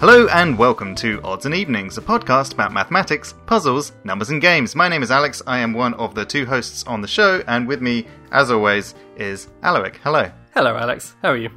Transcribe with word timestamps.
Hello 0.00 0.28
and 0.28 0.56
welcome 0.56 0.94
to 0.96 1.20
Odds 1.24 1.44
and 1.44 1.54
Evenings, 1.54 1.98
a 1.98 2.00
podcast 2.00 2.52
about 2.54 2.72
mathematics, 2.72 3.34
puzzles, 3.46 3.92
numbers, 4.04 4.30
and 4.30 4.40
games. 4.40 4.76
My 4.76 4.86
name 4.88 5.02
is 5.02 5.10
Alex. 5.10 5.42
I 5.46 5.58
am 5.58 5.72
one 5.74 5.94
of 5.94 6.14
the 6.14 6.24
two 6.24 6.46
hosts 6.46 6.84
on 6.86 7.00
the 7.00 7.08
show, 7.08 7.42
and 7.48 7.66
with 7.66 7.82
me, 7.82 8.06
as 8.30 8.50
always, 8.52 8.94
is 9.16 9.48
Alaric. 9.62 9.96
Hello. 10.04 10.30
Hello, 10.54 10.76
Alex. 10.76 11.16
How 11.20 11.30
are 11.30 11.36
you? 11.36 11.50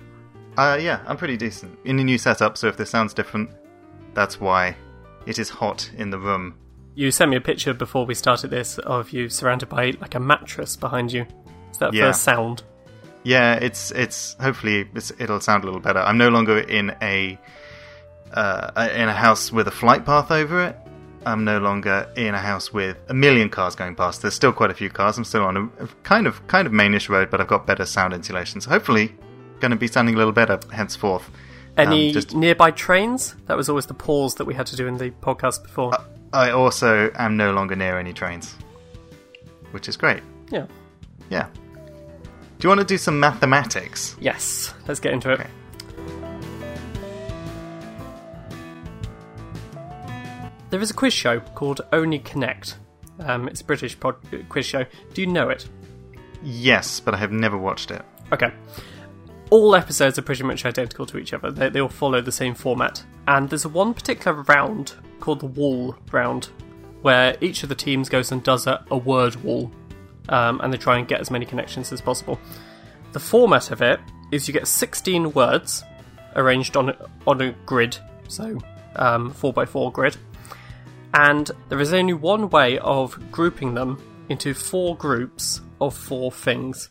Uh, 0.57 0.79
yeah, 0.81 1.01
I'm 1.05 1.17
pretty 1.17 1.37
decent. 1.37 1.77
In 1.85 1.99
a 1.99 2.03
new 2.03 2.17
setup, 2.17 2.57
so 2.57 2.67
if 2.67 2.77
this 2.77 2.89
sounds 2.89 3.13
different, 3.13 3.51
that's 4.15 4.39
why. 4.39 4.75
It 5.27 5.37
is 5.37 5.49
hot 5.49 5.91
in 5.97 6.09
the 6.09 6.17
room. 6.17 6.55
You 6.95 7.11
sent 7.11 7.29
me 7.29 7.37
a 7.37 7.41
picture 7.41 7.75
before 7.75 8.07
we 8.07 8.15
started 8.15 8.49
this 8.49 8.79
of 8.79 9.11
you 9.11 9.29
surrounded 9.29 9.69
by 9.69 9.93
like 10.01 10.15
a 10.15 10.19
mattress 10.19 10.75
behind 10.75 11.13
you. 11.13 11.27
Is 11.71 11.77
that 11.77 11.93
Yeah. 11.93 12.07
first 12.07 12.23
sound? 12.23 12.63
Yeah, 13.23 13.53
it's 13.53 13.91
it's 13.91 14.35
hopefully 14.41 14.89
it's, 14.95 15.11
it'll 15.19 15.39
sound 15.39 15.63
a 15.63 15.67
little 15.67 15.79
better. 15.79 15.99
I'm 15.99 16.17
no 16.17 16.29
longer 16.29 16.57
in 16.57 16.95
a 17.03 17.37
uh, 18.33 18.89
in 18.95 19.07
a 19.09 19.13
house 19.13 19.51
with 19.51 19.67
a 19.67 19.71
flight 19.71 20.05
path 20.05 20.31
over 20.31 20.63
it. 20.65 20.77
I'm 21.25 21.43
no 21.43 21.59
longer 21.59 22.09
in 22.15 22.33
a 22.33 22.39
house 22.39 22.73
with 22.73 22.97
a 23.09 23.13
million 23.13 23.49
cars 23.49 23.75
going 23.75 23.95
past. 23.95 24.21
There's 24.23 24.33
still 24.33 24.51
quite 24.51 24.71
a 24.71 24.73
few 24.73 24.89
cars. 24.89 25.17
I'm 25.17 25.23
still 25.23 25.43
on 25.43 25.57
a, 25.57 25.87
kind 26.03 26.25
of 26.25 26.45
kind 26.47 26.65
of 26.65 26.73
mainish 26.73 27.09
road, 27.09 27.29
but 27.29 27.39
I've 27.39 27.47
got 27.47 27.67
better 27.67 27.85
sound 27.85 28.13
insulation. 28.13 28.59
So 28.61 28.69
hopefully, 28.71 29.13
going 29.59 29.69
to 29.71 29.77
be 29.77 29.87
sounding 29.87 30.15
a 30.15 30.17
little 30.17 30.33
better 30.33 30.59
henceforth. 30.73 31.29
Any 31.77 32.07
Um, 32.07 32.13
just- 32.13 32.33
nearby 32.35 32.71
trains? 32.71 33.35
That 33.45 33.55
was 33.55 33.69
always 33.69 33.85
the 33.85 33.93
pause 33.93 34.35
that 34.35 34.45
we 34.45 34.53
had 34.55 34.65
to 34.67 34.75
do 34.75 34.87
in 34.87 34.97
the 34.97 35.11
podcast 35.11 35.61
before. 35.63 35.93
I 36.33 36.49
also 36.51 37.11
am 37.15 37.37
no 37.37 37.51
longer 37.53 37.75
near 37.75 37.99
any 37.99 38.13
trains, 38.13 38.55
which 39.71 39.87
is 39.87 39.97
great. 39.97 40.23
yeah. 40.49 40.65
Yeah. 41.29 41.47
Do 42.57 42.65
you 42.65 42.69
want 42.69 42.81
to 42.81 42.85
do 42.85 42.97
some 42.97 43.19
mathematics? 43.19 44.15
Yes. 44.19 44.73
Let's 44.87 44.99
get 44.99 45.13
into 45.13 45.31
it. 45.31 45.39
Okay. 45.39 45.49
There 50.71 50.79
is 50.79 50.89
a 50.89 50.93
quiz 50.93 51.13
show 51.13 51.41
called 51.41 51.81
Only 51.91 52.19
Connect. 52.19 52.77
Um, 53.19 53.49
it's 53.49 53.59
a 53.59 53.65
British 53.65 53.99
pod- 53.99 54.15
quiz 54.47 54.65
show. 54.65 54.85
Do 55.13 55.21
you 55.21 55.27
know 55.27 55.49
it? 55.49 55.67
Yes, 56.41 57.01
but 57.01 57.13
I 57.13 57.17
have 57.17 57.33
never 57.33 57.57
watched 57.57 57.91
it. 57.91 58.01
Okay. 58.31 58.53
All 59.49 59.75
episodes 59.75 60.17
are 60.17 60.21
pretty 60.21 60.43
much 60.43 60.65
identical 60.65 61.05
to 61.07 61.17
each 61.17 61.33
other. 61.33 61.51
They, 61.51 61.67
they 61.67 61.81
all 61.81 61.89
follow 61.89 62.21
the 62.21 62.31
same 62.31 62.55
format. 62.55 63.03
And 63.27 63.49
there's 63.49 63.67
one 63.67 63.93
particular 63.93 64.43
round 64.43 64.93
called 65.19 65.41
the 65.41 65.45
wall 65.47 65.97
round, 66.09 66.45
where 67.01 67.35
each 67.41 67.63
of 67.63 67.69
the 67.69 67.75
teams 67.75 68.07
goes 68.07 68.31
and 68.31 68.41
does 68.41 68.65
a, 68.65 68.85
a 68.91 68.97
word 68.97 69.35
wall, 69.43 69.69
um, 70.29 70.61
and 70.61 70.71
they 70.71 70.77
try 70.77 70.97
and 70.97 71.05
get 71.05 71.19
as 71.19 71.29
many 71.29 71.45
connections 71.45 71.91
as 71.91 71.99
possible. 71.99 72.39
The 73.11 73.19
format 73.19 73.71
of 73.71 73.81
it 73.81 73.99
is 74.31 74.47
you 74.47 74.53
get 74.53 74.67
16 74.67 75.33
words 75.33 75.83
arranged 76.37 76.77
on 76.77 76.91
a, 76.91 77.09
on 77.27 77.41
a 77.41 77.51
grid, 77.65 77.97
so 78.29 78.57
um, 78.95 79.33
4x4 79.33 79.91
grid, 79.91 80.15
and 81.13 81.49
there 81.69 81.79
is 81.79 81.93
only 81.93 82.13
one 82.13 82.49
way 82.49 82.79
of 82.79 83.19
grouping 83.31 83.73
them 83.73 84.01
into 84.29 84.53
four 84.53 84.95
groups 84.95 85.61
of 85.79 85.95
four 85.95 86.31
things. 86.31 86.89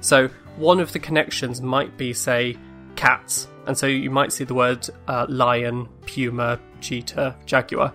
So 0.00 0.28
one 0.56 0.80
of 0.80 0.92
the 0.92 0.98
connections 0.98 1.60
might 1.60 1.96
be, 1.96 2.12
say, 2.12 2.56
cats, 2.96 3.48
and 3.66 3.76
so 3.76 3.86
you 3.86 4.10
might 4.10 4.32
see 4.32 4.44
the 4.44 4.54
word 4.54 4.88
uh, 5.06 5.26
lion, 5.28 5.88
puma, 6.06 6.58
cheetah, 6.80 7.36
jaguar. 7.46 7.92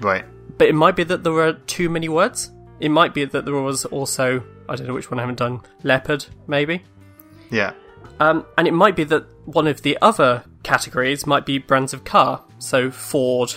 Right. 0.00 0.24
But 0.56 0.68
it 0.68 0.74
might 0.74 0.96
be 0.96 1.04
that 1.04 1.24
there 1.24 1.32
were 1.32 1.54
too 1.54 1.88
many 1.88 2.08
words. 2.08 2.52
It 2.78 2.90
might 2.90 3.14
be 3.14 3.24
that 3.24 3.44
there 3.44 3.54
was 3.54 3.84
also, 3.86 4.42
I 4.68 4.76
don't 4.76 4.86
know 4.86 4.94
which 4.94 5.10
one 5.10 5.18
I 5.18 5.22
haven't 5.22 5.38
done, 5.38 5.60
leopard, 5.82 6.24
maybe. 6.46 6.82
Yeah. 7.50 7.72
Um, 8.20 8.46
and 8.56 8.68
it 8.68 8.72
might 8.72 8.96
be 8.96 9.04
that 9.04 9.26
one 9.46 9.66
of 9.66 9.82
the 9.82 9.98
other 10.00 10.44
categories 10.62 11.26
might 11.26 11.44
be 11.46 11.58
brands 11.58 11.92
of 11.92 12.04
car, 12.04 12.42
so 12.58 12.90
Ford, 12.90 13.54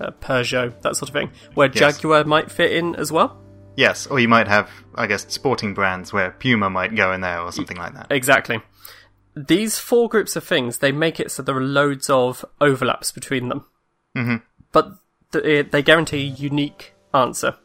uh, 0.00 0.10
Peugeot, 0.20 0.80
that 0.82 0.96
sort 0.96 1.08
of 1.08 1.12
thing, 1.12 1.30
where 1.54 1.68
Yes. 1.72 1.96
Jaguar 1.98 2.24
might 2.24 2.50
fit 2.50 2.72
in 2.72 2.94
as 2.96 3.10
well. 3.12 3.42
Yes, 3.76 4.06
or 4.06 4.18
you 4.18 4.28
might 4.28 4.48
have, 4.48 4.70
I 4.94 5.06
guess, 5.06 5.26
sporting 5.28 5.74
brands 5.74 6.12
where 6.12 6.30
Puma 6.30 6.70
might 6.70 6.94
go 6.94 7.12
in 7.12 7.20
there 7.20 7.40
or 7.40 7.52
something 7.52 7.76
like 7.76 7.94
that. 7.94 8.06
Exactly. 8.10 8.60
These 9.34 9.78
four 9.78 10.08
groups 10.08 10.34
of 10.34 10.44
things, 10.44 10.78
they 10.78 10.92
make 10.92 11.20
it 11.20 11.30
so 11.30 11.42
there 11.42 11.56
are 11.56 11.62
loads 11.62 12.08
of 12.08 12.42
overlaps 12.58 13.12
between 13.12 13.48
them. 13.50 13.66
Mm-hmm. 14.16 14.36
But 14.72 14.94
th- 15.32 15.70
they 15.70 15.82
guarantee 15.82 16.22
a 16.22 16.30
unique 16.30 16.94
answer. 17.12 17.56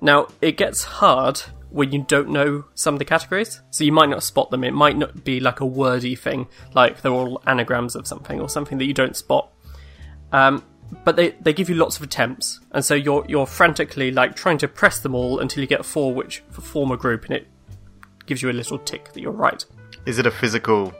Now, 0.00 0.28
it 0.40 0.56
gets 0.56 0.84
hard 0.84 1.42
when 1.68 1.92
you 1.92 2.04
don't 2.08 2.30
know 2.30 2.64
some 2.74 2.94
of 2.94 2.98
the 2.98 3.04
categories, 3.04 3.60
so 3.70 3.84
you 3.84 3.92
might 3.92 4.08
not 4.08 4.22
spot 4.22 4.50
them. 4.50 4.64
It 4.64 4.72
might 4.72 4.96
not 4.96 5.22
be 5.24 5.40
like 5.40 5.60
a 5.60 5.66
wordy 5.66 6.14
thing, 6.14 6.48
like 6.72 7.02
they're 7.02 7.12
all 7.12 7.42
anagrams 7.46 7.94
of 7.94 8.06
something 8.06 8.40
or 8.40 8.48
something 8.48 8.78
that 8.78 8.86
you 8.86 8.94
don't 8.94 9.16
spot. 9.16 9.52
Um, 10.32 10.64
but 11.04 11.16
they, 11.16 11.30
they 11.40 11.52
give 11.52 11.68
you 11.68 11.74
lots 11.74 11.96
of 11.96 12.02
attempts, 12.02 12.60
and 12.72 12.84
so 12.84 12.94
you're 12.94 13.24
you're 13.28 13.46
frantically 13.46 14.10
like 14.10 14.36
trying 14.36 14.58
to 14.58 14.68
press 14.68 15.00
them 15.00 15.14
all 15.14 15.40
until 15.40 15.60
you 15.60 15.66
get 15.66 15.84
four 15.84 16.14
which 16.14 16.40
form 16.50 16.90
a 16.90 16.96
group, 16.96 17.24
and 17.24 17.34
it 17.34 17.48
gives 18.26 18.42
you 18.42 18.50
a 18.50 18.52
little 18.52 18.78
tick 18.78 19.12
that 19.12 19.20
you're 19.20 19.32
right. 19.32 19.64
Is 20.04 20.18
it 20.18 20.26
a 20.26 20.30
physical? 20.30 20.92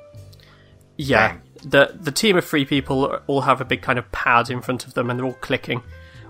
Yeah. 0.96 1.28
Bang. 1.28 1.42
The 1.62 1.96
the 1.98 2.12
team 2.12 2.36
of 2.36 2.44
three 2.44 2.64
people 2.64 3.20
all 3.26 3.40
have 3.42 3.60
a 3.60 3.64
big 3.64 3.82
kind 3.82 3.98
of 3.98 4.10
pad 4.12 4.50
in 4.50 4.62
front 4.62 4.86
of 4.86 4.94
them 4.94 5.10
and 5.10 5.18
they're 5.18 5.26
all 5.26 5.34
clicking. 5.34 5.82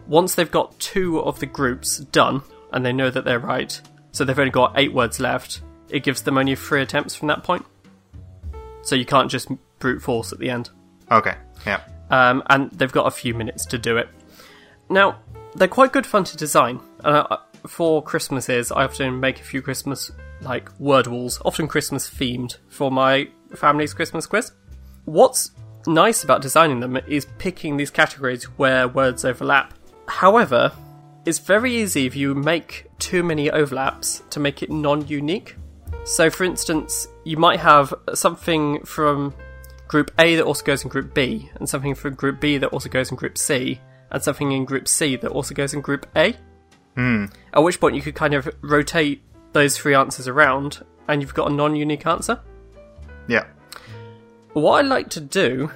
Once 0.07 0.35
they've 0.35 0.51
got 0.51 0.79
two 0.79 1.21
of 1.21 1.41
the 1.41 1.47
groups 1.47 1.99
done 1.99 2.43
and 2.73 2.87
they 2.87 2.93
know 2.93 3.11
that 3.11 3.25
they're 3.25 3.39
right, 3.39 3.81
so 4.13 4.25
they've 4.25 4.39
only 4.39 4.51
got 4.51 4.73
eight 4.77 4.93
words 4.93 5.19
left, 5.19 5.63
it 5.91 6.03
gives 6.03 6.23
them 6.23 6.39
only 6.39 6.55
three 6.55 6.81
attempts 6.81 7.15
from 7.15 7.29
that 7.29 7.43
point. 7.43 7.67
So 8.83 8.95
you 8.95 9.05
can't 9.05 9.31
just 9.31 9.49
brute 9.79 10.01
force 10.01 10.33
at 10.33 10.39
the 10.39 10.49
end. 10.49 10.71
Okay. 11.11 11.35
Yeah. 11.67 11.81
Um, 12.11 12.43
and 12.49 12.71
they've 12.71 12.93
got 12.93 13.07
a 13.07 13.11
few 13.11 13.35
minutes 13.35 13.67
to 13.67 13.79
do 13.79 13.97
it. 13.97 14.09
Now, 14.89 15.19
they're 15.55 15.69
quite 15.69 15.93
good 15.93 16.07
fun 16.07 16.25
to 16.25 16.37
design. 16.37 16.81
Uh, 17.03 17.39
for 17.67 18.03
Christmases, 18.03 18.71
I 18.71 18.85
often 18.85 19.19
make 19.19 19.41
a 19.41 19.45
few 19.45 19.63
Christmas 19.63 20.11
like 20.41 20.69
word 20.79 21.07
walls, 21.07 21.41
often 21.45 21.67
Christmas 21.67 22.09
themed, 22.09 22.59
for 22.69 22.91
my 22.91 23.29
family's 23.55 23.95
Christmas 23.95 24.27
quiz. 24.27 24.53
What's 25.05 25.53
nice 25.87 26.25
about 26.25 26.43
designing 26.43 26.81
them 26.81 26.97
is 27.07 27.27
picking 27.39 27.77
these 27.77 27.91
categories 27.91 28.45
where 28.59 28.89
words 28.89 29.25
overlap. 29.25 29.75
However, 30.09 30.73
it's 31.25 31.39
very 31.39 31.75
easy 31.75 32.07
if 32.07 32.15
you 32.15 32.35
make 32.35 32.87
too 32.99 33.23
many 33.23 33.51
overlaps 33.51 34.23
to 34.31 34.41
make 34.41 34.63
it 34.63 34.71
non 34.71 35.07
unique. 35.09 35.57
So, 36.05 36.31
for 36.31 36.45
instance, 36.45 37.09
you 37.25 37.37
might 37.37 37.59
have 37.61 37.93
something 38.15 38.85
from 38.85 39.35
Group 39.89 40.11
A 40.19 40.37
that 40.37 40.45
also 40.45 40.65
goes 40.65 40.83
in 40.83 40.89
Group 40.89 41.15
B, 41.15 41.51
and 41.55 41.69
something 41.69 41.95
from 41.95 42.15
Group 42.15 42.41
B 42.41 42.59
that 42.59 42.69
also 42.69 42.89
goes 42.89 43.11
in 43.11 43.17
Group 43.17 43.39
C, 43.39 43.81
and 44.11 44.23
something 44.23 44.53
in 44.53 44.65
Group 44.65 44.89
C 44.89 45.17
that 45.17 45.31
also 45.31 45.55
goes 45.55 45.75
in 45.75 45.81
Group 45.81 46.07
A. 46.17 46.37
Hmm. 46.95 47.27
At 47.53 47.63
which 47.63 47.81
point 47.81 47.95
you 47.95 48.03
could 48.03 48.15
kind 48.15 48.35
of 48.35 48.49
rotate 48.63 49.23
those 49.53 49.77
three 49.77 49.95
answers 49.95 50.29
around, 50.29 50.85
and 51.09 51.23
you've 51.23 51.35
got 51.35 51.51
a 51.51 51.55
non 51.55 51.77
unique 51.77 52.07
answer. 52.07 52.41
Yeah. 53.29 53.47
What 54.53 54.85
I 54.85 54.89
like 54.89 55.11
to 55.11 55.21
do 55.21 55.71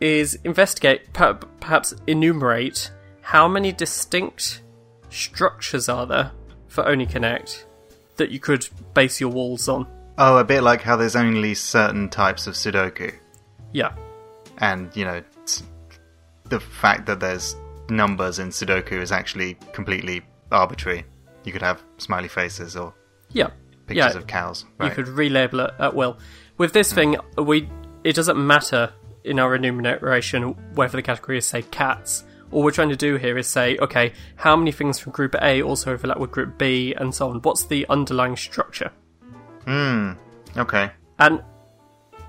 is 0.00 0.38
investigate, 0.44 1.12
per- 1.12 1.34
perhaps 1.34 1.94
enumerate, 2.06 2.90
how 3.20 3.46
many 3.46 3.72
distinct 3.72 4.62
structures 5.10 5.88
are 5.88 6.06
there 6.06 6.32
for 6.68 6.86
Only 6.86 7.06
Connect 7.06 7.66
that 8.16 8.30
you 8.30 8.40
could 8.40 8.68
base 8.94 9.20
your 9.20 9.30
walls 9.30 9.68
on. 9.68 9.86
Oh, 10.18 10.38
a 10.38 10.44
bit 10.44 10.62
like 10.62 10.82
how 10.82 10.96
there's 10.96 11.16
only 11.16 11.54
certain 11.54 12.08
types 12.08 12.46
of 12.46 12.54
Sudoku, 12.54 13.14
Yeah, 13.72 13.94
and 14.58 14.94
you 14.96 15.04
know, 15.04 15.22
the 16.48 16.60
fact 16.60 17.06
that 17.06 17.20
there's 17.20 17.56
numbers 17.88 18.38
in 18.38 18.48
Sudoku 18.48 19.00
is 19.00 19.12
actually 19.12 19.54
completely 19.72 20.22
arbitrary. 20.50 21.04
You 21.44 21.52
could 21.52 21.62
have 21.62 21.82
smiley 21.98 22.28
faces 22.28 22.76
or 22.76 22.94
yeah, 23.30 23.50
pictures 23.86 24.14
yeah. 24.14 24.18
of 24.18 24.26
cows. 24.26 24.64
You 24.82 24.90
could 24.90 25.06
relabel 25.06 25.68
it 25.68 25.80
uh, 25.80 25.86
at 25.86 25.94
will. 25.94 26.18
With 26.58 26.72
this 26.72 26.90
hmm. 26.90 26.94
thing, 26.94 27.16
uh, 27.38 27.42
we 27.42 27.68
it 28.04 28.14
doesn't 28.14 28.44
matter 28.44 28.92
in 29.24 29.38
our 29.38 29.54
enumeration 29.54 30.54
whether 30.74 30.96
the 30.96 31.02
category 31.02 31.38
is 31.38 31.46
say 31.46 31.62
cats. 31.62 32.24
All 32.50 32.62
we're 32.62 32.70
trying 32.70 32.90
to 32.90 32.96
do 32.96 33.16
here 33.16 33.38
is 33.38 33.46
say, 33.46 33.78
okay, 33.78 34.12
how 34.36 34.56
many 34.56 34.72
things 34.72 34.98
from 34.98 35.12
Group 35.12 35.34
A 35.40 35.62
also 35.62 35.90
overlap 35.90 36.18
with 36.18 36.30
Group 36.30 36.58
B, 36.58 36.92
and 36.92 37.14
so 37.14 37.30
on. 37.30 37.40
What's 37.40 37.64
the 37.64 37.86
underlying 37.88 38.36
structure? 38.36 38.92
Hmm. 39.64 40.12
Okay. 40.56 40.90
And 41.18 41.42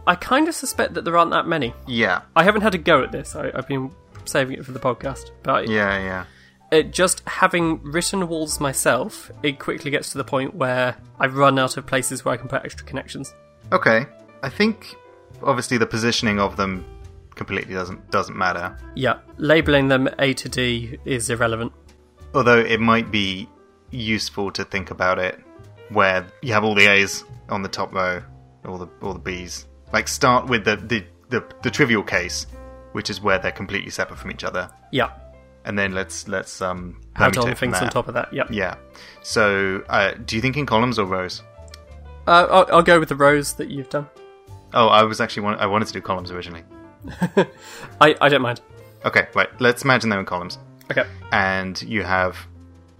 I 0.05 0.15
kind 0.15 0.47
of 0.47 0.55
suspect 0.55 0.93
that 0.95 1.05
there 1.05 1.17
aren't 1.17 1.31
that 1.31 1.47
many. 1.47 1.73
Yeah. 1.87 2.21
I 2.35 2.43
haven't 2.43 2.61
had 2.61 2.75
a 2.75 2.77
go 2.77 3.03
at 3.03 3.11
this. 3.11 3.35
I, 3.35 3.51
I've 3.53 3.67
been 3.67 3.91
saving 4.25 4.57
it 4.57 4.65
for 4.65 4.71
the 4.71 4.79
podcast, 4.79 5.31
but 5.43 5.67
Yeah. 5.69 5.97
Yeah. 6.03 6.25
it 6.71 6.91
just 6.91 7.21
having 7.27 7.81
written 7.83 8.27
walls 8.27 8.59
myself, 8.59 9.31
it 9.43 9.59
quickly 9.59 9.91
gets 9.91 10.11
to 10.11 10.17
the 10.17 10.23
point 10.23 10.55
where 10.55 10.95
I've 11.19 11.35
run 11.35 11.57
out 11.59 11.77
of 11.77 11.85
places 11.85 12.25
where 12.25 12.33
I 12.33 12.37
can 12.37 12.47
put 12.49 12.63
extra 12.65 12.85
connections. 12.85 13.33
Okay. 13.71 14.05
I 14.41 14.49
think 14.49 14.95
obviously 15.41 15.77
the 15.77 15.85
positioning 15.85 16.39
of 16.39 16.57
them 16.57 16.85
completely 17.35 17.73
doesn't 17.73 18.11
doesn't 18.11 18.37
matter. 18.37 18.77
Yeah, 18.95 19.19
labeling 19.37 19.87
them 19.87 20.09
A 20.19 20.33
to 20.33 20.49
D 20.49 20.99
is 21.05 21.29
irrelevant. 21.29 21.71
Although 22.33 22.59
it 22.59 22.79
might 22.79 23.09
be 23.11 23.47
useful 23.91 24.51
to 24.51 24.63
think 24.65 24.91
about 24.91 25.17
it 25.19 25.39
where 25.89 26.25
you 26.41 26.51
have 26.53 26.63
all 26.63 26.75
the 26.75 26.87
A's 26.87 27.23
on 27.49 27.61
the 27.61 27.69
top 27.69 27.93
row, 27.93 28.21
all 28.65 28.77
the 28.77 28.87
all 29.01 29.13
the 29.13 29.19
B's. 29.19 29.65
Like 29.93 30.07
start 30.09 30.47
with 30.47 30.65
the 30.65 30.75
the, 30.75 31.05
the, 31.29 31.43
the 31.61 31.71
trivial 31.71 32.03
case 32.03 32.47
which 32.93 33.09
is 33.09 33.19
where 33.21 33.39
they're 33.39 33.51
completely 33.51 33.89
separate 33.89 34.17
from 34.17 34.29
each 34.31 34.43
other. 34.43 34.69
Yeah. 34.91 35.11
And 35.65 35.77
then 35.79 35.93
let's 35.93 36.27
let's 36.27 36.61
um 36.61 37.01
Add 37.15 37.37
on 37.37 37.55
things 37.55 37.77
on 37.77 37.89
top 37.89 38.07
of 38.07 38.13
that. 38.13 38.31
Yep. 38.33 38.47
Yeah. 38.51 38.75
So, 39.23 39.83
uh, 39.89 40.11
do 40.25 40.35
you 40.35 40.41
think 40.41 40.57
in 40.57 40.65
columns 40.65 40.99
or 40.99 41.05
rows? 41.05 41.41
Uh, 42.27 42.47
I'll, 42.51 42.67
I'll 42.77 42.83
go 42.83 42.99
with 42.99 43.09
the 43.09 43.15
rows 43.15 43.53
that 43.53 43.69
you've 43.69 43.89
done. 43.89 44.07
Oh, 44.73 44.87
I 44.87 45.03
was 45.03 45.21
actually 45.21 45.43
want- 45.43 45.59
I 45.59 45.65
wanted 45.65 45.87
to 45.87 45.93
do 45.93 46.01
columns 46.01 46.31
originally. 46.31 46.63
I, 48.01 48.15
I 48.21 48.29
don't 48.29 48.41
mind. 48.41 48.61
Okay, 49.05 49.27
right. 49.35 49.49
Let's 49.61 49.83
imagine 49.83 50.09
them 50.09 50.19
in 50.19 50.25
columns, 50.25 50.57
Okay. 50.91 51.05
and 51.31 51.81
you 51.83 52.03
have 52.03 52.37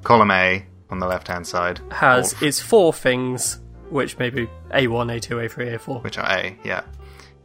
column 0.04 0.32
A 0.32 0.66
on 0.90 1.00
the 1.00 1.08
left 1.08 1.28
hand 1.28 1.48
side 1.48 1.80
Has 1.92 2.42
or- 2.42 2.46
is 2.46 2.60
four 2.60 2.94
things, 2.94 3.60
which 3.94 4.18
may 4.18 4.30
be 4.30 4.48
A1, 4.72 5.08
A2, 5.20 5.48
A3, 5.50 5.78
A4. 5.78 6.04
which 6.04 6.18
are 6.18 6.26
A, 6.30 6.58
yeah. 6.64 6.84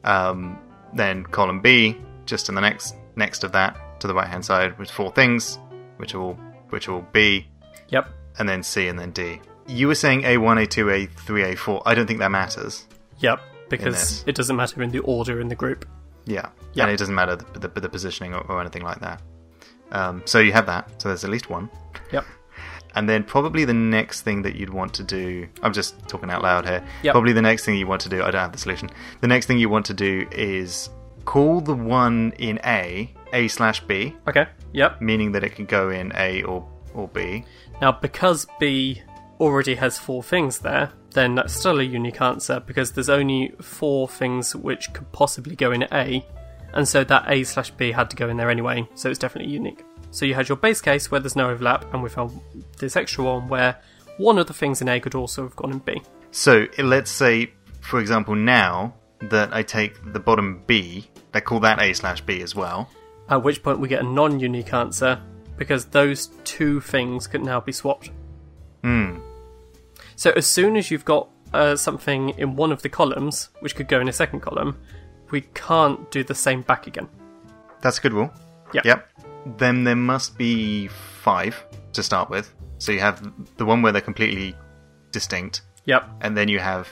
Um, 0.05 0.59
then 0.95 1.25
column 1.25 1.61
B, 1.61 1.97
just 2.27 2.49
in 2.49 2.55
the 2.55 2.61
next 2.61 2.95
next 3.17 3.45
of 3.45 3.53
that, 3.53 4.01
to 4.01 4.07
the 4.07 4.15
right 4.15 4.29
hand 4.29 4.45
side, 4.45 4.79
with 4.79 4.91
four 4.91 5.11
things, 5.13 5.59
which 5.99 6.15
are 6.15 6.21
all 6.21 6.35
which 6.71 6.89
are 6.89 6.95
all 6.95 7.07
B, 7.13 7.47
Yep. 7.89 8.09
and 8.39 8.49
then 8.49 8.63
C, 8.63 8.89
and 8.89 8.99
then 8.99 9.11
D. 9.13 9.41
You 9.67 9.87
were 9.89 9.95
saying 9.95 10.23
A1, 10.23 10.67
A2, 10.67 11.09
A3, 11.09 11.55
A4. 11.55 11.83
I 11.85 11.95
don't 11.95 12.07
think 12.07 12.21
that 12.21 12.31
matters. 12.31 12.87
Yep. 13.19 13.41
Because 13.69 14.25
it 14.27 14.35
doesn't 14.35 14.57
matter 14.57 14.83
in 14.83 14.91
the 14.91 15.01
order 15.01 15.41
in 15.41 15.49
the 15.49 15.55
group. 15.55 15.85
Yeah, 16.25 16.49
Yeah. 16.73 16.85
and 16.85 16.93
it 16.93 16.97
doesn't 16.99 17.15
matter 17.15 17.37
the, 17.37 17.59
the, 17.69 17.81
the 17.81 17.89
positioning 17.89 18.33
or, 18.35 18.41
or 18.51 18.61
anything 18.63 18.83
like 18.83 19.01
that. 19.01 19.21
Um, 19.93 20.23
so 20.25 20.39
you 20.39 20.53
have 20.53 20.65
that. 20.67 21.03
So 21.03 21.09
there's 21.09 21.25
at 21.25 21.31
least 21.31 21.51
one. 21.51 21.69
Yep. 22.13 22.25
And 22.99 23.09
then 23.09 23.23
probably 23.23 23.65
the 23.65 23.73
next 23.75 24.23
thing 24.23 24.43
that 24.43 24.57
you'd 24.57 24.71
want 24.71 24.93
to 24.95 25.05
do, 25.05 25.47
I'm 25.63 25.73
just 25.73 25.97
talking 26.09 26.31
out 26.31 26.43
loud 26.43 26.67
here. 26.67 26.85
Yep. 27.05 27.13
Probably 27.13 27.33
the 27.33 27.41
next 27.43 27.65
thing 27.65 27.77
you 27.77 27.87
want 27.87 28.01
to 28.03 28.09
do, 28.09 28.25
I 28.25 28.33
don't 28.33 28.41
have 28.41 28.51
the 28.51 28.59
solution. 28.59 28.91
The 29.21 29.29
next 29.29 29.47
thing 29.47 29.57
you 29.61 29.69
want 29.69 29.87
to 29.87 29.95
do 29.95 30.27
is 30.33 30.91
call 31.25 31.61
the 31.61 31.75
one 31.75 32.33
in 32.41 32.59
A, 32.65 33.15
A 33.33 33.47
slash 33.47 33.81
B, 33.85 34.17
Okay. 34.27 34.49
Yep. 34.73 35.01
meaning 35.01 35.31
that 35.31 35.45
it 35.45 35.55
can 35.55 35.65
go 35.65 35.91
in 35.91 36.11
A 36.17 36.43
or, 36.43 36.69
or 36.93 37.07
B. 37.07 37.45
Now, 37.81 37.93
because 37.93 38.49
B 38.59 39.01
already 39.39 39.77
has 39.77 39.97
four 39.97 40.25
things 40.25 40.59
there, 40.59 40.91
then 41.13 41.37
that's 41.37 41.55
still 41.55 41.79
a 41.79 41.85
unique 41.85 42.21
answer 42.21 42.59
because 42.59 42.91
there's 42.91 43.09
only 43.09 43.55
four 43.63 44.09
things 44.09 44.57
which 44.57 44.93
could 44.93 45.11
possibly 45.13 45.55
go 45.55 45.71
in 45.71 45.85
A, 45.93 46.27
and 46.73 46.89
so 46.89 47.05
that 47.05 47.27
A 47.29 47.45
slash 47.45 47.71
B 47.71 47.93
had 47.93 48.11
to 48.11 48.17
go 48.17 48.29
in 48.29 48.37
there 48.37 48.51
anyway, 48.51 48.89
so 48.97 49.09
it's 49.09 49.21
definitely 49.21 49.53
unique. 49.53 49.85
So 50.11 50.25
you 50.25 50.35
had 50.35 50.49
your 50.49 50.57
base 50.57 50.81
case 50.81 51.11
where 51.11 51.21
there's 51.21 51.37
no 51.37 51.51
overlap, 51.51 51.93
and 51.93 52.03
we 52.03 52.09
found 52.09 52.41
this 52.79 52.97
extra 52.97 53.25
one 53.25 53.49
where 53.49 53.81
one 54.17 54.39
of 54.39 54.47
the 54.47 54.55
things 54.55 54.81
in 54.81 54.89
A 54.89 55.01
could 55.01 55.15
also 55.15 55.43
have 55.43 55.57
gone 55.57 55.73
in 55.73 55.79
B. 55.79 56.03
So 56.31 56.67
let's 56.79 57.11
say, 57.11 57.53
for 57.81 58.01
example, 58.01 58.35
now 58.35 58.95
that 59.21 59.53
I 59.53 59.63
take 59.63 59.95
the 60.13 60.21
bottom 60.21 60.63
B, 60.67 61.09
I 61.35 61.41
call 61.41 61.61
that 61.61 61.81
A 61.83 61.93
slash 61.95 62.21
B 62.21 62.43
as 62.43 62.55
well. 62.55 62.89
At 63.29 63.43
which 63.43 63.63
point 63.63 63.81
we 63.81 63.89
get 63.89 64.01
a 64.01 64.07
non 64.07 64.41
unique 64.41 64.73
answer 64.73 65.21
because 65.57 65.87
those 65.87 66.29
two 66.45 66.81
things 66.81 67.27
can 67.27 67.43
now 67.43 67.61
be 67.61 67.73
swapped. 67.73 68.11
Hmm. 68.83 69.19
So 70.17 70.31
as 70.33 70.47
soon 70.47 70.77
as 70.77 70.91
you've 70.91 71.05
got 71.05 71.29
uh, 71.53 71.77
something 71.77 72.31
in 72.31 72.57
one 72.57 72.73
of 72.73 72.83
the 72.83 72.89
columns, 72.89 73.51
which 73.61 73.75
could 73.75 73.89
go 73.89 74.01
in 74.01 74.09
a 74.09 74.13
second 74.13 74.41
column, 74.41 74.79
we 75.31 75.43
can't 75.43 76.11
do 76.11 76.25
the 76.25 76.35
same 76.35 76.63
back 76.63 76.87
again. 76.87 77.09
That's 77.81 77.99
a 77.99 78.01
good 78.01 78.13
rule. 78.13 78.33
Yeah. 78.73 78.83
Yep. 78.85 79.09
Then 79.59 79.85
there 79.85 79.97
must 79.97 80.37
be 80.37 80.89
five 80.89 81.63
to 81.93 82.03
start 82.03 82.29
with. 82.31 82.53
So 82.79 82.93
you 82.93 83.01
have 83.01 83.23
the 83.57 83.65
one 83.65 83.83
where 83.83 83.93
they're 83.93 84.01
completely 84.03 84.55
distinct, 85.11 85.63
Yep. 85.87 86.09
and 86.21 86.37
then 86.37 86.49
you 86.49 86.59
have 86.59 86.89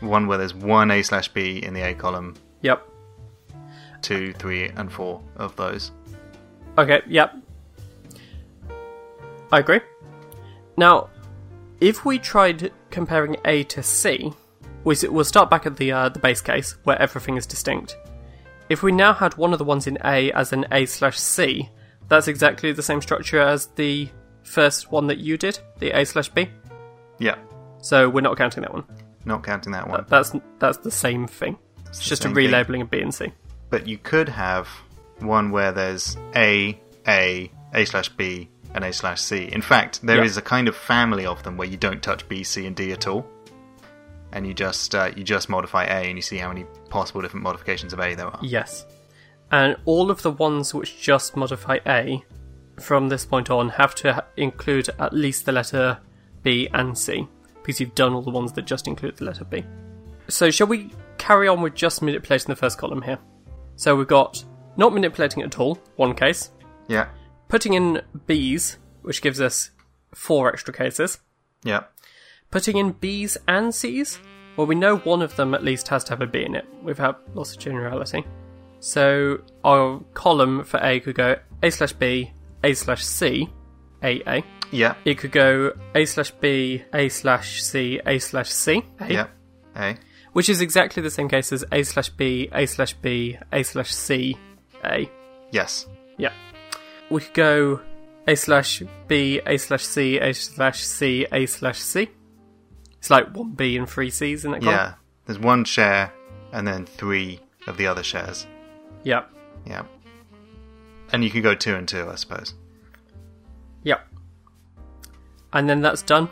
one 0.00 0.26
where 0.26 0.38
there's 0.38 0.54
one 0.54 0.90
A 0.90 1.02
slash 1.02 1.28
B 1.28 1.58
in 1.58 1.74
the 1.74 1.80
A 1.82 1.94
column, 1.94 2.34
Yep. 2.62 2.86
two, 4.02 4.32
three, 4.34 4.68
and 4.68 4.92
four 4.92 5.20
of 5.36 5.56
those. 5.56 5.90
Okay. 6.78 7.00
Yep. 7.08 7.34
I 9.52 9.58
agree. 9.58 9.80
Now, 10.76 11.08
if 11.80 12.04
we 12.04 12.18
tried 12.18 12.72
comparing 12.90 13.36
A 13.44 13.64
to 13.64 13.82
C, 13.82 14.32
we, 14.84 14.96
we'll 15.08 15.24
start 15.24 15.50
back 15.50 15.66
at 15.66 15.76
the 15.76 15.92
uh, 15.92 16.08
the 16.08 16.18
base 16.20 16.40
case 16.40 16.76
where 16.84 17.00
everything 17.00 17.36
is 17.36 17.46
distinct. 17.46 17.96
If 18.70 18.82
we 18.82 18.92
now 18.92 19.12
had 19.12 19.36
one 19.36 19.52
of 19.52 19.58
the 19.58 19.64
ones 19.64 19.86
in 19.86 19.98
A 20.04 20.30
as 20.32 20.52
an 20.52 20.64
A 20.72 20.86
slash 20.86 21.18
C, 21.18 21.68
that's 22.08 22.28
exactly 22.28 22.72
the 22.72 22.82
same 22.82 23.02
structure 23.02 23.40
as 23.40 23.66
the 23.74 24.08
first 24.44 24.90
one 24.90 25.06
that 25.08 25.18
you 25.18 25.36
did, 25.36 25.58
the 25.78 25.90
A 25.90 26.06
slash 26.06 26.28
B. 26.28 26.48
Yeah. 27.18 27.36
So 27.82 28.08
we're 28.08 28.20
not 28.20 28.36
counting 28.38 28.62
that 28.62 28.72
one. 28.72 28.84
Not 29.24 29.42
counting 29.42 29.72
that 29.72 29.88
one. 29.88 30.04
That's 30.08 30.32
that's 30.58 30.78
the 30.78 30.90
same 30.90 31.26
thing. 31.26 31.58
It's 31.88 31.98
the 31.98 32.04
just 32.04 32.24
a 32.24 32.28
same 32.28 32.34
thing. 32.34 32.48
relabeling 32.50 32.82
of 32.82 32.90
B 32.90 33.00
and 33.00 33.12
C. 33.14 33.32
But 33.70 33.86
you 33.86 33.98
could 33.98 34.28
have 34.28 34.68
one 35.18 35.50
where 35.50 35.72
there's 35.72 36.16
A, 36.36 36.80
A, 37.06 37.50
A 37.74 37.84
slash 37.84 38.08
B, 38.10 38.48
and 38.74 38.84
A 38.84 38.92
slash 38.92 39.20
C. 39.20 39.44
In 39.52 39.62
fact, 39.62 40.00
there 40.02 40.22
is 40.22 40.36
Yeah. 40.36 40.40
a 40.40 40.42
kind 40.42 40.68
of 40.68 40.76
family 40.76 41.26
of 41.26 41.42
them 41.42 41.56
where 41.56 41.68
you 41.68 41.76
don't 41.76 42.02
touch 42.02 42.26
B, 42.28 42.42
C, 42.44 42.66
and 42.66 42.74
D 42.76 42.92
at 42.92 43.06
all, 43.08 43.26
and 44.32 44.46
you 44.46 44.54
just 44.54 44.94
uh, 44.94 45.10
you 45.16 45.24
just 45.24 45.48
modify 45.48 45.84
A, 45.84 46.08
and 46.08 46.16
you 46.16 46.22
see 46.22 46.36
how 46.38 46.48
many 46.48 46.64
possible 46.88 47.20
different 47.20 47.44
modifications 47.44 47.92
of 47.92 48.00
A 48.00 48.14
there 48.14 48.26
are. 48.26 48.40
Yes. 48.42 48.86
And 49.52 49.76
all 49.84 50.10
of 50.10 50.22
the 50.22 50.30
ones 50.30 50.72
which 50.72 51.00
just 51.00 51.36
modify 51.36 51.78
A 51.86 52.24
from 52.78 53.08
this 53.08 53.24
point 53.24 53.50
on 53.50 53.68
have 53.70 53.94
to 53.96 54.12
ha- 54.14 54.24
include 54.36 54.88
at 54.98 55.12
least 55.12 55.44
the 55.44 55.52
letter 55.52 55.98
B 56.42 56.68
and 56.72 56.96
C 56.96 57.26
because 57.62 57.80
you've 57.80 57.94
done 57.94 58.12
all 58.14 58.22
the 58.22 58.30
ones 58.30 58.52
that 58.52 58.64
just 58.64 58.86
include 58.86 59.16
the 59.16 59.24
letter 59.24 59.44
B. 59.44 59.64
So 60.28 60.50
shall 60.50 60.66
we 60.66 60.90
carry 61.18 61.48
on 61.48 61.60
with 61.60 61.74
just 61.74 62.00
manipulating 62.00 62.46
the 62.46 62.56
first 62.56 62.78
column 62.78 63.02
here? 63.02 63.18
So 63.76 63.96
we've 63.96 64.06
got 64.06 64.44
not 64.76 64.92
manipulating 64.94 65.42
at 65.42 65.58
all, 65.58 65.78
one 65.96 66.14
case, 66.14 66.50
Yeah, 66.88 67.08
putting 67.48 67.74
in 67.74 68.00
B's, 68.26 68.78
which 69.02 69.20
gives 69.20 69.40
us 69.40 69.70
four 70.14 70.48
extra 70.48 70.72
cases, 70.72 71.18
yeah, 71.64 71.84
Putting 72.50 72.76
in 72.78 72.92
B's 72.92 73.36
and 73.48 73.74
C's? 73.74 74.18
Well, 74.56 74.66
we 74.66 74.74
know 74.74 74.96
one 74.98 75.22
of 75.22 75.36
them 75.36 75.54
at 75.54 75.62
least 75.64 75.88
has 75.88 76.04
to 76.04 76.10
have 76.10 76.20
a 76.20 76.26
B 76.26 76.44
in 76.44 76.54
it, 76.54 76.66
without 76.82 77.20
loss 77.34 77.52
of 77.52 77.58
generality. 77.60 78.24
So 78.80 79.40
our 79.64 80.00
column 80.14 80.64
for 80.64 80.80
A 80.82 81.00
could 81.00 81.14
go 81.14 81.36
A 81.62 81.70
slash 81.70 81.92
B, 81.92 82.32
A 82.64 82.74
slash 82.74 83.04
C, 83.04 83.48
A 84.02 84.20
A. 84.26 84.44
yeah, 84.72 84.94
It 85.04 85.18
could 85.18 85.32
go 85.32 85.72
A 85.94 86.04
slash 86.04 86.30
B, 86.32 86.82
A 86.92 87.08
slash 87.08 87.62
C, 87.62 88.00
A 88.04 88.18
slash 88.18 88.50
C, 88.50 88.82
A. 89.00 89.12
yeah. 89.12 89.26
A, 89.76 89.96
Which 90.32 90.48
is 90.48 90.60
exactly 90.60 91.02
the 91.02 91.10
same 91.10 91.28
case 91.28 91.52
as 91.52 91.64
A 91.70 91.82
slash 91.84 92.08
B, 92.10 92.48
A 92.52 92.66
slash 92.66 92.94
B, 92.94 93.38
A 93.52 93.62
slash 93.62 93.94
C, 93.94 94.36
A. 94.84 95.08
yes, 95.52 95.86
Yeah. 96.18 96.32
We 97.10 97.20
could 97.20 97.34
go 97.34 97.80
A 98.26 98.34
slash 98.36 98.82
B, 99.08 99.40
A 99.46 99.56
slash 99.58 99.84
C, 99.84 100.18
A 100.18 100.32
slash 100.32 100.82
C, 100.82 101.26
A 101.32 101.46
slash 101.46 101.78
C. 101.80 102.08
It's 103.00 103.10
like 103.10 103.34
one 103.34 103.52
B 103.52 103.76
and 103.76 103.88
three 103.88 104.10
C's 104.10 104.44
in 104.44 104.52
that 104.52 104.60
column. 104.62 104.76
yeah. 104.76 104.94
There's 105.26 105.38
one 105.38 105.64
share, 105.64 106.12
and 106.52 106.66
then 106.66 106.86
three 106.86 107.40
of 107.66 107.76
the 107.76 107.86
other 107.86 108.02
shares. 108.02 108.46
Yep. 109.04 109.30
Yeah, 109.66 109.82
and 111.12 111.22
you 111.24 111.30
can 111.30 111.42
go 111.42 111.54
two 111.54 111.74
and 111.74 111.86
two, 111.88 112.08
I 112.08 112.14
suppose. 112.14 112.54
Yep. 113.84 114.06
And 115.52 115.68
then 115.68 115.80
that's 115.80 116.02
done. 116.02 116.28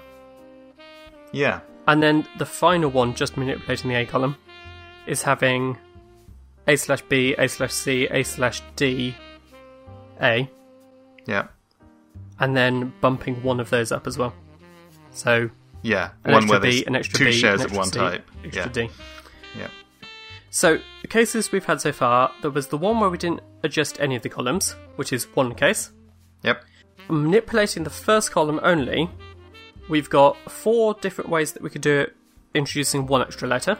Yeah, 1.32 1.60
And 1.86 2.02
then 2.02 2.26
the 2.38 2.46
final 2.46 2.90
one, 2.90 3.14
just 3.14 3.36
manipulating 3.36 3.90
the 3.90 3.96
A 3.96 4.06
column, 4.06 4.36
is 5.06 5.22
having 5.22 5.76
A 6.66 6.76
slash 6.76 7.02
B, 7.02 7.34
A 7.36 7.48
slash 7.48 7.72
C, 7.72 8.06
A 8.10 8.22
slash 8.22 8.62
D, 8.76 9.14
A, 10.22 10.50
yeah, 11.26 11.48
and 12.40 12.56
then 12.56 12.92
bumping 13.02 13.42
one 13.42 13.60
of 13.60 13.68
those 13.70 13.92
up 13.92 14.06
as 14.06 14.16
well. 14.16 14.32
So 15.10 15.50
yeah. 15.82 16.10
an 16.24 16.32
one 16.32 16.42
extra 16.44 16.60
where 16.60 16.70
B, 16.70 16.84
an 16.86 16.96
extra 16.96 17.18
two 17.18 17.24
B, 17.26 17.32
shares 17.32 17.62
of 17.64 17.72
one 17.76 17.86
C, 17.88 17.98
type. 17.98 18.26
extra 18.44 18.64
Yeah, 18.64 18.68
D. 18.72 18.90
yeah, 19.58 19.68
So 20.50 20.78
the 21.02 21.08
cases 21.08 21.52
we've 21.52 21.64
had 21.64 21.80
so 21.80 21.92
far, 21.92 22.32
there 22.42 22.50
was 22.50 22.68
the 22.68 22.78
one 22.78 23.00
where 23.00 23.10
we 23.10 23.18
didn't 23.18 23.40
adjust 23.62 24.00
any 24.00 24.16
of 24.16 24.22
the 24.22 24.28
columns, 24.28 24.74
which 24.96 25.12
is 25.12 25.24
one 25.34 25.54
case. 25.54 25.90
yep, 26.42 26.64
manipulating 27.08 27.84
the 27.84 27.90
first 27.90 28.30
column 28.30 28.60
only, 28.62 29.08
we've 29.88 30.10
got 30.10 30.36
four 30.50 30.94
different 30.94 31.30
ways 31.30 31.52
that 31.52 31.62
we 31.62 31.70
could 31.70 31.82
do 31.82 32.00
it, 32.00 32.16
introducing 32.54 33.06
one 33.06 33.22
extra 33.22 33.48
letter, 33.48 33.76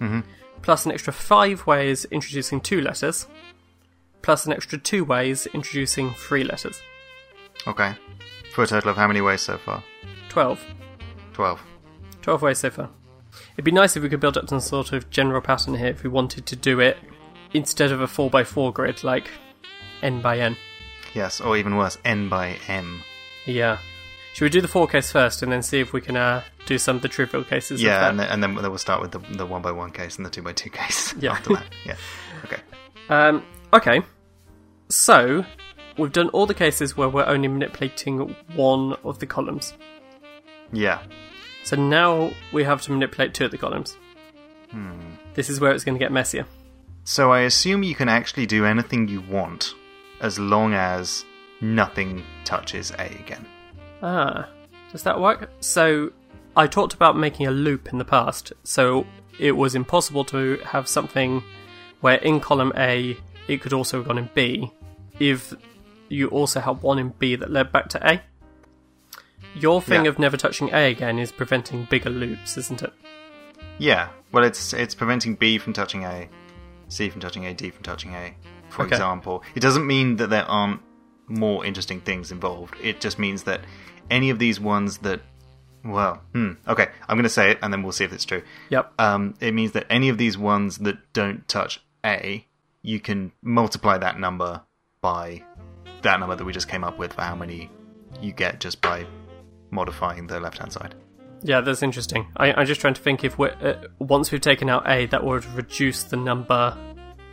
mm-hmm. 0.00 0.20
plus 0.62 0.84
an 0.86 0.92
extra 0.92 1.12
five 1.12 1.66
ways 1.66 2.04
introducing 2.10 2.60
two 2.60 2.80
letters, 2.80 3.26
plus 4.22 4.44
an 4.46 4.52
extra 4.52 4.76
two 4.78 5.04
ways 5.04 5.46
introducing 5.54 6.12
three 6.14 6.44
letters. 6.44 6.80
okay. 7.66 7.94
For 8.54 8.64
a 8.64 8.66
total 8.66 8.90
of 8.90 8.96
how 8.96 9.06
many 9.06 9.20
ways 9.20 9.42
so 9.42 9.56
far? 9.56 9.84
Twelve. 10.30 10.60
Twelve. 11.38 11.62
12 12.22 12.42
ways 12.42 12.58
so 12.58 12.68
far. 12.68 12.90
It'd 13.52 13.64
be 13.64 13.70
nice 13.70 13.96
if 13.96 14.02
we 14.02 14.08
could 14.08 14.18
build 14.18 14.36
up 14.36 14.48
some 14.48 14.58
sort 14.58 14.92
of 14.92 15.08
general 15.08 15.40
pattern 15.40 15.74
here 15.76 15.86
if 15.86 16.02
we 16.02 16.10
wanted 16.10 16.46
to 16.46 16.56
do 16.56 16.80
it 16.80 16.96
instead 17.52 17.92
of 17.92 18.00
a 18.00 18.08
4x4 18.08 18.74
grid, 18.74 19.04
like 19.04 19.30
n 20.02 20.20
by 20.20 20.40
n. 20.40 20.56
Yes, 21.14 21.40
or 21.40 21.56
even 21.56 21.76
worse, 21.76 21.96
N 22.04 22.28
by 22.28 22.56
M. 22.66 23.04
Yeah. 23.46 23.78
Should 24.34 24.46
we 24.46 24.48
do 24.50 24.60
the 24.60 24.66
4 24.66 24.88
case 24.88 25.12
first 25.12 25.44
and 25.44 25.52
then 25.52 25.62
see 25.62 25.78
if 25.78 25.92
we 25.92 26.00
can 26.00 26.16
uh, 26.16 26.42
do 26.66 26.76
some 26.76 26.96
of 26.96 27.02
the 27.02 27.08
trivial 27.08 27.44
cases? 27.44 27.80
Yeah, 27.80 28.08
and 28.10 28.18
then, 28.18 28.28
and 28.28 28.42
then 28.42 28.56
we'll 28.56 28.76
start 28.76 29.00
with 29.00 29.12
the, 29.12 29.20
the 29.36 29.46
one 29.46 29.62
by 29.62 29.70
one 29.70 29.92
case 29.92 30.16
and 30.16 30.26
the 30.26 30.30
two 30.30 30.42
by 30.42 30.52
two 30.54 30.70
case 30.70 31.14
Yeah. 31.20 31.34
after 31.34 31.50
that. 31.54 31.66
Yeah. 31.86 31.96
Okay. 32.46 32.60
Um, 33.08 33.44
Okay, 33.72 34.00
so 34.88 35.44
we've 35.98 36.10
done 36.12 36.30
all 36.30 36.46
the 36.46 36.54
cases 36.54 36.96
where 36.96 37.08
we're 37.08 37.26
only 37.26 37.46
manipulating 37.46 38.34
one 38.56 38.94
of 39.04 39.20
the 39.20 39.26
columns. 39.26 39.72
Yeah. 40.72 41.00
So 41.64 41.76
now 41.76 42.32
we 42.52 42.64
have 42.64 42.82
to 42.82 42.92
manipulate 42.92 43.34
two 43.34 43.44
of 43.44 43.50
the 43.50 43.58
columns. 43.58 43.96
This 45.34 45.48
is 45.48 45.60
where 45.60 45.72
it's 45.72 45.84
going 45.84 45.96
to 45.96 46.04
get 46.04 46.12
messier. 46.12 46.46
So 47.04 47.32
I 47.32 47.40
assume 47.40 47.82
you 47.82 47.94
can 47.94 48.08
actually 48.08 48.46
do 48.46 48.64
anything 48.64 49.08
you 49.08 49.20
want 49.22 49.74
as 50.20 50.38
long 50.38 50.74
as 50.74 51.24
nothing 51.60 52.24
touches 52.44 52.90
A 52.98 53.06
again. 53.06 53.46
Ah, 54.02 54.48
does 54.92 55.02
that 55.04 55.20
work? 55.20 55.50
So 55.60 56.12
I 56.56 56.66
talked 56.66 56.94
about 56.94 57.16
making 57.16 57.46
a 57.46 57.50
loop 57.50 57.88
in 57.92 57.98
the 57.98 58.04
past, 58.04 58.52
so 58.64 59.06
it 59.38 59.52
was 59.52 59.74
impossible 59.74 60.24
to 60.26 60.58
have 60.64 60.88
something 60.88 61.42
where 62.00 62.16
in 62.16 62.40
column 62.40 62.72
A 62.76 63.16
it 63.46 63.60
could 63.60 63.72
also 63.72 63.98
have 63.98 64.06
gone 64.06 64.18
in 64.18 64.28
B 64.34 64.70
if 65.18 65.54
you 66.08 66.28
also 66.28 66.60
had 66.60 66.82
one 66.82 66.98
in 66.98 67.10
B 67.18 67.36
that 67.36 67.50
led 67.50 67.72
back 67.72 67.88
to 67.90 68.08
A. 68.10 68.20
Your 69.54 69.80
thing 69.82 70.04
Yeah. 70.04 70.10
of 70.10 70.18
never 70.18 70.36
touching 70.36 70.70
A 70.72 70.90
again 70.90 71.18
is 71.18 71.32
preventing 71.32 71.86
bigger 71.90 72.10
loops, 72.10 72.56
isn't 72.56 72.82
it? 72.82 72.92
Yeah. 73.78 74.08
Well, 74.32 74.44
it's 74.44 74.72
it's 74.72 74.94
preventing 74.94 75.34
B 75.36 75.58
from 75.58 75.72
touching 75.72 76.04
A, 76.04 76.28
C 76.88 77.08
from 77.08 77.20
touching 77.20 77.46
A, 77.46 77.54
D 77.54 77.70
from 77.70 77.82
touching 77.82 78.14
A. 78.14 78.34
For 78.68 78.82
Okay. 78.84 78.94
example, 78.94 79.42
it 79.54 79.60
doesn't 79.60 79.86
mean 79.86 80.16
that 80.16 80.28
there 80.30 80.44
aren't 80.44 80.80
more 81.28 81.64
interesting 81.64 82.00
things 82.00 82.30
involved. 82.30 82.74
It 82.82 83.00
just 83.00 83.18
means 83.18 83.44
that 83.44 83.62
any 84.10 84.30
of 84.30 84.38
these 84.38 84.58
ones 84.60 84.98
that, 84.98 85.20
well, 85.84 86.22
hmm, 86.32 86.52
okay, 86.66 86.88
I'm 87.08 87.16
going 87.16 87.24
to 87.24 87.28
say 87.30 87.50
it 87.50 87.58
and 87.62 87.72
then 87.72 87.82
we'll 87.82 87.92
see 87.92 88.04
if 88.04 88.12
it's 88.12 88.24
true. 88.24 88.42
Yep. 88.70 88.92
um, 88.98 89.34
it 89.40 89.52
means 89.54 89.72
that 89.72 89.86
any 89.90 90.08
of 90.08 90.18
these 90.18 90.36
ones 90.38 90.78
that 90.78 90.96
don't 91.12 91.46
touch 91.48 91.80
A, 92.04 92.46
you 92.82 93.00
can 93.00 93.32
multiply 93.42 93.98
that 93.98 94.18
number 94.18 94.62
by 95.00 95.42
that 96.02 96.20
number 96.20 96.34
that 96.36 96.44
we 96.44 96.52
just 96.52 96.68
came 96.68 96.84
up 96.84 96.98
with 96.98 97.12
for 97.14 97.22
how 97.22 97.34
many 97.34 97.70
you 98.22 98.32
get 98.32 98.60
just 98.60 98.80
by 98.80 99.06
modifying 99.70 100.26
the 100.26 100.40
left 100.40 100.58
hand 100.58 100.72
side. 100.72 100.94
Yeah, 101.42 101.60
that's 101.60 101.82
interesting. 101.82 102.26
I, 102.36 102.52
I'm 102.52 102.66
just 102.66 102.80
trying 102.80 102.94
to 102.94 103.00
think 103.00 103.24
if 103.24 103.38
we're, 103.38 103.54
uh, 103.62 103.86
once 103.98 104.32
we've 104.32 104.40
taken 104.40 104.68
out 104.68 104.88
A, 104.90 105.06
that 105.06 105.22
would 105.22 105.44
reduce 105.46 106.02
the 106.04 106.16
number 106.16 106.76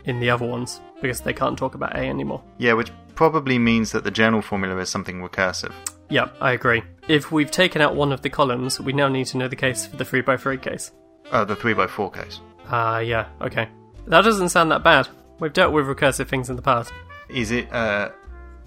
in 0.04 0.20
the 0.20 0.30
other 0.30 0.46
ones 0.46 0.80
because 1.02 1.20
they 1.20 1.32
can't 1.32 1.58
talk 1.58 1.74
about 1.74 1.94
A 1.96 2.00
anymore. 2.00 2.42
Yeah, 2.58 2.74
which 2.74 2.90
probably 3.14 3.58
means 3.58 3.92
that 3.92 4.04
the 4.04 4.10
general 4.10 4.42
formula 4.42 4.76
is 4.78 4.88
something 4.88 5.20
recursive. 5.20 5.72
Yeah, 6.08 6.28
I 6.40 6.52
agree. 6.52 6.82
If 7.08 7.32
we've 7.32 7.50
taken 7.50 7.82
out 7.82 7.96
one 7.96 8.12
of 8.12 8.22
the 8.22 8.30
columns, 8.30 8.80
we 8.80 8.92
now 8.92 9.08
need 9.08 9.26
to 9.28 9.38
know 9.38 9.48
the 9.48 9.56
case 9.56 9.86
for 9.86 9.96
the 9.96 10.04
3x3 10.04 10.62
case. 10.62 10.92
Uh, 11.32 11.44
the 11.44 11.56
3x4 11.56 12.14
case. 12.14 12.40
Ah, 12.68 12.98
yeah, 12.98 13.26
okay. 13.40 13.68
That 14.06 14.22
doesn't 14.22 14.50
sound 14.50 14.70
that 14.70 14.84
bad. 14.84 15.08
We've 15.40 15.52
dealt 15.52 15.72
with 15.72 15.86
recursive 15.86 16.28
things 16.28 16.48
in 16.48 16.56
the 16.56 16.62
past. 16.62 16.92
Is 17.28 17.50
it 17.50 17.68
a 17.72 18.12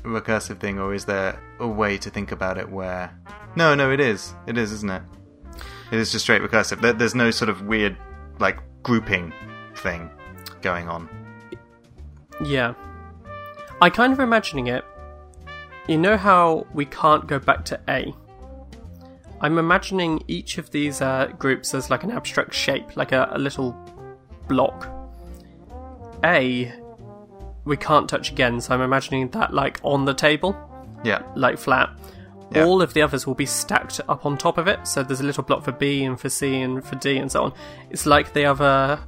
recursive 0.03 0.60
thing 0.60 0.79
or 0.79 0.94
is 0.94 1.06
there 1.06 1.41
a 1.60 1.68
way 1.68 1.98
to 1.98 2.10
think 2.10 2.32
about 2.32 2.58
it 2.58 2.70
where. 2.70 3.12
No, 3.56 3.75
no, 3.75 3.91
it 3.91 4.00
is. 4.00 4.34
It 4.48 4.58
is, 4.58 4.72
isn't 4.72 4.89
it? 4.89 5.01
It 5.91 6.00
is 6.00 6.12
just 6.12 6.24
straight 6.24 6.41
recursive. 6.41 6.82
There- 6.82 6.94
There's 6.94 7.15
no 7.15 7.32
sort 7.32 7.50
of 7.50 7.63
weird, 7.63 7.98
like, 8.39 8.60
grouping 8.84 9.34
thing 9.75 10.10
going 10.62 10.88
on. 10.88 11.10
Yeah. 12.44 12.74
I 13.82 13.89
kind 13.89 14.13
of 14.13 14.20
imagining 14.20 14.68
it. 14.68 14.86
You 15.88 15.98
know 15.98 16.15
how 16.18 16.68
we 16.74 16.86
can't 16.86 17.25
go 17.27 17.39
back 17.39 17.65
to 17.65 17.79
A? 17.89 18.13
I'm 19.41 19.58
imagining 19.58 20.22
each 20.27 20.58
of 20.58 20.70
these 20.72 21.01
uh, 21.01 21.27
groups 21.39 21.74
as 21.74 21.89
like 21.89 22.03
an 22.03 22.12
abstract 22.12 22.53
shape, 22.53 22.96
like 22.98 23.12
a, 23.13 23.29
a 23.32 23.38
little 23.39 23.72
block. 24.48 24.88
A, 26.24 26.72
we 27.66 27.78
can't 27.78 28.10
touch 28.10 28.32
again, 28.32 28.62
so 28.62 28.74
I'm 28.74 28.82
imagining 28.82 29.30
that 29.30 29.54
like 29.54 29.80
on 29.84 30.06
the 30.06 30.13
table, 30.13 30.56
Yeah. 31.04 31.22
like 31.36 31.58
flat. 31.58 31.89
Yeah. 32.51 32.63
All 32.63 32.82
of 32.82 32.94
the 32.94 33.01
others 33.04 33.28
will 33.28 33.36
be 33.36 33.46
stacked 33.46 34.01
up 34.10 34.25
on 34.25 34.36
top 34.38 34.58
of 34.58 34.68
it, 34.68 34.88
so 34.88 35.04
there's 35.04 35.20
a 35.22 35.25
little 35.25 35.44
block 35.44 35.63
for 35.63 35.72
B 35.72 36.04
and 36.04 36.20
for 36.20 36.30
C 36.30 36.62
and 36.62 36.84
for 36.84 36.96
D 36.96 37.18
and 37.18 37.32
so 37.32 37.44
on. 37.44 37.54
It's 37.92 38.06
like 38.08 38.34
they 38.34 38.42
have 38.42 38.60
a 38.62 39.00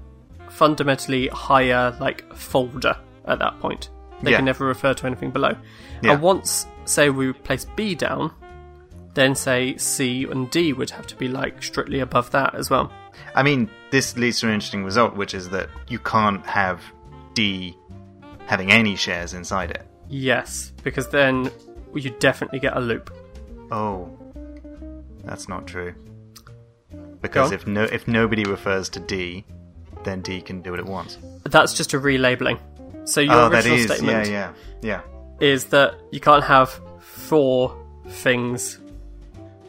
fundamentally 0.50 1.28
higher 1.30 1.96
like 2.00 2.32
folder 2.36 2.96
at 3.26 3.40
that 3.40 3.60
point. 3.60 3.90
They 4.22 4.32
Yeah. 4.32 4.38
can 4.38 4.46
never 4.46 4.66
refer 4.66 4.94
to 4.94 5.08
anything 5.08 5.32
below. 5.32 5.56
Yeah. 6.02 6.14
And 6.14 6.22
once, 6.22 6.68
say, 6.86 7.10
we 7.10 7.34
place 7.34 7.66
B 7.76 7.96
down, 7.96 8.32
then 9.14 9.34
say 9.34 9.76
C 9.78 10.26
and 10.30 10.50
D 10.52 10.74
would 10.74 10.92
have 10.92 11.08
to 11.08 11.16
be 11.16 11.28
like 11.28 11.64
strictly 11.64 12.00
above 12.00 12.30
that 12.32 12.54
as 12.54 12.70
well. 12.70 12.92
I 13.36 13.44
mean, 13.44 13.70
this 13.92 14.16
leads 14.18 14.40
to 14.42 14.48
an 14.48 14.54
interesting 14.54 14.84
result, 14.86 15.16
which 15.16 15.34
is 15.34 15.50
that 15.50 15.70
you 15.88 16.00
can't 16.00 16.46
have 16.46 16.82
D 17.34 17.76
having 18.52 18.70
any 18.70 18.98
shares 18.98 19.34
inside 19.34 19.72
it. 19.72 19.88
Yes, 20.10 20.74
because 20.84 21.08
then 21.08 21.50
you 21.96 22.10
definitely 22.20 22.60
get 22.60 22.76
a 22.76 22.82
loop. 22.82 23.10
Oh, 23.72 24.10
that's 25.24 25.48
not 25.48 25.66
true. 25.66 25.96
Because 27.22 27.54
if 27.54 27.66
no, 27.66 27.84
if 27.84 28.10
nobody 28.10 28.44
refers 28.44 28.90
to 28.90 29.00
D, 29.00 29.46
then 30.04 30.22
D 30.22 30.42
can 30.42 30.62
do 30.62 30.72
what 30.72 30.82
it 30.82 30.86
at 30.86 30.92
once. 30.92 31.18
That's 31.44 31.74
just 31.74 31.94
a 31.94 31.98
relabeling. 31.98 32.60
So 33.06 33.22
your 33.22 33.36
oh, 33.36 33.50
that 33.50 33.66
original 33.66 33.78
is, 33.78 33.86
statement 33.86 34.28
yeah, 34.28 34.52
yeah, 34.82 35.02
yeah. 35.02 35.48
is 35.48 35.66
that 35.68 35.96
you 36.12 36.20
can't 36.20 36.44
have 36.44 36.78
four 37.00 37.74
things, 38.10 38.80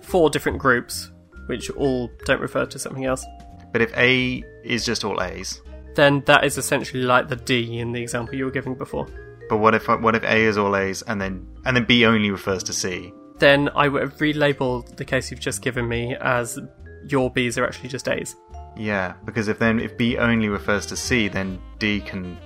four 0.01 0.29
different 0.29 0.59
groups, 0.59 1.13
which 1.47 1.71
all 1.71 2.11
don't 2.25 2.41
refer 2.41 2.67
to 2.67 2.81
something 2.81 3.05
else. 3.05 3.25
But 3.71 3.81
if 3.81 3.97
A 3.97 4.43
is 4.65 4.85
just 4.85 5.05
all 5.05 5.23
A's, 5.23 5.63
Then 5.95 6.23
that 6.27 6.45
is 6.45 6.57
essentially 6.59 7.03
like 7.03 7.29
the 7.29 7.37
D 7.37 7.79
in 7.79 7.93
the 7.93 8.01
example 8.03 8.35
you 8.35 8.45
were 8.45 8.51
giving 8.51 8.75
before. 8.75 9.07
but 9.49 9.59
what 9.59 9.75
if 9.75 9.87
what 9.89 10.15
if 10.15 10.23
A 10.25 10.37
is 10.45 10.57
all 10.57 10.75
A's 10.77 11.03
and 11.03 11.21
then 11.21 11.47
and 11.65 11.77
then 11.77 11.85
B 11.85 12.07
only 12.07 12.31
refers 12.31 12.63
to 12.65 12.73
C? 12.73 13.13
Then 13.39 13.69
I 13.75 13.89
would 13.89 14.03
have 14.03 14.17
relabeled 14.19 14.97
the 14.97 15.05
case 15.05 15.31
you've 15.31 15.41
just 15.41 15.63
given 15.63 15.89
me 15.89 16.15
as 16.21 16.59
your 17.09 17.31
Bs 17.33 17.59
are 17.59 17.67
actually 17.67 17.89
just 17.89 18.09
A's. 18.09 18.37
Yeah, 18.77 19.15
because 19.25 19.49
if 19.49 19.59
then 19.59 19.81
if 19.81 19.97
B 19.99 20.17
only 20.17 20.49
refers 20.49 20.87
to 20.87 20.97
C, 20.97 21.29
then 21.29 21.61
D 21.79 22.01
can 22.01 22.39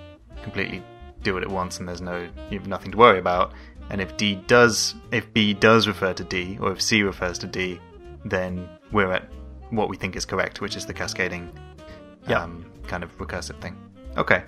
completely 0.42 0.82
do 1.22 1.36
it 1.36 1.42
at 1.42 1.50
once, 1.50 1.78
and 1.78 1.88
there's 1.88 2.00
no 2.00 2.28
you 2.50 2.58
have 2.58 2.66
nothing 2.68 2.90
to 2.92 2.98
worry 2.98 3.18
about. 3.18 3.52
And 3.90 4.00
if 4.00 4.16
D 4.16 4.34
does, 4.48 4.96
if 5.12 5.32
B 5.32 5.54
does 5.54 5.86
refer 5.86 6.12
to 6.14 6.24
D, 6.24 6.58
or 6.60 6.72
if 6.72 6.82
C 6.82 7.02
refers 7.02 7.38
to 7.38 7.46
D, 7.46 7.78
then 8.24 8.68
we're 8.90 9.12
at 9.12 9.30
what 9.70 9.88
we 9.88 9.96
think 9.96 10.16
is 10.16 10.24
correct, 10.24 10.60
which 10.60 10.76
is 10.76 10.86
the 10.86 10.94
cascading, 10.94 11.52
Yeah. 12.28 12.42
um, 12.42 12.65
kind 12.86 13.02
of 13.04 13.16
recursive 13.18 13.60
thing. 13.60 13.76
Okay. 14.16 14.42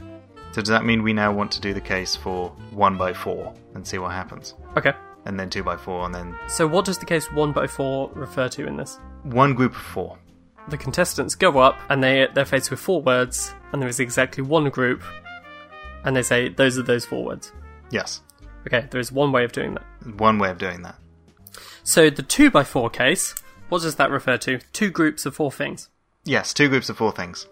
So 0.53 0.63
does 0.63 0.69
that 0.71 0.85
mean 0.85 1.03
we 1.03 1.13
now 1.13 1.31
want 1.33 1.53
to 1.53 1.61
do 1.61 1.75
the 1.75 1.81
case 1.81 2.17
for 2.17 2.49
one 2.71 2.97
by 2.97 3.13
four 3.13 3.53
and 3.75 3.87
see 3.87 3.99
what 3.99 4.13
happens, 4.13 4.55
Okay. 4.79 4.93
and 5.27 5.39
then 5.39 5.51
two 5.51 5.63
by 5.63 5.77
four, 5.77 6.07
and 6.07 6.15
then 6.15 6.35
So 6.49 6.67
what 6.67 6.87
does 6.87 6.97
the 6.99 7.05
case 7.05 7.31
1 7.33 7.53
by 7.53 7.67
4 7.67 8.11
refer 8.15 8.49
to 8.49 8.67
in 8.67 8.77
this? 8.77 8.99
one 9.25 9.53
group 9.55 9.73
of 9.73 9.83
four? 9.83 10.17
The 10.69 10.79
contestants 10.79 11.35
go 11.35 11.59
up 11.59 11.77
and 11.91 12.03
they 12.03 12.29
they're 12.35 12.45
faced 12.47 12.71
with 12.71 12.81
four 12.81 13.03
words 13.03 13.53
and 13.73 13.81
there 13.83 13.89
is 13.89 14.01
exactly 14.01 14.43
one 14.43 14.69
group 14.71 15.03
and 16.05 16.17
they 16.17 16.23
say 16.23 16.49
those 16.49 16.79
are 16.79 16.83
those 16.83 17.05
four 17.05 17.25
words. 17.25 17.53
Yes, 17.91 18.23
Okay, 18.67 18.87
there 18.91 19.01
is 19.01 19.13
one 19.13 19.33
way 19.33 19.45
of 19.45 19.53
doing 19.53 19.75
that. 19.75 19.85
one 20.19 20.39
way 20.39 20.51
of 20.51 20.59
doing 20.59 20.83
that. 20.83 20.97
So 21.85 22.11
the 22.11 22.23
2 22.23 22.51
by 22.51 22.65
4 22.65 22.89
case, 22.91 23.35
what 23.69 23.83
does 23.83 23.97
that 23.97 24.11
refer 24.11 24.37
to? 24.39 24.59
Two 24.73 24.91
groups 24.91 25.27
of 25.27 25.35
four 25.35 25.51
things. 25.53 25.89
Yes, 26.25 26.53
two 26.55 26.69
groups 26.69 26.89
of 26.89 26.97
four 26.97 27.13
things. 27.13 27.47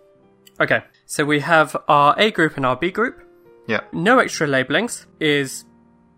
Okay, 0.61 0.83
so 1.05 1.25
we 1.25 1.41
have 1.41 1.77
our 1.89 2.15
A 2.19 2.31
group 2.31 2.57
and 2.57 2.65
our 2.65 2.77
B 2.77 2.91
group. 2.91 3.23
Yeah. 3.67 3.81
No 3.93 4.19
extra 4.19 4.47
labelings 4.47 5.07
is 5.21 5.65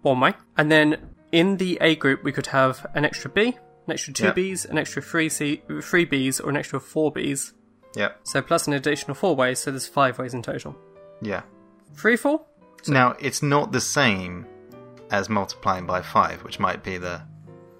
one 0.02 0.20
way. 0.20 0.34
And 0.56 0.70
then 0.70 1.14
in 1.32 1.56
the 1.56 1.78
A 1.80 1.96
group, 1.96 2.22
we 2.22 2.32
could 2.32 2.46
have 2.46 2.86
an 2.94 3.04
extra 3.04 3.30
B, 3.30 3.48
an 3.86 3.92
extra 3.92 4.12
two 4.12 4.26
Yeah. 4.26 4.32
Bs, 4.32 4.68
an 4.68 4.78
extra 4.78 5.02
three 5.02 5.28
C, 5.28 5.62
three 5.82 6.06
Bs, 6.06 6.44
or 6.44 6.50
an 6.50 6.56
extra 6.56 6.78
four 6.78 7.12
Bs. 7.12 7.52
Yeah. 7.96 8.10
So 8.22 8.42
plus 8.42 8.66
an 8.66 8.74
additional 8.74 9.14
four 9.14 9.34
ways, 9.34 9.58
so 9.58 9.70
there's 9.70 9.88
five 9.88 10.18
ways 10.18 10.34
in 10.34 10.42
total. 10.42 10.76
Yeah. 11.20 11.42
Three, 11.94 12.16
four? 12.16 12.42
Now, 12.86 13.16
it's 13.18 13.42
not 13.42 13.72
the 13.72 13.80
same 13.80 14.46
as 15.10 15.28
multiplying 15.28 15.86
by 15.86 16.02
5, 16.02 16.44
which 16.44 16.60
might 16.60 16.84
be 16.84 16.98
the 16.98 17.22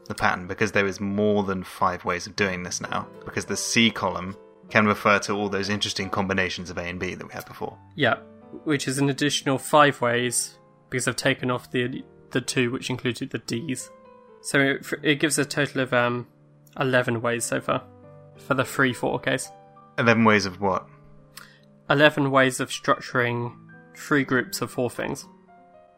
the 0.07 0.15
pattern 0.15 0.47
because 0.47 0.73
there 0.73 0.87
is 0.87 1.01
more 1.01 1.43
than 1.43 1.63
5 1.63 2.07
ways 2.07 2.27
of 2.27 2.35
doing 2.35 2.63
this 2.63 2.81
now 2.81 3.07
because 3.27 3.45
the 3.45 3.59
C 3.59 3.91
column 3.91 4.35
can 4.71 4.87
refer 4.87 5.19
to 5.21 5.33
all 5.33 5.49
those 5.49 5.69
interesting 5.69 6.11
combinations 6.11 6.71
of 6.71 6.79
A 6.79 6.83
and 6.83 7.01
B 7.01 7.15
that 7.15 7.27
we 7.27 7.33
had 7.33 7.47
before. 7.47 7.77
Yeah, 7.97 8.17
which 8.65 8.87
is 8.89 8.99
an 8.99 9.09
additional 9.09 9.59
five 9.59 10.01
ways 10.01 10.59
because 10.91 11.09
I've 11.09 11.17
taken 11.17 11.51
off 11.51 11.71
the 11.71 12.05
the 12.31 12.41
two 12.41 12.71
which 12.71 12.91
included 12.91 13.31
the 13.31 13.39
Ds. 13.39 13.91
So 14.43 14.61
it, 14.61 14.87
it 15.03 15.15
gives 15.17 15.39
a 15.39 15.45
total 15.45 15.81
of 15.83 15.93
um 15.93 16.27
eleven 16.79 17.21
ways 17.23 17.45
so 17.45 17.61
far 17.61 17.83
for 18.37 18.55
the 18.55 18.65
three 18.65 18.93
four 18.93 19.19
case. 19.19 19.51
11 19.99 20.25
ways 20.25 20.47
of 20.47 20.61
what? 20.61 20.87
Eleven 21.91 22.31
ways 22.31 22.61
of 22.61 22.71
structuring 22.71 23.53
three 23.97 24.23
groups 24.23 24.63
of 24.63 24.71
four 24.71 24.89
things. 24.89 25.27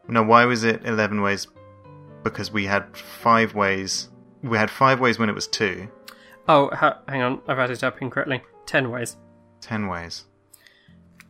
No, 0.09 0.23
why 0.23 0.47
was 0.47 0.65
it 0.65 0.81
11 0.87 1.21
ways? 1.21 1.47
Because 2.25 2.50
we 2.50 2.65
had 2.65 2.97
5 2.97 3.55
ways. 3.55 4.09
We 4.43 4.57
had 4.57 4.71
5 4.71 5.00
ways 5.00 5.19
when 5.19 5.29
it 5.29 5.35
was 5.35 5.47
2. 5.49 5.87
Oh, 6.49 6.71
ha- 6.73 6.99
hang 7.07 7.21
on, 7.21 7.43
I've 7.47 7.59
added 7.59 7.85
up 7.85 8.00
incorrectly. 8.00 8.43
Ten 8.71 8.89
ways 8.91 9.17
10 9.62 9.89
ways. 9.89 10.25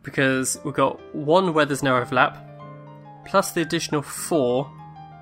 because 0.02 0.58
we've 0.62 0.74
got 0.74 1.00
one 1.14 1.54
where 1.54 1.64
there's 1.64 1.82
no 1.82 1.96
overlap, 1.96 2.36
plus 3.24 3.52
the 3.52 3.62
additional 3.62 4.02
four 4.02 4.70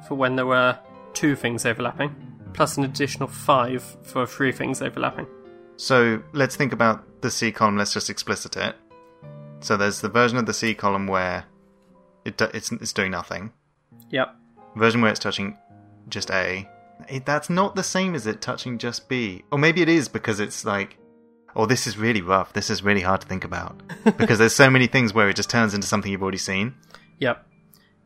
for 0.07 0.17
when 0.17 0.35
there 0.35 0.45
were 0.47 0.77
two 1.15 1.37
things 1.37 1.65
overlapping, 1.65 2.15
plus 2.55 2.77
an 2.77 2.83
additional 2.83 3.29
five 3.29 3.83
for 4.03 4.27
three 4.27 4.51
things 4.51 4.83
overlapping. 4.83 5.29
So 5.77 6.21
let's 6.33 6.57
think 6.57 6.73
about 6.73 7.23
the 7.23 7.31
C 7.31 7.53
column. 7.53 7.77
Let's 7.77 7.93
just 7.95 8.11
explicit 8.11 8.57
it. 8.57 8.75
So 9.61 9.77
there's 9.77 10.01
the 10.01 10.09
version 10.09 10.39
of 10.39 10.47
the 10.47 10.55
C 10.55 10.75
column 10.75 11.07
where 11.07 11.45
it 12.25 12.37
do, 12.37 12.49
it's 12.53 12.73
it's 12.73 12.93
doing 12.93 13.13
nothing. 13.13 13.53
Yep. 14.11 14.35
Version 14.75 15.03
where 15.03 15.11
it's 15.13 15.21
touching 15.21 15.57
just 16.09 16.33
A. 16.33 16.69
It, 17.09 17.25
that's 17.25 17.49
not 17.49 17.77
the 17.77 17.85
same 17.85 18.17
as 18.17 18.27
it 18.27 18.41
touching 18.41 18.77
just 18.77 19.09
B. 19.09 19.45
Or 19.53 19.59
maybe 19.59 19.83
it 19.83 19.89
is 19.89 20.09
because 20.09 20.41
it's 20.41 20.65
like, 20.65 20.98
oh, 21.59 21.67
this 21.67 21.89
is 21.89 21.99
really 21.99 22.23
rough. 22.23 22.53
This 22.53 22.71
is 22.71 22.85
really 22.85 23.01
hard 23.01 23.21
to 23.21 23.27
think 23.27 23.45
about 23.45 23.83
because 24.17 24.39
there's 24.39 24.55
so 24.55 24.71
many 24.71 24.87
things 24.87 25.13
where 25.13 25.29
it 25.29 25.35
just 25.35 25.51
turns 25.51 25.75
into 25.75 25.89
something 25.89 26.11
you've 26.11 26.23
already 26.23 26.39
seen. 26.39 26.75
Yep. 27.19 27.45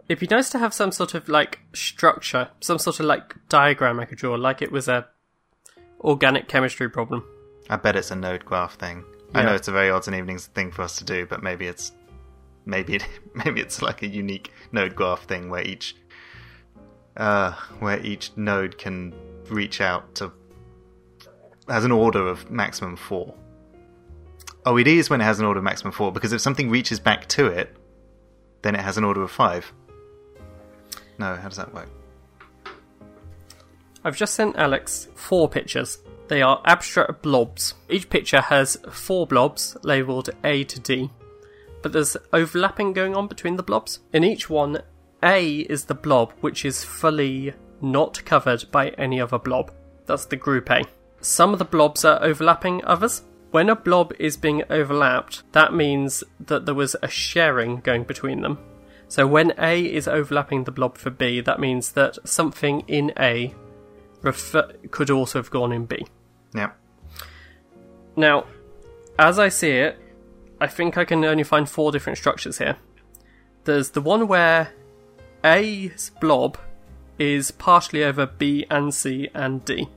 It'd 0.09 0.19
be 0.19 0.35
nice 0.35 0.49
to 0.51 0.59
have 0.59 0.75
some 0.75 0.91
sort 0.91 1.15
of 1.15 1.29
like 1.29 1.61
structure, 1.75 2.49
some 2.61 2.79
sort 2.79 2.99
of 2.99 3.07
like 3.07 3.37
diagram 3.51 4.01
I 4.01 4.07
could 4.07 4.19
draw, 4.19 4.35
like 4.35 4.63
it 4.63 4.73
was 4.73 4.89
a 4.89 5.07
organic 6.01 6.49
chemistry 6.49 6.89
problem. 6.89 7.25
I 7.69 7.77
bet 7.77 7.95
it's 7.95 8.11
a 8.11 8.17
node 8.17 8.45
graph 8.45 8.75
thing. 8.75 9.05
I 9.35 9.45
know 9.45 9.55
it's 9.55 9.69
a 9.69 9.73
very 9.73 9.91
odds 9.91 10.09
and 10.09 10.17
evenings 10.17 10.47
thing 10.47 10.73
for 10.73 10.83
us 10.83 10.97
to 10.97 11.05
do, 11.05 11.27
but 11.27 11.43
maybe 11.43 11.67
it's 11.67 11.93
maybe 12.65 12.97
it, 12.97 13.07
maybe 13.35 13.61
it's 13.61 13.83
like 13.83 14.03
a 14.03 14.09
unique 14.09 14.51
node 14.73 14.97
graph 14.97 15.25
thing 15.25 15.51
where 15.51 15.63
each 15.63 15.95
uh, 17.19 17.53
where 17.81 18.01
each 18.01 18.33
node 18.37 18.79
can 18.79 19.15
reach 19.49 19.81
out 19.81 20.15
to 20.17 20.33
has 21.69 21.85
an 21.85 21.93
order 21.93 22.27
of 22.27 22.51
maximum 22.51 22.97
four. 22.97 23.35
It 24.65 24.87
is 24.87 25.11
when 25.11 25.21
it 25.21 25.25
has 25.25 25.41
an 25.41 25.47
order 25.47 25.59
of 25.59 25.65
maximum 25.65 25.93
four 25.93 26.13
because 26.13 26.33
if 26.33 26.41
something 26.41 26.71
reaches 26.71 27.01
back 27.01 27.27
to 27.29 27.47
it, 27.47 27.77
then 28.63 28.75
it 28.75 28.81
has 28.81 28.97
an 28.97 29.05
order 29.05 29.23
of 29.23 29.31
five. 29.31 29.73
No, 31.19 31.37
how 31.37 31.49
does 31.49 31.59
that 31.59 31.75
work? 31.75 31.89
I've 34.05 34.17
just 34.17 34.35
sent 34.35 34.57
Alex 34.57 35.09
four 35.15 35.49
pictures. 35.49 35.99
They 36.29 36.43
are 36.43 36.63
abstract 36.65 37.23
blobs. 37.23 37.75
Each 37.89 38.09
picture 38.09 38.41
has 38.41 38.77
four 38.91 39.27
blobs 39.27 39.77
labelled 39.83 40.31
A 40.45 40.65
to 40.65 40.81
D, 40.81 41.11
but 41.83 41.93
there's 41.93 42.17
overlapping 42.33 42.93
going 42.93 43.15
on 43.15 43.29
between 43.29 43.57
the 43.57 43.63
blobs. 43.63 44.01
In 44.13 44.25
each 44.25 44.49
one, 44.49 44.83
A 45.23 45.61
is 45.61 45.85
the 45.85 45.95
blob 45.95 46.33
which 46.41 46.65
is 46.65 46.85
fully 46.85 47.55
not 47.81 48.25
covered 48.25 48.65
by 48.71 48.91
any 48.91 49.21
other 49.21 49.39
blob. 49.39 49.73
That's 50.07 50.25
the 50.25 50.37
group 50.37 50.71
A. 50.71 50.85
Some 51.21 51.53
of 51.53 51.59
the 51.59 51.65
blobs 51.65 52.05
are 52.05 52.23
overlapping 52.23 52.85
others. 52.85 53.23
When 53.53 53.69
a 53.69 53.77
blob 53.77 54.15
is 54.19 54.39
being 54.39 54.63
overlapped, 54.71 55.43
that 55.53 55.75
means 55.75 56.25
that 56.41 56.65
there 56.65 56.75
was 56.75 56.97
a 57.03 57.09
sharing 57.09 57.81
going 57.81 58.05
between 58.05 58.41
them. 58.41 58.59
So 59.09 59.27
when 59.27 59.53
A 59.59 59.85
is 59.85 60.09
overlapping 60.09 60.65
the 60.65 60.71
blob 60.71 60.97
for 60.97 61.11
B, 61.11 61.43
that 61.43 61.61
means 61.61 61.93
that 61.93 62.17
something 62.27 62.81
in 62.89 63.13
A 63.19 63.55
refer- 64.23 64.73
could 64.91 65.11
also 65.11 65.39
have 65.39 65.51
gone 65.51 65.71
in 65.71 65.85
B. 65.85 66.07
Yeah. 66.55 66.71
Now, 68.17 68.47
as 69.19 69.39
I 69.39 69.51
see 69.51 69.73
it, 69.73 69.99
I 70.59 70.67
think 70.67 70.97
I 70.97 71.05
can 71.05 71.23
only 71.23 71.45
find 71.45 71.69
four 71.69 71.93
different 71.93 72.17
structures 72.17 72.57
here. 72.57 72.79
There's 73.65 73.91
the 73.91 74.01
one 74.01 74.29
where 74.29 74.73
A's 75.45 76.11
blob 76.23 76.57
is 77.19 77.51
partially 77.51 78.03
over 78.03 78.25
B 78.25 78.65
and 78.71 78.95
C 78.95 79.29
and 79.35 79.63
D. 79.63 79.91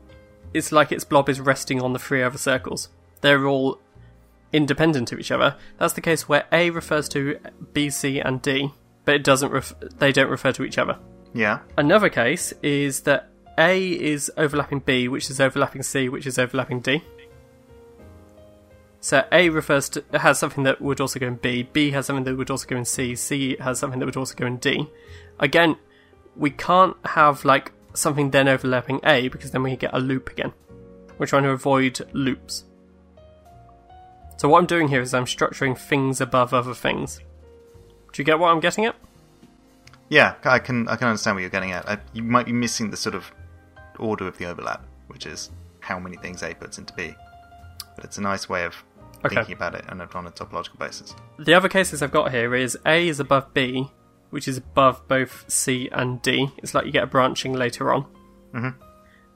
It's 0.54 0.74
like 0.74 0.92
its 0.92 1.06
blob 1.06 1.30
is 1.30 1.40
resting 1.40 1.82
on 1.82 1.94
the 1.94 2.00
three 2.00 2.22
other 2.22 2.38
circles. 2.38 2.90
They're 3.26 3.48
all 3.48 3.80
independent 4.54 5.12
of 5.12 5.20
each 5.20 5.32
other. 5.32 5.56
That's 5.80 5.94
the 5.94 6.02
case 6.02 6.30
where 6.30 6.46
A 6.52 6.70
refers 6.70 7.10
to 7.10 7.40
B, 7.74 7.90
C, 7.90 8.20
and 8.20 8.40
D, 8.40 8.70
but 9.04 9.16
it 9.16 9.24
doesn't. 9.24 9.52
Ref- 9.52 9.74
they 9.98 10.12
don't 10.12 10.30
refer 10.30 10.52
to 10.52 10.64
each 10.64 10.78
other. 10.78 11.00
Yeah. 11.34 11.62
Another 11.76 12.08
case 12.08 12.54
is 12.62 13.00
that 13.02 13.32
A 13.58 13.82
is 13.82 14.32
overlapping 14.38 14.82
B, 14.82 15.08
which 15.08 15.32
is 15.32 15.42
overlapping 15.42 15.82
C, 15.82 16.08
which 16.08 16.28
is 16.28 16.38
overlapping 16.38 16.82
D. 16.82 17.04
So 19.00 19.26
A 19.32 19.50
refers 19.50 19.90
to 19.90 20.04
has 20.14 20.38
something 20.38 20.64
that 20.66 20.80
would 20.80 21.02
also 21.02 21.20
go 21.20 21.26
in 21.26 21.38
B. 21.38 21.64
B 21.64 21.90
has 21.90 22.06
something 22.06 22.26
that 22.26 22.38
would 22.38 22.52
also 22.52 22.68
go 22.68 22.78
in 22.78 22.86
C. 22.86 23.16
C 23.16 23.58
has 23.60 23.80
something 23.80 23.98
that 23.98 24.06
would 24.06 24.18
also 24.18 24.36
go 24.36 24.46
in 24.46 24.58
D. 24.58 24.88
Again, 25.40 25.78
we 26.36 26.52
can't 26.52 26.96
have 27.06 27.44
like 27.44 27.72
something 27.96 28.30
then 28.30 28.48
overlapping 28.48 29.00
A 29.04 29.30
because 29.30 29.50
then 29.50 29.64
we 29.64 29.76
get 29.78 29.96
a 29.96 30.00
loop 30.00 30.30
again. 30.30 30.54
We're 31.18 31.26
trying 31.26 31.44
to 31.44 31.50
avoid 31.50 32.08
loops. 32.14 32.66
So 34.38 34.50
what 34.50 34.60
I'm 34.60 34.66
doing 34.66 34.88
here 34.88 35.02
is 35.02 35.14
I'm 35.14 35.26
structuring 35.26 35.78
things 35.78 36.20
above 36.22 36.54
other 36.54 36.74
things. 36.74 37.20
Do 38.14 38.22
you 38.22 38.24
get 38.26 38.40
what 38.40 38.50
I'm 38.50 38.60
getting 38.60 38.86
at? 38.86 38.96
Yeah, 40.10 40.36
I 40.44 40.60
can 40.60 40.88
I 40.88 40.96
can 40.98 41.08
understand 41.08 41.36
what 41.36 41.42
you're 41.42 41.50
getting 41.50 41.72
at. 41.72 41.88
I, 41.90 41.98
you 42.14 42.22
might 42.24 42.46
be 42.46 42.54
missing 42.54 42.92
the 42.92 42.98
sort 42.98 43.16
of 43.16 43.32
order 43.98 44.28
of 44.28 44.38
the 44.38 44.46
overlap, 44.46 44.86
which 45.08 45.26
is 45.26 45.52
how 45.80 46.00
many 46.00 46.18
things 46.18 46.44
A 46.44 46.54
puts 46.54 46.78
into 46.78 46.94
B. 46.94 47.14
But 47.96 48.06
it's 48.06 48.18
a 48.18 48.22
nice 48.22 48.48
way 48.50 48.66
of 48.66 48.76
Okay. 49.24 49.36
thinking 49.38 49.56
about 49.56 49.74
it 49.74 49.90
on 49.90 50.02
a, 50.02 50.10
on 50.14 50.28
a 50.28 50.32
topological 50.32 50.78
basis. 50.78 51.16
The 51.40 51.56
other 51.56 51.70
cases 51.70 52.04
I've 52.04 52.12
got 52.12 52.32
here 52.32 52.54
is 52.54 52.78
A 52.86 53.08
is 53.08 53.20
above 53.20 53.54
B, 53.56 53.90
which 54.30 54.48
is 54.48 54.58
above 54.58 55.08
both 55.08 55.46
C 55.50 55.90
and 55.92 56.22
D. 56.22 56.50
It's 56.58 56.76
like 56.76 56.86
you 56.86 56.92
get 56.92 57.04
a 57.06 57.08
branching 57.08 57.54
later 57.54 57.92
on. 57.92 58.06
Mhm. 58.54 58.76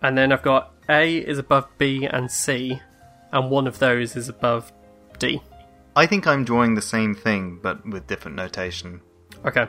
And 0.03 0.15
then 0.17 0.31
I've 0.31 0.43
got 0.43 0.73
A 0.89 1.17
is 1.17 1.39
above 1.39 1.67
B 1.79 2.05
and 2.05 2.29
C, 2.29 2.79
and 3.31 3.49
one 3.49 3.65
of 3.65 3.79
those 3.79 4.15
is 4.15 4.29
above 4.29 4.71
D. 5.19 5.41
I 5.95 6.05
think 6.05 6.27
I'm 6.27 6.45
drawing 6.45 6.75
the 6.75 6.81
same 6.81 7.13
thing, 7.13 7.59
but 7.61 7.85
with 7.85 8.07
different 8.07 8.37
notation. 8.37 9.01
Okay. 9.45 9.67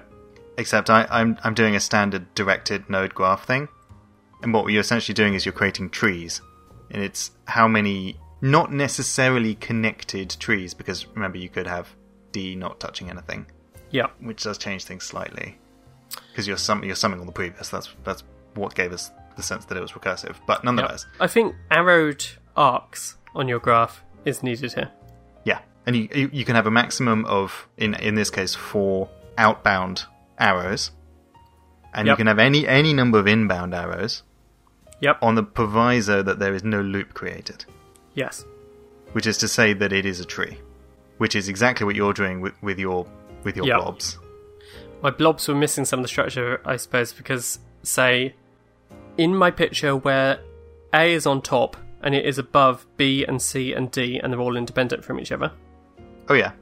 Except 0.58 0.90
I, 0.90 1.06
I'm 1.10 1.38
I'm 1.42 1.54
doing 1.54 1.74
a 1.76 1.80
standard 1.80 2.32
directed 2.34 2.88
node 2.90 3.14
graph 3.14 3.46
thing, 3.46 3.68
and 4.42 4.52
what 4.52 4.70
you're 4.70 4.80
essentially 4.80 5.14
doing 5.14 5.34
is 5.34 5.44
you're 5.46 5.52
creating 5.52 5.90
trees, 5.90 6.40
and 6.90 7.02
it's 7.02 7.30
how 7.46 7.66
many 7.66 8.18
not 8.42 8.72
necessarily 8.72 9.54
connected 9.56 10.30
trees, 10.38 10.74
because 10.74 11.06
remember 11.08 11.38
you 11.38 11.48
could 11.48 11.66
have 11.66 11.88
D 12.32 12.54
not 12.56 12.78
touching 12.80 13.10
anything, 13.10 13.46
Yeah. 13.90 14.06
which 14.20 14.42
does 14.42 14.58
change 14.58 14.84
things 14.84 15.04
slightly, 15.04 15.58
because 16.30 16.46
you're 16.46 16.56
sum 16.58 16.84
you're 16.84 16.94
summing 16.96 17.20
all 17.20 17.26
the 17.26 17.32
previous. 17.32 17.70
That's 17.70 17.88
that's 18.04 18.22
what 18.54 18.74
gave 18.74 18.92
us 18.92 19.10
the 19.36 19.42
sense 19.42 19.64
that 19.66 19.78
it 19.78 19.80
was 19.80 19.92
recursive. 19.92 20.36
But 20.46 20.62
nonetheless, 20.64 21.06
I 21.20 21.26
think 21.26 21.54
arrowed 21.70 22.24
arcs 22.56 23.16
on 23.34 23.48
your 23.48 23.60
graph 23.60 24.02
is 24.26 24.42
needed 24.42 24.74
here. 24.74 24.90
Yeah, 25.44 25.60
and 25.86 25.96
you, 25.96 26.30
you 26.32 26.44
can 26.44 26.54
have 26.56 26.66
a 26.66 26.70
maximum 26.70 27.24
of 27.26 27.66
in 27.76 27.94
in 27.94 28.14
this 28.14 28.30
case 28.30 28.54
four 28.54 29.08
outbound 29.38 30.04
arrows, 30.38 30.90
and 31.94 32.06
you 32.08 32.16
can 32.16 32.26
have 32.26 32.38
any 32.38 32.66
any 32.68 32.92
number 32.92 33.18
of 33.18 33.26
inbound 33.26 33.74
arrows 33.74 34.22
Yep. 35.00 35.18
on 35.22 35.34
the 35.34 35.42
proviso 35.42 36.22
that 36.22 36.38
there 36.38 36.54
is 36.54 36.62
no 36.62 36.80
loop 36.82 37.14
created, 37.14 37.64
Yes. 38.14 38.44
which 39.12 39.26
is 39.26 39.38
to 39.38 39.48
say 39.48 39.72
that 39.72 39.92
it 39.92 40.04
is 40.04 40.20
a 40.20 40.24
tree, 40.26 40.58
which 41.16 41.34
is 41.34 41.48
exactly 41.48 41.86
what 41.86 41.94
you're 41.96 42.12
doing 42.12 42.40
with, 42.42 42.52
with 42.62 42.78
your 42.78 43.06
with 43.44 43.56
your 43.56 43.66
Yep. 43.66 43.78
blobs. 43.78 44.18
My 45.02 45.08
blobs 45.10 45.48
were 45.48 45.54
missing 45.54 45.86
some 45.86 46.00
of 46.00 46.04
the 46.04 46.08
structure, 46.08 46.60
I 46.66 46.76
suppose, 46.76 47.14
because, 47.14 47.58
say, 47.82 48.34
in 49.16 49.34
my 49.34 49.50
picture 49.50 49.96
where 49.96 50.40
A 50.92 51.14
is 51.14 51.24
on 51.26 51.40
top 51.40 51.78
and 52.02 52.14
it 52.14 52.24
is 52.24 52.38
above 52.38 52.86
B 52.96 53.24
and 53.24 53.40
C 53.40 53.72
and 53.72 53.90
D 53.90 54.18
and 54.18 54.32
they're 54.32 54.40
all 54.40 54.56
independent 54.56 55.04
from 55.04 55.18
each 55.20 55.32
other, 55.32 55.52
Oh 56.28 56.34
yeah, 56.34 56.52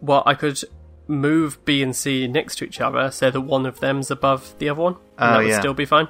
well, 0.00 0.22
I 0.26 0.34
could 0.34 0.60
move 1.06 1.64
B 1.64 1.82
and 1.82 1.94
C 1.94 2.26
next 2.28 2.56
to 2.56 2.64
each 2.64 2.80
other 2.80 3.10
so 3.10 3.30
that 3.30 3.40
one 3.40 3.66
of 3.66 3.80
them's 3.80 4.10
above 4.10 4.54
the 4.58 4.68
other 4.68 4.80
one, 4.80 4.94
and 5.18 5.30
Oh, 5.30 5.32
that 5.32 5.38
would 5.38 5.48
yeah. 5.48 5.58
still 5.60 5.74
be 5.74 5.84
fine. 5.84 6.08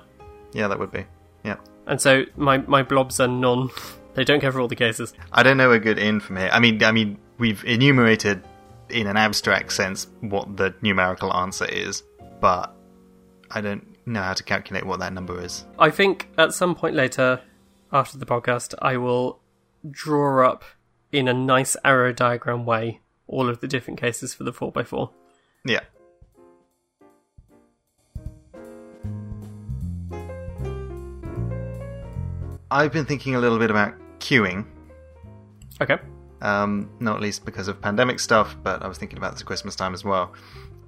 yeah, 0.53 0.69
that 0.69 0.79
would 0.79 0.93
be. 0.93 1.05
Yeah, 1.45 1.57
And 1.87 2.01
so 2.01 2.25
my, 2.37 2.59
my 2.59 2.83
blobs 2.83 3.19
are 3.21 3.29
non. 3.29 3.71
They 4.15 4.25
don't 4.25 4.41
cover 4.41 4.61
all 4.61 4.67
the 4.67 4.75
cases. 4.77 5.15
I 5.33 5.45
don't 5.45 5.57
know 5.57 5.71
a 5.71 5.79
good 5.79 5.97
in 5.97 6.19
from 6.19 6.37
here. 6.37 6.51
I 6.53 6.59
mean, 6.59 6.83
I 6.83 6.91
mean, 6.91 7.17
we've 7.39 7.65
enumerated 7.65 8.43
in 8.89 9.07
an 9.07 9.17
abstract 9.17 9.73
sense 9.73 10.09
what 10.21 10.57
the 10.57 10.75
numerical 10.83 11.33
answer 11.33 11.65
is, 11.67 12.03
but 12.41 12.75
I 13.53 13.61
don't 13.61 13.87
know 14.07 14.21
how 14.21 14.33
to 14.35 14.43
calculate 14.43 14.85
what 14.85 14.99
that 14.99 15.13
number 15.13 15.41
is. 15.41 15.65
I 15.79 15.91
think 15.91 16.29
at 16.39 16.53
some 16.53 16.75
point 16.75 16.97
later, 16.97 17.41
after 17.93 18.19
the 18.19 18.27
podcast, 18.27 18.75
I 18.81 18.97
will 18.97 19.41
draw 19.91 20.47
up 20.49 20.65
in 21.13 21.27
a 21.29 21.35
nice 21.35 21.77
arrow 21.85 22.13
diagram 22.13 22.65
way 22.65 23.01
all 23.27 23.49
of 23.49 23.61
the 23.61 23.69
different 23.69 24.01
cases 24.01 24.35
for 24.35 24.45
the 24.45 24.53
4x4. 24.53 25.11
Yeah. 25.65 25.81
I've 32.71 32.93
been 32.93 33.05
thinking 33.05 33.35
a 33.35 33.41
little 33.41 33.59
bit 33.59 33.71
about 33.71 33.95
queuing, 34.21 34.65
Okay. 35.81 35.99
um, 36.41 36.89
not 37.01 37.21
least 37.21 37.45
because 37.45 37.67
of 37.67 37.81
pandemic 37.81 38.21
stuff, 38.21 38.57
but 38.63 38.83
I 38.83 38.87
was 38.87 38.97
thinking 38.97 39.19
about 39.19 39.33
this 39.33 39.41
at 39.41 39.47
Christmas 39.47 39.75
time 39.75 39.93
as 39.93 40.05
well. 40.05 40.33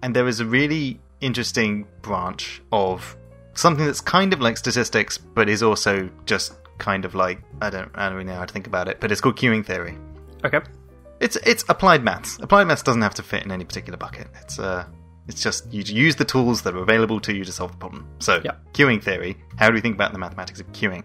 And 0.02 0.14
there 0.14 0.28
is 0.28 0.38
a 0.40 0.46
really 0.46 1.00
interesting 1.20 1.86
branch 2.02 2.62
of 2.70 3.16
something 3.54 3.84
that's 3.84 4.00
kind 4.00 4.32
of 4.32 4.40
like 4.40 4.56
statistics, 4.56 5.18
but 5.18 5.48
is 5.48 5.62
also 5.62 6.08
just 6.24 6.54
kind 6.78 7.04
of 7.04 7.14
like 7.14 7.40
I 7.60 7.70
don't 7.70 7.90
I 7.94 8.06
don't 8.06 8.16
really 8.16 8.28
know 8.30 8.36
how 8.36 8.44
to 8.44 8.52
think 8.52 8.66
about 8.66 8.88
it, 8.88 9.00
but 9.00 9.10
it's 9.12 9.20
called 9.20 9.36
queuing 9.36 9.64
theory. 9.64 9.96
Okay. 10.44 10.60
It's 11.20 11.36
it's 11.36 11.64
applied 11.68 12.02
maths. 12.02 12.38
Applied 12.40 12.64
maths 12.64 12.82
doesn't 12.82 13.02
have 13.02 13.14
to 13.14 13.22
fit 13.22 13.44
in 13.44 13.52
any 13.52 13.64
particular 13.64 13.96
bucket. 13.96 14.28
It's 14.42 14.58
uh 14.58 14.84
It's 15.28 15.42
just 15.42 15.72
you 15.72 15.82
use 15.82 16.16
the 16.16 16.24
tools 16.24 16.62
that 16.62 16.74
are 16.74 16.82
available 16.82 17.20
to 17.20 17.32
you 17.34 17.44
to 17.44 17.52
solve 17.52 17.70
the 17.72 17.78
problem. 17.78 18.08
So, 18.18 18.40
Yeah. 18.44 18.52
queuing 18.72 19.00
theory. 19.02 19.36
How 19.56 19.68
do 19.68 19.74
we 19.74 19.80
think 19.80 19.94
about 19.94 20.12
the 20.12 20.18
mathematics 20.18 20.60
of 20.60 20.66
queuing? 20.72 21.04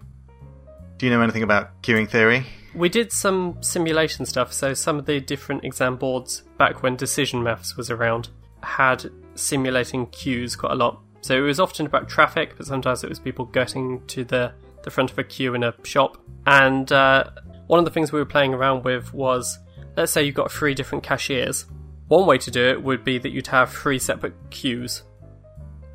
Do 0.98 1.06
you 1.06 1.12
know 1.12 1.22
anything 1.22 1.44
about 1.44 1.82
queuing 1.84 2.10
theory? 2.10 2.44
We 2.74 2.90
did 2.90 3.12
some 3.12 3.58
simulation 3.62 4.26
stuff, 4.26 4.52
so 4.52 4.74
some 4.74 4.98
of 4.98 5.06
the 5.06 5.20
different 5.20 5.64
exam 5.64 5.96
boards 5.98 6.44
back 6.58 6.82
when 6.82 6.96
decision 6.96 7.44
maths 7.44 7.78
was 7.78 7.92
around 7.92 8.30
had 8.64 9.12
simulating 9.36 10.08
queues 10.08 10.56
quite 10.56 10.72
a 10.72 10.76
lot. 10.76 11.00
So 11.22 11.36
it 11.38 11.42
was 11.42 11.60
often 11.60 11.86
about 11.86 12.10
traffic, 12.10 12.56
but 12.58 12.66
sometimes 12.66 13.04
it 13.04 13.10
was 13.10 13.20
people 13.20 13.46
getting 13.46 14.02
to 14.08 14.24
the, 14.24 14.52
the 14.84 14.92
front 14.92 15.12
of 15.12 15.18
a 15.20 15.24
queue 15.24 15.54
in 15.56 15.64
a 15.64 15.74
shop. 15.84 16.18
And 16.46 16.92
uh, 16.92 17.26
one 17.68 17.80
of 17.80 17.86
the 17.86 17.92
things 17.92 18.12
we 18.12 18.20
were 18.20 18.26
playing 18.26 18.54
around 18.54 18.84
with 18.86 19.14
was 19.14 19.60
let's 19.96 20.12
say 20.12 20.24
you've 20.24 20.36
got 20.36 20.52
three 20.52 20.74
different 20.74 21.04
cashiers. 21.04 21.66
One 22.08 22.26
way 22.26 22.38
to 22.38 22.52
do 22.52 22.64
it 22.70 22.82
would 22.84 23.04
be 23.04 23.18
that 23.18 23.32
you'd 23.32 23.48
have 23.48 23.72
three 23.72 24.00
separate 24.00 24.34
queues, 24.50 25.04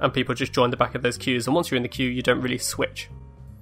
and 0.01 0.13
people 0.13 0.35
just 0.35 0.53
join 0.53 0.71
the 0.71 0.77
back 0.77 0.95
of 0.95 1.03
those 1.03 1.17
queues. 1.17 1.47
And 1.47 1.55
once 1.55 1.71
you're 1.71 1.77
in 1.77 1.83
the 1.83 1.89
queue, 1.89 2.11
you 2.11 2.21
don't 2.21 2.41
really 2.41 2.59
switch. 2.59 3.09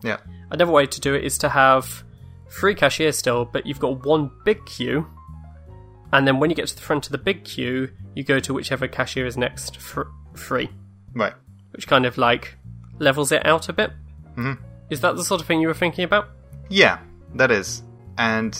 Yeah. 0.02 0.16
Another 0.50 0.72
way 0.72 0.86
to 0.86 1.00
do 1.00 1.14
it 1.14 1.22
is 1.24 1.38
to 1.38 1.48
have 1.50 2.02
three 2.48 2.74
cashiers 2.74 3.16
still, 3.16 3.44
but 3.44 3.66
you've 3.66 3.78
got 3.78 4.04
one 4.04 4.30
big 4.44 4.64
queue, 4.66 5.06
and 6.12 6.26
then 6.26 6.40
when 6.40 6.50
you 6.50 6.56
get 6.56 6.66
to 6.68 6.74
the 6.74 6.80
front 6.82 7.06
of 7.06 7.12
the 7.12 7.18
big 7.18 7.44
queue, 7.44 7.90
you 8.16 8.24
go 8.24 8.40
to 8.40 8.52
whichever 8.52 8.88
cashier 8.88 9.26
is 9.26 9.36
next 9.36 9.76
for 9.76 10.10
free, 10.34 10.68
Right. 11.14 11.34
which 11.70 11.86
kind 11.86 12.04
of 12.06 12.18
like 12.18 12.56
levels 12.98 13.30
it 13.30 13.46
out 13.46 13.68
a 13.68 13.72
bit. 13.72 13.90
Mm-hmm. 14.36 14.54
Is 14.90 15.00
that 15.00 15.16
the 15.16 15.24
sort 15.24 15.40
of 15.40 15.46
thing 15.46 15.60
you 15.60 15.68
were 15.68 15.74
thinking 15.74 16.04
about? 16.04 16.28
Yeah, 16.68 16.98
that 17.36 17.50
is. 17.50 17.82
And 18.18 18.52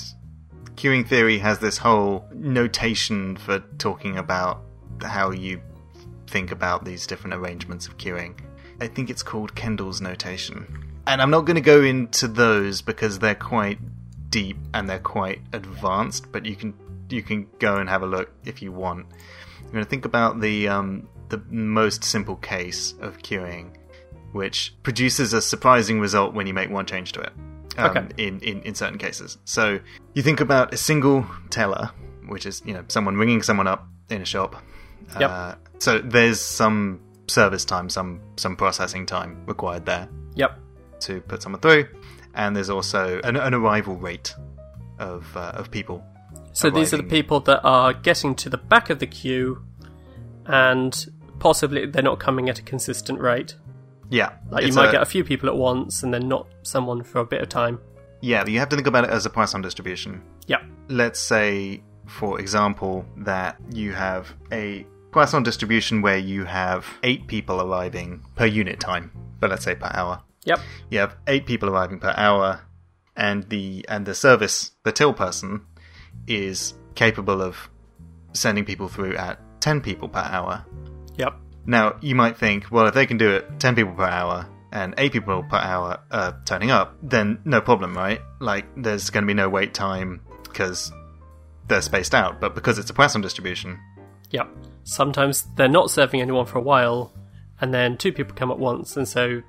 queuing 0.76 1.06
theory 1.06 1.38
has 1.38 1.58
this 1.58 1.76
whole 1.76 2.24
notation 2.32 3.36
for 3.36 3.58
talking 3.78 4.16
about 4.16 4.62
how 5.02 5.30
you 5.30 5.60
think 6.26 6.52
about 6.52 6.84
these 6.84 7.06
different 7.06 7.34
arrangements 7.34 7.86
of 7.86 7.98
queuing. 7.98 8.38
I 8.80 8.86
think 8.86 9.10
it's 9.10 9.22
called 9.22 9.54
Kendall's 9.54 10.00
notation. 10.00 10.86
And 11.06 11.20
I'm 11.20 11.30
not 11.30 11.44
going 11.44 11.56
to 11.56 11.60
go 11.60 11.82
into 11.82 12.28
those 12.28 12.80
because 12.80 13.18
they're 13.18 13.34
quite 13.34 13.78
deep 14.30 14.56
and 14.72 14.88
they're 14.88 14.98
quite 14.98 15.40
advanced, 15.52 16.30
but 16.32 16.46
you 16.46 16.56
can 16.56 16.74
you 17.10 17.22
can 17.22 17.48
go 17.58 17.76
and 17.76 17.88
have 17.88 18.02
a 18.02 18.06
look 18.06 18.30
if 18.44 18.62
you 18.62 18.70
want. 18.70 19.06
I'm 19.58 19.72
going 19.72 19.84
to 19.84 19.90
think 19.90 20.04
about 20.04 20.40
the 20.40 20.68
um, 20.68 21.08
the 21.28 21.42
most 21.50 22.04
simple 22.04 22.36
case 22.36 22.94
of 23.00 23.18
queuing, 23.18 23.76
which 24.32 24.74
produces 24.82 25.32
a 25.32 25.40
surprising 25.42 26.00
result 26.00 26.34
when 26.34 26.46
you 26.46 26.54
make 26.54 26.70
one 26.70 26.86
change 26.86 27.12
to 27.12 27.20
it. 27.20 27.32
Um, 27.78 27.96
Okay. 27.96 28.26
in, 28.26 28.40
in, 28.40 28.62
in 28.62 28.74
certain 28.74 28.98
cases. 28.98 29.38
So 29.44 29.78
you 30.14 30.22
think 30.22 30.40
about 30.40 30.74
a 30.74 30.76
single 30.76 31.24
teller, 31.50 31.90
which 32.28 32.44
is 32.44 32.60
you 32.66 32.74
know 32.74 32.84
someone 32.88 33.16
ringing 33.16 33.42
someone 33.42 33.68
up 33.68 33.86
in 34.10 34.20
a 34.20 34.24
shop. 34.24 34.56
Yep. 35.18 35.30
Uh, 35.30 35.54
so 35.78 35.98
there's 35.98 36.40
some 36.40 37.00
service 37.28 37.64
time, 37.64 37.88
some 37.88 38.20
some 38.36 38.56
processing 38.56 39.06
time 39.06 39.44
required 39.46 39.86
there 39.86 40.08
Yep. 40.34 40.58
to 41.00 41.20
put 41.22 41.42
someone 41.42 41.60
through, 41.60 41.86
and 42.34 42.56
there's 42.56 42.70
also 42.70 43.20
an, 43.22 43.36
an 43.36 43.54
arrival 43.54 43.96
rate 43.96 44.34
of 44.98 45.24
uh, 45.36 45.52
of 45.54 45.70
people. 45.70 46.04
So 46.52 46.70
these 46.70 46.92
are 46.92 46.96
the 46.96 47.04
people 47.04 47.38
that 47.40 47.60
are 47.64 47.92
getting 47.94 48.34
to 48.34 48.50
the 48.50 48.58
back 48.58 48.90
of 48.90 48.98
the 48.98 49.06
queue, 49.06 49.62
and 50.46 51.06
possibly 51.38 51.86
they're 51.86 52.02
not 52.02 52.18
coming 52.18 52.48
at 52.48 52.58
a 52.58 52.62
consistent 52.62 53.20
rate. 53.20 53.54
Yeah, 54.10 54.30
Like 54.50 54.66
you 54.66 54.72
might 54.72 54.88
a- 54.88 54.92
get 54.92 55.02
a 55.02 55.06
few 55.06 55.22
people 55.24 55.48
at 55.48 55.56
once, 55.56 56.02
and 56.02 56.12
then 56.12 56.26
not 56.28 56.46
someone 56.62 57.02
for 57.02 57.20
a 57.20 57.24
bit 57.24 57.40
of 57.42 57.48
time. 57.48 57.78
yeah. 58.20 58.44
You 58.46 58.58
have 58.58 58.68
to 58.70 58.76
think 58.76 58.86
about 58.88 59.04
it 59.04 59.10
as 59.10 59.24
a 59.26 59.30
Poisson 59.30 59.62
distribution. 59.62 60.22
Yeah. 60.46 60.62
let's 60.88 61.20
say, 61.20 61.82
for 62.06 62.40
example, 62.40 63.04
that 63.18 63.56
you 63.72 63.92
have 63.92 64.32
a 64.50 64.84
Poisson 65.12 65.42
distribution 65.44 66.02
where 66.02 66.18
you 66.18 66.44
have 66.44 66.84
eight 67.04 67.26
people 67.28 67.60
arriving 67.62 68.22
per 68.34 68.46
unit 68.46 68.80
time, 68.80 69.12
but 69.38 69.50
let's 69.50 69.64
say 69.64 69.74
per 69.76 69.90
hour. 69.94 70.20
Yep. 70.44 70.58
You 70.90 70.98
have 70.98 71.16
eight 71.28 71.46
people 71.46 71.68
arriving 71.70 72.00
per 72.00 72.12
hour, 72.16 72.62
and 73.16 73.48
the 73.50 73.84
and 73.88 74.06
the 74.06 74.14
service, 74.14 74.72
the 74.84 74.90
till 74.92 75.12
person, 75.12 75.60
is 76.26 76.74
capable 76.96 77.40
of 77.42 77.68
sending 78.32 78.64
people 78.64 78.88
through 78.88 79.14
at 79.16 79.38
ten 79.60 79.80
people 79.80 80.08
per 80.08 80.20
hour. 80.36 80.64
Yep. 81.16 81.34
Now, 81.66 81.96
you 82.00 82.14
might 82.14 82.36
think, 82.36 82.70
well, 82.70 82.86
if 82.86 82.94
they 82.94 83.06
can 83.06 83.18
do 83.18 83.30
it 83.30 83.60
10 83.60 83.74
people 83.74 83.92
per 83.92 84.04
hour 84.04 84.46
and 84.72 84.94
8 84.96 85.12
people 85.12 85.42
per 85.42 85.56
hour 85.56 86.00
uh, 86.10 86.32
turning 86.44 86.70
up, 86.70 86.96
then 87.02 87.40
no 87.44 87.60
problem, 87.60 87.96
right? 87.96 88.20
Like, 88.40 88.66
there's 88.76 89.10
going 89.10 89.22
to 89.22 89.26
be 89.26 89.34
no 89.34 89.48
wait 89.48 89.74
time 89.74 90.20
because 90.44 90.92
they're 91.68 91.82
spaced 91.82 92.14
out. 92.14 92.40
But 92.40 92.54
because 92.54 92.78
it's 92.78 92.90
a 92.90 92.94
Poisson 92.94 93.20
distribution, 93.20 93.78
Yep. 94.30 94.48
Sometimes 94.84 95.46
they're 95.56 95.68
not 95.68 95.90
serving 95.90 96.20
anyone 96.20 96.46
for 96.46 96.58
a 96.58 96.62
while, 96.62 97.12
and 97.60 97.74
then 97.74 97.96
two 97.96 98.12
people 98.12 98.34
come 98.34 98.50
at 98.50 98.58
once, 98.58 98.96
and 98.96 99.06
so 99.06 99.42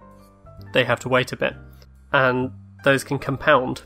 they 0.74 0.84
have 0.84 1.00
to 1.02 1.10
wait 1.10 1.32
a 1.32 1.38
bit. 1.38 1.54
And 2.12 2.52
those 2.84 3.04
can 3.04 3.20
compound. 3.20 3.84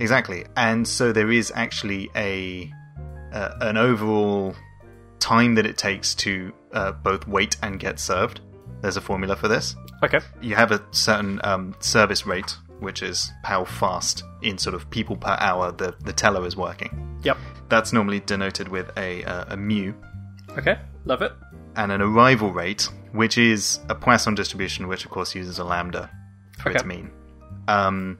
exactly. 0.00 0.44
And 0.56 0.86
so 0.86 1.12
there 1.12 1.30
is 1.30 1.52
actually 1.54 2.10
a 2.14 2.72
uh, 3.32 3.54
an 3.60 3.76
overall 3.76 4.54
time 5.18 5.54
that 5.54 5.64
it 5.64 5.78
takes 5.78 6.14
to 6.16 6.52
uh, 6.72 6.92
both 6.92 7.26
wait 7.26 7.56
and 7.62 7.78
get 7.78 7.98
served. 7.98 8.40
There's 8.80 8.96
a 8.96 9.00
formula 9.00 9.36
for 9.36 9.48
this. 9.48 9.76
Okay. 10.02 10.18
you 10.40 10.56
have 10.56 10.72
a 10.72 10.82
certain 10.90 11.40
um, 11.44 11.76
service 11.78 12.26
rate, 12.26 12.56
which 12.80 13.02
is 13.02 13.30
how 13.44 13.64
fast 13.64 14.24
in 14.42 14.58
sort 14.58 14.74
of 14.74 14.90
people 14.90 15.16
per 15.16 15.36
hour 15.38 15.70
the, 15.70 15.94
the 16.04 16.12
teller 16.12 16.44
is 16.46 16.56
working. 16.56 17.18
Yep. 17.22 17.36
That's 17.68 17.92
normally 17.92 18.18
denoted 18.20 18.66
with 18.68 18.90
a, 18.98 19.22
uh, 19.24 19.44
a 19.50 19.56
mu, 19.56 19.92
Okay. 20.58 20.76
Love 21.04 21.22
it. 21.22 21.32
and 21.76 21.92
an 21.92 22.02
arrival 22.02 22.50
rate, 22.52 22.88
which 23.12 23.38
is 23.38 23.78
a 23.88 23.94
Poisson 23.94 24.34
distribution, 24.34 24.88
which 24.88 25.04
of 25.04 25.10
course 25.12 25.34
uses 25.34 25.58
a 25.60 25.64
lambda 25.64 26.10
for 26.58 26.70
its 26.72 26.84
mean, 26.84 27.10
um, 27.68 28.18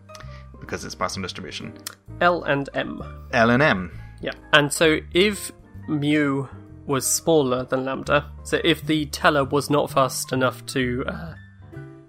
because 0.60 0.84
it's 0.84 0.94
Poisson 0.94 1.20
distribution. 1.22 1.72
L 2.20 2.44
and 2.44 2.68
M. 2.74 3.02
L 3.32 3.50
and 3.50 3.62
M. 3.62 3.90
Yeah. 4.20 4.32
And 4.52 4.72
so 4.72 4.98
if 5.12 5.50
mu 5.88 6.46
was 6.86 7.06
smaller 7.06 7.64
than 7.64 7.84
lambda, 7.84 8.30
so 8.44 8.60
if 8.64 8.84
the 8.86 9.06
teller 9.06 9.44
was 9.44 9.70
not 9.70 9.90
fast 9.90 10.32
enough 10.32 10.64
to 10.66 11.04
uh, 11.06 11.34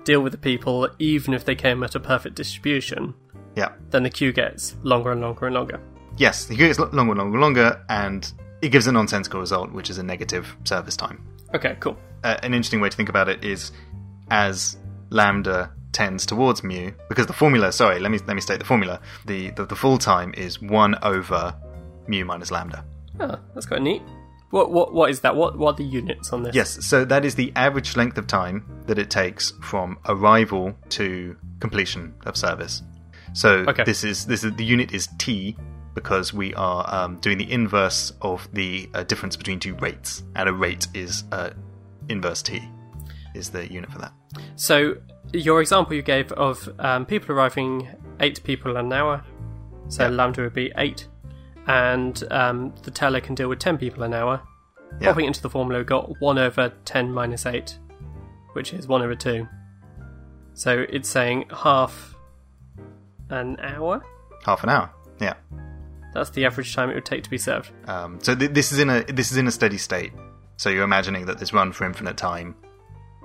deal 0.03 0.21
with 0.21 0.31
the 0.31 0.37
people, 0.37 0.89
even 0.99 1.33
if 1.33 1.45
they 1.45 1.55
came 1.55 1.83
at 1.83 1.95
a 1.95 1.99
perfect 1.99 2.35
distribution, 2.35 3.13
Yeah. 3.55 3.69
then 3.91 4.03
the 4.03 4.09
queue 4.09 4.31
gets 4.33 4.75
longer 4.83 5.11
and 5.11 5.21
longer 5.21 5.45
and 5.45 5.55
longer. 5.55 5.79
Yes, 6.17 6.45
the 6.45 6.55
queue 6.55 6.67
gets 6.67 6.79
longer 6.79 6.97
and 7.11 7.17
longer 7.19 7.33
and 7.33 7.41
longer, 7.41 7.85
and 7.89 8.31
it 8.61 8.69
gives 8.69 8.87
a 8.87 8.91
nonsensical 8.91 9.39
result, 9.39 9.71
which 9.71 9.89
is 9.89 9.97
a 9.99 10.03
negative 10.03 10.55
service 10.63 10.95
time. 10.97 11.23
Okay, 11.53 11.75
cool. 11.79 11.97
uh, 12.23 12.37
an 12.41 12.53
interesting 12.53 12.81
way 12.81 12.89
to 12.89 12.95
think 12.97 13.09
about 13.09 13.29
it 13.29 13.43
is 13.43 13.71
as 14.31 14.77
lambda 15.09 15.71
tends 15.91 16.25
towards 16.25 16.63
mu 16.63 16.89
because 17.09 17.27
the 17.27 17.33
formula 17.33 17.71
sorry 17.71 17.99
let 17.99 18.09
me 18.09 18.17
let 18.25 18.33
me 18.33 18.41
state 18.41 18.57
the 18.57 18.65
formula 18.65 18.99
the 19.25 19.51
the, 19.51 19.65
the 19.65 19.75
full 19.75 19.97
time 19.99 20.33
is 20.35 20.59
1 20.59 20.95
over 21.03 21.53
mu 22.07 22.25
minus 22.25 22.49
lambda 22.49 22.83
Ah, 23.19 23.37
that's 23.53 23.67
quite 23.67 23.83
neat. 23.83 24.01
What 24.53 24.71
what 24.71 24.93
what 24.93 25.09
is 25.09 25.19
that? 25.21 25.35
What 25.35 25.57
what 25.57 25.69
are 25.73 25.77
the 25.83 25.89
units 26.01 26.31
on 26.33 26.43
this? 26.43 26.53
yes 26.55 26.69
so 26.85 27.03
that 27.05 27.25
is 27.25 27.33
the 27.35 27.51
average 27.55 27.91
length 27.97 28.17
of 28.19 28.25
time 28.27 28.57
that 28.87 28.97
it 28.99 29.09
takes 29.09 29.43
from 29.69 29.97
arrival 30.13 30.65
to 30.97 31.35
completion 31.59 32.13
of 32.29 32.33
service 32.37 32.83
so 33.33 33.49
Okay. 33.71 33.83
this 33.83 34.03
is 34.03 34.25
this 34.31 34.43
is 34.43 34.51
the 34.61 34.63
unit 34.75 34.93
is 34.93 35.07
t 35.17 35.57
because 35.95 36.33
we 36.41 36.53
are 36.55 36.81
um, 36.97 37.11
doing 37.25 37.37
the 37.43 37.49
inverse 37.51 38.13
of 38.21 38.47
the 38.53 38.71
uh, 38.93 39.03
difference 39.11 39.35
between 39.35 39.59
two 39.59 39.75
rates 39.87 40.23
and 40.35 40.47
a 40.47 40.53
rate 40.53 40.85
is 40.93 41.23
uh, 41.31 41.49
inverse 42.09 42.41
t 42.43 42.61
is 43.33 43.49
the 43.49 43.63
unit 43.77 43.89
for 43.91 43.99
that 44.05 44.13
So 44.55 44.75
your 45.31 45.61
example 45.61 45.95
you 45.95 46.03
gave 46.03 46.31
of 46.33 46.55
um, 46.79 47.05
people 47.07 47.29
arriving 47.35 47.87
eight 48.19 48.43
people 48.43 48.77
an 48.77 48.93
hour, 48.93 49.23
so 49.87 50.07
lambda 50.09 50.41
would 50.43 50.53
be 50.53 50.71
eight, 50.77 51.07
and 51.67 52.23
um, 52.31 52.73
the 52.83 52.91
teller 52.91 53.21
can 53.21 53.35
deal 53.35 53.49
with 53.49 53.59
ten 53.59 53.77
people 53.77 54.03
an 54.03 54.13
hour. 54.13 54.41
Yeah. 54.99 55.09
Popping 55.09 55.25
into 55.25 55.41
the 55.41 55.49
formula, 55.49 55.79
we've 55.79 55.87
got 55.87 56.21
one 56.21 56.37
over 56.37 56.71
ten 56.85 57.11
minus 57.11 57.45
eight, 57.45 57.77
which 58.53 58.73
is 58.73 58.87
one 58.87 59.01
over 59.01 59.15
two. 59.15 59.47
So 60.53 60.85
it's 60.87 61.09
saying 61.09 61.45
half 61.51 62.15
an 63.29 63.59
hour. 63.59 64.03
half 64.45 64.63
an 64.63 64.69
hour 64.69 64.91
yeah 65.19 65.33
That's 66.13 66.29
the 66.31 66.45
average 66.45 66.75
time 66.75 66.89
it 66.91 66.95
would 66.95 67.05
take 67.05 67.23
to 67.23 67.29
be 67.29 67.37
served. 67.37 67.71
Um, 67.87 68.19
so 68.21 68.35
th- 68.35 68.51
this 68.51 68.71
is 68.71 68.79
in 68.79 68.89
a 68.89 69.03
this 69.03 69.31
is 69.31 69.37
in 69.37 69.47
a 69.47 69.51
steady 69.51 69.77
state. 69.77 70.11
So 70.57 70.69
you're 70.69 70.83
imagining 70.83 71.25
that 71.25 71.39
this 71.39 71.53
run 71.53 71.71
for 71.71 71.85
infinite 71.85 72.17
time, 72.17 72.55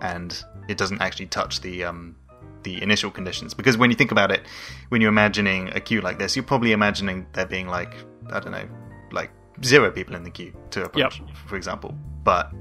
and 0.01 0.43
it 0.69 0.79
doesn't 0.79 1.03
actually 1.03 1.27
touch 1.27 1.61
the 1.61 1.85
um, 1.85 2.17
the 2.63 2.83
initial 2.83 3.11
conditions. 3.11 3.53
Because 3.53 3.77
when 3.77 3.91
you 3.91 3.97
think 3.97 4.11
about 4.11 4.31
it, 4.31 4.43
when 4.89 5.03
you're 5.03 5.11
imagining 5.11 5.69
a 5.69 5.81
queue 5.81 6.01
like 6.01 6.19
this, 6.19 6.35
you're 6.37 6.45
probably 6.45 6.73
imagining 6.73 7.27
there 7.35 7.47
being 7.47 7.69
like 7.69 7.93
I 8.31 8.41
don't 8.41 8.53
know, 8.53 8.69
like 9.13 9.31
zero 9.63 9.91
people 9.91 10.15
in 10.15 10.23
the 10.23 10.31
queue 10.31 10.53
to 10.71 10.85
approach, 10.85 11.23
for 11.47 11.57
example. 11.57 11.95
But 12.25 12.53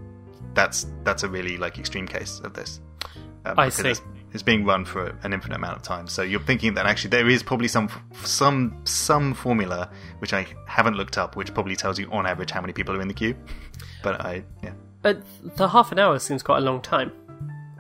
that's 0.53 0.87
that's 1.03 1.23
a 1.23 1.29
really 1.29 1.57
like 1.57 1.77
extreme 1.77 2.07
case 2.07 2.39
of 2.43 2.53
this. 2.53 2.81
Um, 3.45 3.57
I 3.57 3.69
see. 3.69 3.89
It's, 3.89 4.01
it's 4.33 4.43
being 4.43 4.65
run 4.65 4.83
for 4.83 5.17
an 5.23 5.33
infinite 5.33 5.55
amount 5.55 5.77
of 5.77 5.83
time, 5.83 6.07
so 6.07 6.21
you're 6.21 6.41
thinking 6.41 6.73
that 6.73 6.85
actually 6.85 7.11
there 7.11 7.29
is 7.29 7.41
probably 7.41 7.67
some 7.67 7.89
some 8.23 8.81
some 8.83 9.33
formula 9.33 9.89
which 10.19 10.33
I 10.33 10.45
haven't 10.67 10.95
looked 10.95 11.17
up, 11.17 11.35
which 11.35 11.53
probably 11.53 11.75
tells 11.75 11.97
you 11.97 12.09
on 12.11 12.25
average 12.25 12.51
how 12.51 12.61
many 12.61 12.73
people 12.73 12.95
are 12.95 13.01
in 13.01 13.07
the 13.07 13.13
queue. 13.13 13.35
But 14.03 14.21
I 14.25 14.43
yeah 14.63 14.73
But 15.01 15.23
the 15.55 15.69
half 15.69 15.91
an 15.91 15.99
hour 15.99 16.19
seems 16.19 16.43
quite 16.43 16.57
a 16.57 16.61
long 16.61 16.81
time. 16.81 17.11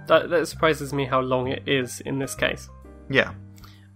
That, 0.07 0.29
that 0.29 0.47
surprises 0.47 0.93
me 0.93 1.05
how 1.05 1.19
long 1.19 1.49
it 1.49 1.63
is 1.67 1.99
in 2.01 2.17
this 2.17 2.33
case. 2.33 2.69
Yeah. 3.09 3.33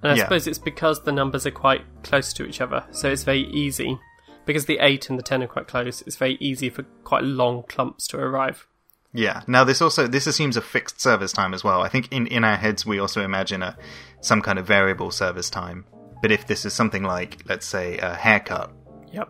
And 0.03 0.11
I 0.11 0.15
Yeah. 0.15 0.23
suppose 0.23 0.47
it's 0.47 0.57
because 0.59 1.03
the 1.03 1.11
numbers 1.11 1.45
are 1.45 1.51
quite 1.51 1.83
close 2.03 2.33
to 2.33 2.45
each 2.45 2.59
other, 2.61 2.83
so 2.91 3.09
it's 3.09 3.23
very 3.23 3.43
easy. 3.51 3.99
Because 4.45 4.65
the 4.65 4.79
8 4.79 5.09
and 5.09 5.19
the 5.19 5.23
10 5.23 5.43
are 5.43 5.47
quite 5.47 5.67
close, 5.67 6.01
it's 6.01 6.15
very 6.15 6.37
easy 6.39 6.69
for 6.69 6.83
quite 7.03 7.23
long 7.23 7.63
clumps 7.63 8.07
to 8.07 8.17
arrive. 8.17 8.65
Yeah. 9.13 9.41
Now 9.45 9.63
this 9.63 9.81
also 9.81 10.07
this 10.07 10.25
assumes 10.25 10.57
a 10.57 10.61
fixed 10.61 10.99
service 11.01 11.31
time 11.33 11.53
as 11.53 11.63
well. 11.63 11.81
I 11.81 11.89
think 11.89 12.07
in 12.11 12.27
in 12.27 12.43
our 12.43 12.55
heads 12.55 12.85
we 12.85 12.97
also 12.97 13.21
imagine 13.23 13.61
a 13.61 13.77
some 14.21 14.41
kind 14.41 14.57
of 14.57 14.65
variable 14.65 15.11
service 15.11 15.49
time. 15.49 15.85
But 16.21 16.31
if 16.31 16.47
this 16.47 16.65
is 16.65 16.73
something 16.73 17.03
like 17.03 17.43
let's 17.47 17.65
say 17.65 17.97
a 17.97 18.13
haircut, 18.15 18.71
Yep. 19.11 19.29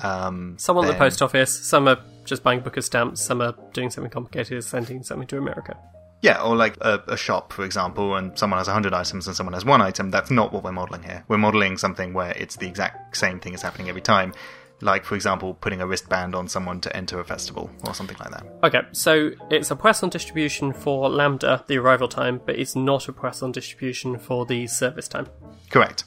um, 0.00 0.54
Some 0.58 0.76
on 0.76 0.86
the 0.86 0.94
post 0.94 1.22
office, 1.22 1.50
some 1.66 1.88
are 1.88 1.98
just 2.24 2.42
buying 2.42 2.60
book 2.60 2.76
of 2.76 2.84
stamps, 2.84 3.20
some 3.22 3.40
are 3.40 3.54
doing 3.72 3.90
something 3.90 4.10
complicated, 4.10 4.62
sending 4.62 5.02
something 5.02 5.26
to 5.28 5.38
America. 5.38 5.76
Yeah, 6.20 6.42
or 6.42 6.56
like 6.56 6.76
a, 6.80 7.02
a 7.06 7.16
shop, 7.16 7.52
for 7.52 7.64
example, 7.64 8.16
and 8.16 8.36
someone 8.36 8.58
has 8.58 8.66
100 8.66 8.92
items 8.92 9.26
and 9.26 9.36
someone 9.36 9.54
has 9.54 9.64
one 9.64 9.80
item. 9.80 10.10
That's 10.10 10.30
not 10.30 10.52
what 10.52 10.64
we're 10.64 10.72
modeling 10.72 11.04
here. 11.04 11.24
We're 11.28 11.38
modeling 11.38 11.78
something 11.78 12.12
where 12.12 12.32
it's 12.32 12.56
the 12.56 12.66
exact 12.66 13.16
same 13.16 13.38
thing 13.38 13.54
is 13.54 13.62
happening 13.62 13.88
every 13.88 14.00
time. 14.00 14.34
Like, 14.80 15.04
for 15.04 15.14
example, 15.16 15.54
putting 15.54 15.80
a 15.80 15.86
wristband 15.86 16.34
on 16.34 16.48
someone 16.48 16.80
to 16.82 16.96
enter 16.96 17.18
a 17.18 17.24
festival 17.24 17.70
or 17.84 17.94
something 17.94 18.16
like 18.18 18.30
that. 18.30 18.46
Okay, 18.62 18.82
so 18.92 19.30
it's 19.50 19.70
a 19.70 19.76
Poisson 19.76 20.08
distribution 20.08 20.72
for 20.72 21.08
Lambda, 21.08 21.64
the 21.66 21.78
arrival 21.78 22.08
time, 22.08 22.40
but 22.44 22.56
it's 22.56 22.76
not 22.76 23.08
a 23.08 23.12
Poisson 23.12 23.50
distribution 23.50 24.18
for 24.18 24.46
the 24.46 24.66
service 24.68 25.08
time. 25.08 25.26
Correct. 25.70 26.04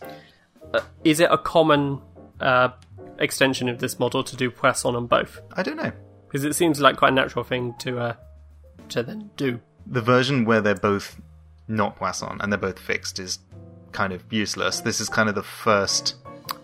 Is 1.04 1.20
it 1.20 1.30
a 1.30 1.38
common 1.38 2.02
uh, 2.40 2.70
extension 3.20 3.68
of 3.68 3.80
this 3.80 4.00
model 4.00 4.24
to 4.24 4.36
do 4.38 4.50
Poisson 4.50 4.96
on 4.96 5.08
both? 5.08 5.42
I 5.54 5.64
don't 5.64 5.78
know. 5.78 5.92
Because 6.28 6.46
it 6.46 6.54
seems 6.54 6.80
like 6.80 6.96
quite 6.96 7.12
a 7.12 7.16
natural 7.16 7.44
thing 7.44 7.76
to 7.80 8.00
uh, 8.00 8.14
to 8.90 9.04
then 9.04 9.32
do. 9.36 9.60
The 9.88 10.02
version 10.02 10.46
where 10.46 10.62
they're 10.62 10.76
both 10.76 11.20
not 11.68 11.96
Poisson 11.96 12.38
and 12.42 12.52
they're 12.52 12.60
both 12.60 12.80
fixed 12.80 13.20
is 13.20 13.40
kind 13.92 14.14
of 14.14 14.24
useless. 14.30 14.82
This 14.82 15.02
is 15.02 15.10
kind 15.10 15.30
of 15.30 15.36
the 15.36 15.44
first 15.44 16.16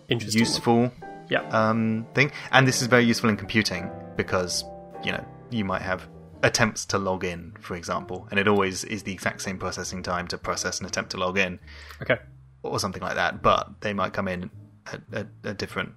useful 0.09 0.91
Yeah. 1.29 1.41
um, 1.49 2.05
thing. 2.13 2.31
And 2.51 2.67
this 2.67 2.81
is 2.81 2.87
very 2.87 3.03
useful 3.03 3.29
in 3.29 3.37
computing 3.37 3.89
because, 4.15 4.63
you 5.03 5.11
know, 5.11 5.23
you 5.49 5.65
might 5.65 5.81
have 5.81 6.07
attempts 6.43 6.85
to 6.85 6.97
log 6.97 7.23
in, 7.23 7.53
for 7.59 7.75
example, 7.75 8.27
and 8.29 8.39
it 8.39 8.47
always 8.47 8.83
is 8.83 9.03
the 9.03 9.11
exact 9.11 9.41
same 9.41 9.57
processing 9.57 10.03
time 10.03 10.27
to 10.27 10.37
process 10.37 10.79
an 10.79 10.85
attempt 10.85 11.11
to 11.11 11.17
log 11.17 11.37
in 11.37 11.59
okay. 12.01 12.17
or 12.63 12.79
something 12.79 13.01
like 13.01 13.15
that, 13.15 13.41
but 13.41 13.81
they 13.81 13.93
might 13.93 14.13
come 14.13 14.27
in 14.27 14.49
at, 14.91 15.01
at, 15.11 15.27
at 15.43 15.57
different 15.57 15.93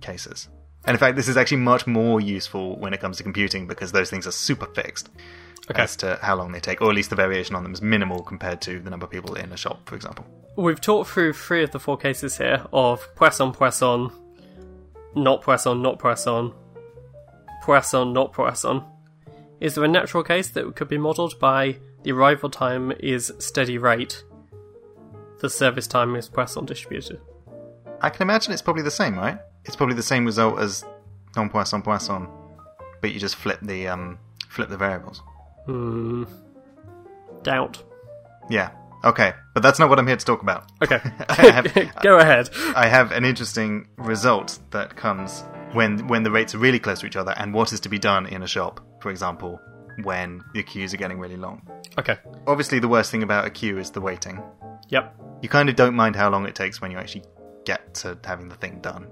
cases. 0.00 0.48
And 0.84 0.94
in 0.94 0.98
fact, 0.98 1.16
this 1.16 1.28
is 1.28 1.36
actually 1.36 1.58
much 1.58 1.86
more 1.86 2.20
useful 2.20 2.76
when 2.78 2.92
it 2.92 3.00
comes 3.00 3.18
to 3.18 3.22
computing 3.22 3.68
because 3.68 3.92
those 3.92 4.10
things 4.10 4.26
are 4.26 4.32
super 4.32 4.66
fixed 4.66 5.10
Okay. 5.72 5.82
as 5.82 5.96
to 5.96 6.18
how 6.22 6.36
long 6.36 6.52
they 6.52 6.60
take, 6.60 6.80
or 6.80 6.90
at 6.90 6.94
least 6.96 7.10
the 7.10 7.16
variation 7.16 7.54
on 7.56 7.62
them 7.62 7.72
is 7.72 7.82
minimal 7.82 8.22
compared 8.22 8.60
to 8.62 8.78
the 8.80 8.90
number 8.90 9.04
of 9.04 9.10
people 9.10 9.34
in 9.34 9.52
a 9.52 9.56
shop, 9.56 9.88
for 9.88 9.94
example. 9.94 10.24
We've 10.56 10.80
talked 10.80 11.10
through 11.10 11.32
three 11.32 11.62
of 11.62 11.70
the 11.70 11.80
four 11.80 11.96
cases 11.96 12.38
here 12.38 12.66
of 12.72 13.06
Poisson, 13.14 13.52
Poisson, 13.52 14.10
not 15.14 15.42
Poisson, 15.42 15.82
not 15.82 15.98
Poisson, 15.98 16.52
Poisson, 17.62 18.12
not 18.12 18.32
Poisson. 18.32 18.82
Is 19.60 19.74
there 19.74 19.84
a 19.84 19.88
natural 19.88 20.22
case 20.22 20.48
that 20.50 20.74
could 20.76 20.88
be 20.88 20.98
modelled 20.98 21.38
by 21.38 21.78
the 22.02 22.12
arrival 22.12 22.50
time 22.50 22.92
is 23.00 23.32
steady 23.38 23.78
rate, 23.78 24.24
the 25.40 25.48
service 25.48 25.86
time 25.86 26.16
is 26.16 26.28
Poisson 26.28 26.66
distributed? 26.66 27.20
I 28.00 28.10
can 28.10 28.22
imagine 28.22 28.52
it's 28.52 28.62
probably 28.62 28.82
the 28.82 28.90
same, 28.90 29.16
right? 29.16 29.38
It's 29.64 29.76
probably 29.76 29.94
the 29.94 30.02
same 30.02 30.26
result 30.26 30.58
as 30.58 30.84
non 31.36 31.48
poisson 31.48 31.82
poisson, 31.82 32.28
but 33.00 33.12
you 33.12 33.20
just 33.20 33.36
flip 33.36 33.60
the 33.62 33.86
um 33.88 34.18
flip 34.48 34.68
the 34.68 34.76
variables. 34.76 35.22
Hmm. 35.66 36.24
Doubt. 37.42 37.82
Yeah. 38.50 38.70
Okay, 39.04 39.32
but 39.52 39.62
that's 39.64 39.80
not 39.80 39.88
what 39.88 39.98
I'm 39.98 40.06
here 40.06 40.16
to 40.16 40.24
talk 40.24 40.42
about. 40.42 40.70
Okay. 40.82 41.00
Have, 41.28 41.92
Go 42.02 42.18
ahead. 42.18 42.50
I 42.76 42.86
have 42.86 43.10
an 43.10 43.24
interesting 43.24 43.88
result 43.96 44.60
that 44.70 44.94
comes 44.94 45.42
when 45.72 46.06
when 46.06 46.22
the 46.22 46.30
rates 46.30 46.54
are 46.54 46.58
really 46.58 46.78
close 46.78 47.00
to 47.00 47.06
each 47.06 47.16
other, 47.16 47.34
and 47.36 47.52
what 47.52 47.72
is 47.72 47.80
to 47.80 47.88
be 47.88 47.98
done 47.98 48.26
in 48.26 48.42
a 48.42 48.46
shop, 48.46 48.80
for 49.00 49.10
example, 49.10 49.60
when 50.04 50.42
the 50.54 50.62
queues 50.62 50.94
are 50.94 50.98
getting 50.98 51.18
really 51.18 51.36
long. 51.36 51.66
Okay. 51.98 52.16
Obviously, 52.46 52.78
the 52.78 52.88
worst 52.88 53.10
thing 53.10 53.24
about 53.24 53.44
a 53.44 53.50
queue 53.50 53.78
is 53.78 53.90
the 53.90 54.00
waiting. 54.00 54.40
Yep. 54.88 55.16
You 55.42 55.48
kind 55.48 55.68
of 55.68 55.74
don't 55.74 55.94
mind 55.94 56.14
how 56.14 56.30
long 56.30 56.46
it 56.46 56.54
takes 56.54 56.80
when 56.80 56.92
you 56.92 56.98
actually 56.98 57.24
get 57.64 57.94
to 57.94 58.16
having 58.24 58.48
the 58.48 58.56
thing 58.56 58.80
done. 58.80 59.08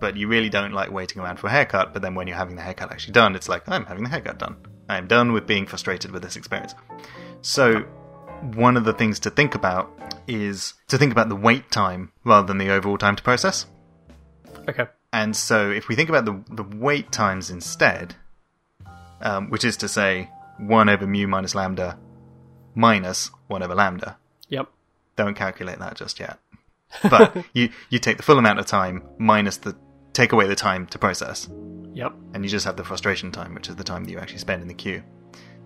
But 0.00 0.16
you 0.16 0.28
really 0.28 0.48
don't 0.48 0.72
like 0.72 0.92
waiting 0.92 1.20
around 1.20 1.40
for 1.40 1.48
a 1.48 1.50
haircut, 1.50 1.92
but 1.92 2.02
then 2.02 2.14
when 2.14 2.28
you're 2.28 2.36
having 2.36 2.54
the 2.54 2.62
haircut 2.62 2.92
actually 2.92 3.14
done, 3.14 3.34
it's 3.34 3.48
like, 3.48 3.68
I'm 3.68 3.84
having 3.84 4.04
the 4.04 4.10
haircut 4.10 4.38
done. 4.38 4.56
I'm 4.88 5.06
done 5.06 5.32
with 5.32 5.46
being 5.46 5.66
frustrated 5.66 6.10
with 6.10 6.22
this 6.22 6.36
experience. 6.36 6.74
So, 7.42 7.80
one 8.54 8.76
of 8.76 8.84
the 8.84 8.92
things 8.92 9.18
to 9.20 9.30
think 9.30 9.54
about 9.54 9.90
is 10.26 10.74
to 10.88 10.98
think 10.98 11.12
about 11.12 11.28
the 11.28 11.36
wait 11.36 11.70
time 11.70 12.12
rather 12.24 12.46
than 12.46 12.58
the 12.58 12.70
overall 12.70 12.98
time 12.98 13.16
to 13.16 13.22
process. 13.22 13.66
Okay. 14.68 14.86
And 15.12 15.34
so, 15.36 15.70
if 15.70 15.88
we 15.88 15.94
think 15.94 16.08
about 16.08 16.24
the, 16.24 16.42
the 16.54 16.62
wait 16.76 17.10
times 17.12 17.50
instead, 17.50 18.14
um, 19.20 19.50
which 19.50 19.64
is 19.64 19.76
to 19.78 19.88
say 19.88 20.30
1 20.58 20.88
over 20.88 21.06
mu 21.06 21.26
minus 21.26 21.54
lambda 21.54 21.98
minus 22.74 23.30
1 23.48 23.62
over 23.62 23.74
lambda, 23.74 24.16
Yep. 24.48 24.68
don't 25.16 25.34
calculate 25.34 25.78
that 25.78 25.96
just 25.96 26.20
yet. 26.20 26.38
But 27.02 27.36
you, 27.52 27.70
you 27.90 27.98
take 27.98 28.16
the 28.16 28.22
full 28.22 28.38
amount 28.38 28.58
of 28.58 28.66
time 28.66 29.02
minus 29.18 29.56
the 29.58 29.76
take 30.12 30.32
away 30.32 30.46
the 30.46 30.56
time 30.56 30.86
to 30.86 30.98
process, 30.98 31.48
Yep. 31.98 32.12
and 32.34 32.44
you 32.44 32.48
just 32.48 32.64
have 32.64 32.76
the 32.76 32.84
frustration 32.84 33.32
time, 33.32 33.54
which 33.54 33.68
is 33.68 33.74
the 33.76 33.82
time 33.84 34.04
that 34.04 34.10
you 34.12 34.18
actually 34.18 34.38
spend 34.38 34.62
in 34.62 34.68
the 34.68 34.74
queue. 34.74 35.02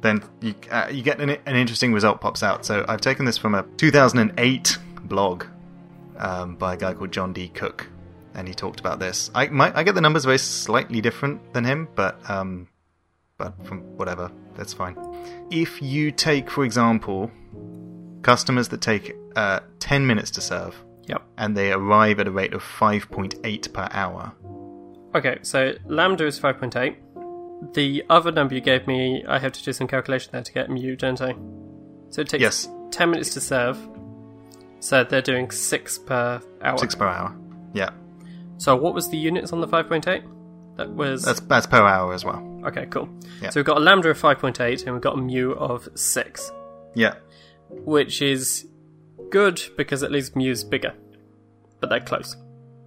Then 0.01 0.23
you 0.41 0.55
uh, 0.71 0.89
you 0.91 1.03
get 1.03 1.21
an, 1.21 1.31
an 1.31 1.57
interesting 1.57 1.93
result 1.93 2.21
pops 2.21 2.43
out. 2.43 2.65
So 2.65 2.85
I've 2.89 3.01
taken 3.03 3.25
this 3.27 3.37
from 3.39 3.55
a 3.55 3.63
2008 3.77 4.79
blog 5.05 5.45
um, 6.17 6.57
by 6.57 6.75
a 6.75 6.77
guy 6.77 6.95
called 6.95 7.13
John 7.13 7.33
D. 7.33 7.49
Cook, 7.49 7.87
and 8.35 8.49
he 8.49 8.55
talked 8.55 8.81
about 8.81 8.99
this. 8.99 9.31
I 9.35 9.47
might 9.49 9.77
I 9.77 9.83
get 9.85 9.95
the 9.95 10.01
numbers 10.01 10.25
very 10.25 10.39
slightly 10.39 11.01
different 11.01 11.53
than 11.53 11.65
him, 11.65 11.87
but 11.95 12.19
um, 12.29 12.67
but 13.37 13.53
from 13.67 13.81
whatever, 13.99 14.31
that's 14.57 14.73
fine. 14.73 14.97
If 15.51 15.83
you 15.83 16.11
take, 16.11 16.51
for 16.51 16.65
example, 16.65 17.31
customers 18.23 18.69
that 18.69 18.81
take 18.81 19.15
uh, 19.37 19.61
10 19.81 20.07
minutes 20.07 20.31
to 20.33 20.41
serve, 20.41 20.75
Yep. 21.07 21.23
and 21.37 21.57
they 21.57 21.73
arrive 21.73 22.21
at 22.21 22.27
a 22.27 22.31
rate 22.31 22.55
of 22.55 22.63
5.8 22.63 23.73
per 23.73 23.89
hour. 23.91 24.33
Okay, 25.15 25.39
so 25.43 25.73
lambda 25.87 26.27
is 26.27 26.39
5.8. 26.41 27.75
The 27.75 28.05
other 28.11 28.33
number 28.33 28.55
you 28.55 28.61
gave 28.61 28.87
me, 28.87 29.25
I 29.29 29.39
have 29.39 29.53
to 29.53 29.63
do 29.63 29.73
some 29.73 29.87
calculation 29.87 30.31
there 30.33 30.43
to 30.43 30.53
get 30.53 30.69
mu, 30.71 30.97
don't 30.97 31.21
I? 31.21 31.35
So 32.11 32.23
it 32.23 32.29
takes 32.29 32.41
Yes. 32.43 32.69
10 32.91 33.11
minutes 33.11 33.31
to 33.35 33.41
serve. 33.41 33.79
So 34.81 35.05
they're 35.05 35.23
doing 35.23 35.51
6 35.51 35.99
per 35.99 36.41
hour. 36.63 36.79
6 36.79 36.95
per 36.97 37.07
hour. 37.07 37.37
Yeah, 37.73 37.91
So 38.59 38.75
what 38.77 38.95
was 38.95 39.09
the 39.11 39.17
units 39.17 39.53
on 39.53 39.61
the 39.61 39.69
5.8? 39.69 40.23
That 40.77 40.91
was. 40.91 41.23
that's 41.23 41.41
that's 41.41 41.67
per 41.67 41.83
hour 41.87 42.13
as 42.15 42.25
well. 42.25 42.43
Okay, 42.65 42.87
cool. 42.87 43.09
Yeah. 43.43 43.51
So 43.51 43.61
we've 43.61 43.67
got 43.67 43.77
a 43.77 43.81
lambda 43.81 44.09
of 44.11 44.19
5.8 44.21 44.85
and 44.87 44.93
we've 44.95 45.03
got 45.03 45.15
a 45.15 45.21
mu 45.21 45.53
of 45.53 45.89
6, 45.95 46.51
Yeah, 46.95 47.15
which 47.71 48.23
is 48.23 48.67
good 49.31 49.61
because 49.77 50.03
at 50.03 50.11
least 50.11 50.35
mu's 50.37 50.65
bigger. 50.65 50.95
But 51.81 51.91
they're 51.91 52.01
close. 52.01 52.37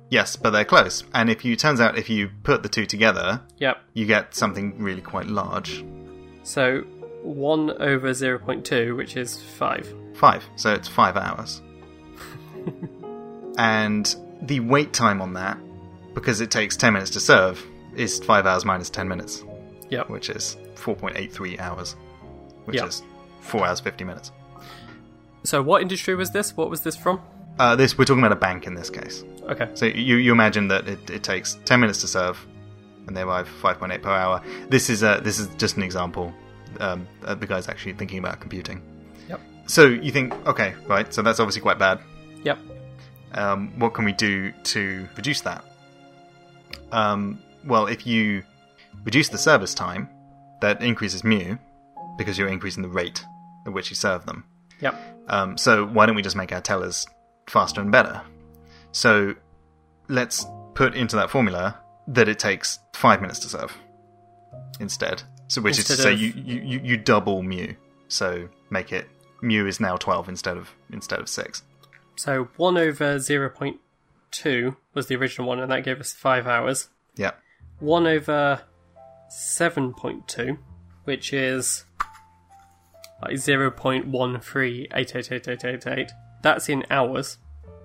Yes, 0.10 0.36
but 0.36 0.52
they're 0.52 0.66
close. 0.66 1.04
And 1.14 1.30
if 1.30 1.44
you 1.46 1.56
turns 1.56 1.80
out 1.82 1.98
if 1.98 2.10
you 2.10 2.30
put 2.44 2.64
the 2.64 2.70
two 2.70 2.86
together, 2.86 3.42
Yep. 3.58 3.78
you 3.94 4.06
get 4.06 4.36
something 4.36 4.82
really 4.82 5.02
quite 5.02 5.28
large. 5.28 5.84
So 6.44 6.82
1 7.24 7.82
over 7.82 8.10
0.2, 8.14 8.96
which 8.96 9.18
is 9.18 9.42
5. 9.42 9.94
Five, 10.14 10.44
so 10.56 10.74
it's 10.74 10.88
five 10.88 11.18
hours. 11.18 11.62
and 13.58 14.16
the 14.42 14.60
wait 14.62 14.94
time 14.94 15.22
on 15.22 15.34
that, 15.34 15.58
because 16.14 16.42
it 16.42 16.52
takes 16.52 16.76
10 16.78 16.94
minutes 16.94 17.12
to 17.12 17.20
serve, 17.20 17.64
is 17.96 18.20
five 18.20 18.46
hours 18.46 18.66
minus 18.66 18.90
10 18.90 19.08
minutes, 19.08 19.44
Yep. 19.90 20.10
which 20.10 20.30
is 20.30 20.58
4.83 20.76 21.60
hours, 21.60 21.96
which 22.66 22.78
Yeah. 22.78 22.86
is 22.86 23.04
four 23.42 23.66
hours 23.66 23.80
50 23.80 24.04
minutes. 24.04 24.32
So 25.44 25.62
what 25.62 25.82
industry 25.82 26.16
was 26.16 26.32
this? 26.32 26.58
What 26.58 26.70
was 26.70 26.82
this 26.82 26.96
from? 26.96 27.22
Uh, 27.60 27.76
this 27.76 27.98
we're 27.98 28.06
talking 28.06 28.20
about 28.24 28.32
a 28.34 28.40
bank 28.40 28.66
in 28.68 28.74
this 28.76 28.90
case. 28.90 29.24
Okay. 29.50 29.70
So 29.74 29.86
you 29.86 30.18
you 30.18 30.32
imagine 30.32 30.68
that 30.70 30.88
it, 30.88 31.10
it 31.10 31.24
takes 31.24 31.60
10 31.66 31.80
minutes 31.80 32.02
to 32.02 32.08
serve, 32.08 32.44
and 33.08 33.16
they 33.16 33.22
arrive 33.22 33.48
5.8 33.62 34.02
per 34.02 34.10
hour. 34.10 34.42
This 34.70 34.90
is 34.90 35.04
a 35.04 35.22
this 35.24 35.40
is 35.40 35.48
just 35.56 35.78
an 35.78 35.84
example. 35.84 36.34
Um, 36.80 37.08
the 37.22 37.48
guy's 37.48 37.70
actually 37.70 37.94
thinking 37.94 38.20
about 38.20 38.40
computing. 38.42 38.82
Yep. 39.30 39.40
So 39.68 39.88
you 39.88 40.12
think, 40.12 40.34
okay, 40.46 40.74
right? 40.88 41.14
So 41.14 41.22
that's 41.22 41.40
obviously 41.40 41.62
quite 41.62 41.80
bad. 41.80 42.00
Yep. 42.44 42.60
um, 43.34 43.72
what 43.80 43.94
can 43.94 44.06
we 44.06 44.12
do 44.12 44.52
to 44.52 45.08
reduce 45.16 45.42
that? 45.42 45.64
Um, 46.92 47.40
well, 47.66 47.88
if 47.88 48.06
you 48.06 48.44
reduce 49.04 49.30
the 49.30 49.38
service 49.38 49.74
time, 49.74 50.10
that 50.62 50.82
increases 50.82 51.24
mu 51.24 51.58
because 52.18 52.38
you're 52.38 52.48
increasing 52.48 52.84
the 52.84 52.90
rate 52.90 53.24
at 53.66 53.74
which 53.74 53.90
you 53.90 53.96
serve 53.96 54.26
them. 54.26 54.44
Yep. 54.82 54.96
Um, 55.28 55.58
so 55.58 55.86
why 55.86 56.06
don't 56.06 56.16
we 56.16 56.22
just 56.22 56.36
make 56.36 56.52
our 56.52 56.62
tellers 56.62 57.06
faster 57.48 57.82
and 57.82 57.92
better? 57.92 58.22
So 58.96 59.36
let's 60.08 60.46
put 60.74 60.96
into 60.96 61.18
that 61.18 61.30
formula 61.30 61.78
that 62.08 62.30
it 62.30 62.40
takes 62.40 62.80
five 62.94 63.20
minutes 63.20 63.40
to 63.40 63.50
serve. 63.50 63.76
instead. 64.80 65.22
So 65.48 65.62
which 65.62 65.78
is 65.78 65.84
to 65.86 65.96
say 65.98 66.14
of- 66.14 66.20
you, 66.20 66.34
you, 66.36 66.82
you, 66.84 66.98
double 66.98 67.44
mu. 67.44 67.74
So 68.08 68.48
make 68.70 68.94
it 68.94 69.10
mu 69.42 69.68
is 69.68 69.82
now 69.82 69.98
twelve 69.98 70.30
instead 70.30 70.56
of 70.56 70.74
instead 70.92 71.20
of 71.20 71.28
six. 71.28 71.64
So 72.16 72.48
1 72.56 72.78
over 72.78 73.18
0.2 73.18 74.76
was 74.94 75.08
the 75.08 75.18
original 75.18 75.50
one, 75.50 75.60
and 75.60 75.70
that 75.70 75.84
gave 75.84 76.00
us 76.00 76.14
5 76.14 76.48
hours. 76.48 76.88
Yeah. 77.18 77.32
1 77.80 78.08
over 78.08 78.62
7.2, 79.30 80.58
which 81.04 81.34
is 81.34 81.84
like 83.22 83.34
0.138888888. 83.34 86.12
That's 86.42 86.70
in 86.70 86.86
hours. 86.90 87.38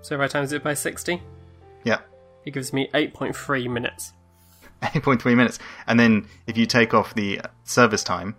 So 0.03 0.15
if 0.15 0.21
I 0.21 0.27
times 0.29 0.53
it 0.53 0.63
by 0.63 0.75
60, 0.75 1.23
Yeah. 1.85 1.99
it 2.45 2.53
gives 2.53 2.73
me 2.73 2.89
8.3 2.95 3.69
minutes. 3.71 4.13
8.3 4.83 5.37
minutes. 5.37 5.59
And 5.87 6.01
then 6.01 6.27
if 6.47 6.57
you 6.57 6.67
take 6.67 6.95
off 6.95 7.15
the 7.15 7.41
service 7.65 8.03
time, 8.03 8.37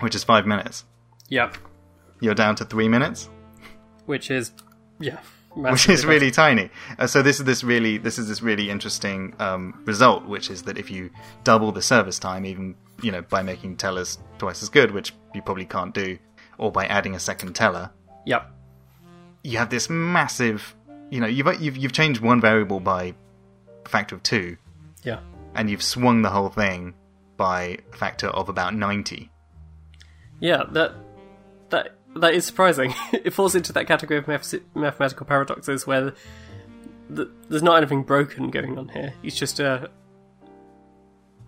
which 0.00 0.14
is 0.14 0.24
5 0.24 0.46
minutes, 0.46 0.84
Yep. 1.28 1.56
you're 2.20 2.34
down 2.34 2.54
to 2.56 2.64
3 2.64 2.88
minutes, 2.88 3.28
Which 4.06 4.30
is, 4.30 4.52
yeah. 4.98 5.18
which 5.54 5.62
massively 5.62 5.94
is 5.94 6.06
really 6.06 6.30
tiny. 6.30 6.70
Uh, 6.98 7.06
so 7.06 7.22
this 7.22 7.38
is 7.40 7.44
this 7.44 7.64
really 7.64 7.98
this 7.98 8.18
is 8.18 8.28
this 8.28 8.42
really 8.42 8.70
interesting 8.70 9.34
um, 9.38 9.82
result, 9.86 10.24
which 10.26 10.50
is 10.50 10.62
that 10.64 10.78
if 10.78 10.90
you 10.90 11.10
double 11.44 11.72
the 11.72 11.82
service 11.82 12.18
time, 12.18 12.44
even 12.46 12.74
you 13.02 13.10
know 13.10 13.22
by 13.22 13.42
making 13.42 13.76
tellers 13.76 14.18
twice 14.38 14.62
as 14.62 14.68
good, 14.68 14.90
which 14.92 15.14
you 15.34 15.42
probably 15.42 15.64
can't 15.64 15.92
do, 15.94 16.18
or 16.58 16.70
by 16.70 16.86
adding 16.86 17.14
a 17.14 17.18
second 17.18 17.54
teller. 17.54 17.90
Yep. 18.26 18.50
You 19.48 19.58
have 19.58 19.70
this 19.70 19.88
massive. 19.88 20.74
You 21.10 21.20
know, 21.20 21.26
you've 21.26 21.46
you've 21.60 21.76
you've 21.76 21.92
changed 21.92 22.20
one 22.20 22.40
variable 22.40 22.80
by 22.80 23.14
a 23.84 23.88
factor 23.88 24.14
of 24.14 24.22
two, 24.22 24.56
Yeah. 25.02 25.20
and 25.54 25.70
you've 25.70 25.82
swung 25.82 26.22
the 26.22 26.30
whole 26.30 26.50
thing 26.50 26.94
by 27.36 27.78
a 27.92 27.96
factor 27.96 28.26
of 28.28 28.48
about 28.48 28.74
ninety. 28.74 29.30
Yeah, 30.40 30.64
that 30.72 30.92
that 31.70 31.94
that 32.16 32.34
is 32.34 32.44
surprising. 32.44 32.94
it 33.12 33.32
falls 33.32 33.54
into 33.54 33.72
that 33.72 33.86
category 33.86 34.18
of 34.18 34.28
math- 34.28 34.54
mathematical 34.74 35.24
paradoxes 35.26 35.86
where 35.86 36.12
the, 37.08 37.30
there's 37.48 37.62
not 37.62 37.78
anything 37.78 38.02
broken 38.02 38.50
going 38.50 38.76
on 38.78 38.88
here. 38.88 39.14
It's 39.22 39.36
just 39.36 39.60
a 39.60 39.88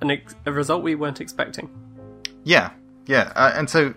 an 0.01 0.11
ex- 0.11 0.35
a 0.47 0.53
result 0.53 0.83
we 0.83 0.95
weren't 0.95 1.21
expecting. 1.21 1.69
Yeah, 2.45 2.71
yeah, 3.07 3.33
uh, 3.37 3.53
and 3.55 3.69
so 3.69 3.93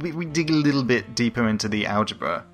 we, 0.00 0.10
we 0.10 0.24
dig 0.24 0.50
a 0.50 0.54
little 0.54 0.82
bit 0.82 1.14
deeper 1.14 1.46
into 1.46 1.68
the 1.68 1.86
algebra. 1.86 2.44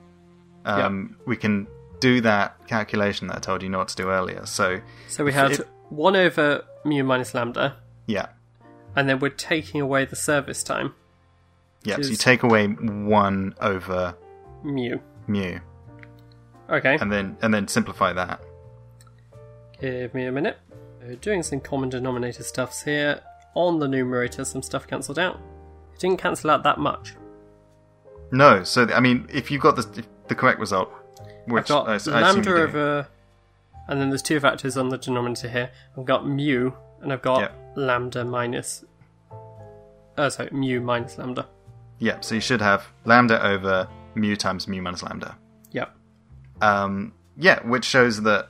Um, 0.64 1.16
We 1.26 1.36
can 1.36 1.66
do 2.00 2.20
that 2.22 2.66
calculation 2.66 3.28
that 3.28 3.36
I 3.36 3.40
told 3.40 3.62
you 3.62 3.68
not 3.68 3.88
to 3.88 3.96
do 3.96 4.08
earlier. 4.10 4.44
So 4.46 4.80
So 5.08 5.24
we 5.24 5.32
had 5.32 5.52
If- 5.52 5.60
one 5.88 6.16
over 6.16 6.64
mu 6.84 7.02
minus 7.04 7.34
lambda, 7.34 7.76
yeah, 8.06 8.26
and 8.96 9.08
then 9.08 9.18
we're 9.20 9.28
taking 9.30 9.80
away 9.80 10.04
the 10.04 10.16
service 10.16 10.62
time 10.62 10.94
yeah. 11.84 11.96
So 11.96 12.08
you 12.10 12.16
take 12.16 12.42
away 12.42 12.66
one 12.68 13.54
over 13.60 14.14
mu. 14.62 14.98
mu, 15.26 15.58
Okay, 16.70 16.96
and 17.00 17.10
then 17.12 17.36
and 17.42 17.52
then 17.52 17.68
simplify 17.68 18.12
that. 18.12 18.40
give 19.80 20.14
me 20.14 20.26
a 20.26 20.32
minute. 20.32 20.58
We're 21.02 21.16
doing 21.16 21.42
some 21.42 21.60
common 21.60 21.88
denominator 21.88 22.42
stuffs 22.44 22.82
here. 22.82 23.20
On 23.54 23.78
the 23.80 23.88
numerator, 23.88 24.44
some 24.44 24.62
stuff 24.62 24.86
cancelled 24.86 25.18
out. 25.18 25.38
It 25.94 25.98
didn't 25.98 26.18
cancel 26.18 26.50
out 26.50 26.62
that 26.62 26.78
much. 26.78 27.14
No, 28.30 28.62
so 28.64 28.86
I 28.94 29.00
mean, 29.00 29.26
if 29.30 29.50
you've 29.50 29.60
got 29.60 29.76
the 29.76 30.04
the 30.28 30.34
correct 30.34 30.58
result, 30.60 30.90
which 31.46 31.64
I've 31.70 31.86
got 31.86 31.88
I, 31.88 32.18
I 32.18 32.20
lambda 32.22 32.50
over, 32.54 33.08
and 33.88 34.00
then 34.00 34.10
there's 34.10 34.22
two 34.22 34.40
factors 34.40 34.76
on 34.76 34.88
the 34.88 34.98
denominator 34.98 35.48
here. 35.48 35.70
I've 35.98 36.04
got 36.04 36.26
mu, 36.26 36.72
and 37.00 37.12
I've 37.12 37.22
got 37.22 37.40
Yep. 37.40 37.72
lambda 37.76 38.24
minus. 38.24 38.84
Uh, 40.16 40.28
sorry, 40.30 40.50
mu 40.52 40.80
minus 40.80 41.18
lambda. 41.18 41.46
yeah, 41.98 42.20
so 42.20 42.34
you 42.34 42.40
should 42.40 42.60
have 42.60 42.86
lambda 43.04 43.44
over 43.46 43.88
mu 44.14 44.36
times 44.36 44.68
mu 44.68 44.80
minus 44.82 45.02
lambda. 45.02 45.36
Yep. 45.72 45.94
Um, 46.60 47.12
yeah, 47.36 47.60
which 47.66 47.84
shows 47.84 48.22
that 48.22 48.48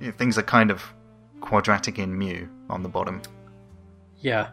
you 0.00 0.06
know, 0.06 0.12
things 0.12 0.36
are 0.38 0.42
kind 0.42 0.70
of 0.70 0.82
quadratic 1.40 1.98
in 1.98 2.14
mu 2.18 2.46
on 2.68 2.82
the 2.82 2.88
bottom. 2.88 3.22
Yeah. 4.20 4.48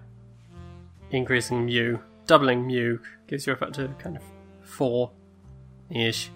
Increasing 1.11 1.65
mu, 1.65 1.97
doubling 2.27 2.67
mu 2.67 2.99
gives 3.27 3.47
you 3.47 3.53
a 3.53 3.55
factor 3.55 3.85
of 3.85 3.97
kind 3.97 4.15
of 4.17 4.23
four 4.61 5.11
ish. 5.89 6.29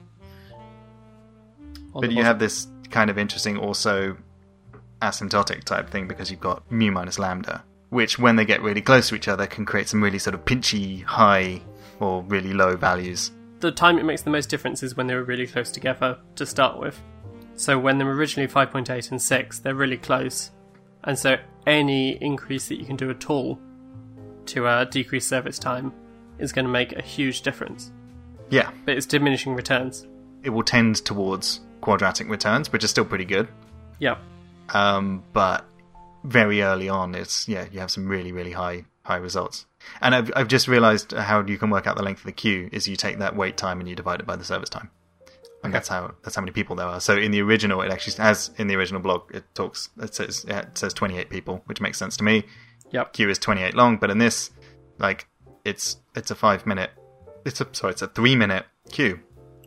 But 2.02 2.12
you 2.12 2.24
have 2.24 2.40
this 2.40 2.68
kind 2.90 3.10
of 3.10 3.18
interesting 3.18 3.58
also 3.58 4.18
asymptotic 5.02 5.64
type 5.64 5.90
thing 5.90 6.08
because 6.08 6.30
you've 6.32 6.40
got 6.40 6.70
mu 6.72 6.92
minus 6.92 7.20
lambda, 7.20 7.64
which 7.90 8.20
when 8.20 8.36
they 8.36 8.46
get 8.46 8.62
really 8.62 8.82
close 8.82 9.10
to 9.10 9.16
each 9.16 9.28
other 9.28 9.48
can 9.48 9.66
create 9.66 9.88
some 9.88 10.04
really 10.04 10.20
sort 10.20 10.34
of 10.34 10.46
pinchy 10.46 11.04
high 11.04 11.62
or 12.00 12.24
really 12.24 12.54
low 12.54 12.76
values. 12.76 13.32
the 13.60 13.72
time 13.72 13.98
it 14.00 14.04
makes 14.06 14.22
the 14.22 14.30
most 14.30 14.50
difference 14.50 14.84
is 14.84 14.96
when 14.96 15.06
they're 15.08 15.24
really 15.24 15.46
close 15.48 15.70
together 15.72 16.18
to 16.36 16.46
start 16.46 16.80
with. 16.80 17.00
So 17.56 17.78
when 17.78 17.98
they're 17.98 18.10
originally 18.10 18.48
5.8 18.48 19.12
and 19.12 19.22
6, 19.22 19.60
they're 19.60 19.76
really 19.76 19.98
close. 19.98 20.52
And 21.04 21.20
so 21.20 21.36
any 21.68 22.12
increase 22.24 22.70
that 22.70 22.80
you 22.80 22.86
can 22.86 22.96
do 22.96 23.10
at 23.10 23.30
all 23.30 23.60
to 24.46 24.66
uh, 24.66 24.86
decrease 24.86 25.28
service 25.28 25.60
time 25.60 25.92
is 26.38 26.54
going 26.54 26.64
to 26.66 26.72
make 26.72 26.94
a 26.94 27.02
huge 27.02 27.42
difference. 27.42 27.92
Yeah, 28.50 28.72
But 28.86 28.96
it's 28.96 29.06
diminishing 29.06 29.54
returns. 29.56 30.08
it 30.44 30.50
will 30.52 30.64
tend 30.64 31.04
towards 31.04 31.60
quadratic 31.82 32.30
returns, 32.30 32.72
which 32.72 32.84
is 32.84 32.90
still 32.90 33.06
pretty 33.06 33.26
good. 33.26 33.48
Yeah. 34.00 34.18
Um, 34.74 35.24
but 35.34 35.66
very 36.24 36.62
early 36.62 36.90
on, 36.90 37.16
it's 37.16 37.48
yeah, 37.48 37.66
you 37.72 37.80
have 37.80 37.92
some 37.92 38.08
really 38.08 38.32
really 38.32 38.52
high 38.52 38.86
high 39.04 39.18
results. 39.18 39.66
And 40.02 40.14
I've 40.14 40.32
I've 40.36 40.48
just 40.48 40.68
realised 40.68 41.12
how 41.14 41.44
you 41.44 41.58
can 41.58 41.70
work 41.70 41.88
out 41.88 41.96
the 41.96 42.04
length 42.04 42.20
of 42.20 42.26
the 42.26 42.32
queue 42.32 42.70
is 42.72 42.88
you 42.88 42.96
take 42.96 43.20
that 43.20 43.36
wait 43.36 43.58
time 43.58 43.80
and 43.80 43.90
you 43.90 43.96
divide 43.96 44.20
it 44.20 44.26
by 44.26 44.36
the 44.36 44.44
service 44.44 44.70
time, 44.70 44.90
and 45.64 45.74
that's 45.74 45.88
how 45.88 46.14
that's 46.24 46.36
how 46.36 46.42
many 46.42 46.52
people 46.52 46.76
there 46.76 46.88
are. 46.88 47.00
So 47.00 47.18
in 47.18 47.32
the 47.32 47.42
original, 47.42 47.82
it 47.82 47.92
actually 47.92 48.22
has 48.24 48.52
in 48.58 48.68
the 48.68 48.76
original 48.76 49.02
blog 49.02 49.34
it 49.34 49.44
talks 49.56 49.90
it 50.02 50.14
says 50.14 50.46
yeah, 50.48 50.60
it 50.60 50.78
says 50.78 50.94
twenty 50.94 51.18
eight 51.18 51.30
people, 51.30 51.64
which 51.66 51.82
makes 51.82 51.98
sense 51.98 52.18
to 52.18 52.24
me. 52.24 52.44
Yep. 52.92 53.14
Queue 53.14 53.30
is 53.30 53.40
twenty 53.40 53.64
eight 53.64 53.76
long, 53.76 53.98
but 53.98 54.10
in 54.10 54.18
this, 54.18 54.52
like 54.98 55.28
it's 55.64 55.98
it's 56.16 56.32
a 56.32 56.36
five 56.36 56.66
minute, 56.66 56.92
it's 57.46 57.62
a 57.62 57.68
sorry, 57.72 57.94
it's 57.94 58.02
a 58.02 58.08
three 58.08 58.36
minute 58.36 58.66
queue 58.92 59.20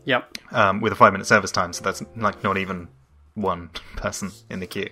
Yep. 0.04 0.38
um, 0.52 0.80
with 0.80 0.92
a 0.92 0.96
five 0.96 1.12
minute 1.12 1.26
service 1.26 1.50
time, 1.52 1.72
so 1.72 1.82
that's 1.84 2.02
like 2.16 2.42
not 2.42 2.58
even 2.58 2.88
one 3.34 3.70
person 3.96 4.30
in 4.50 4.60
the 4.60 4.66
queue 4.66 4.90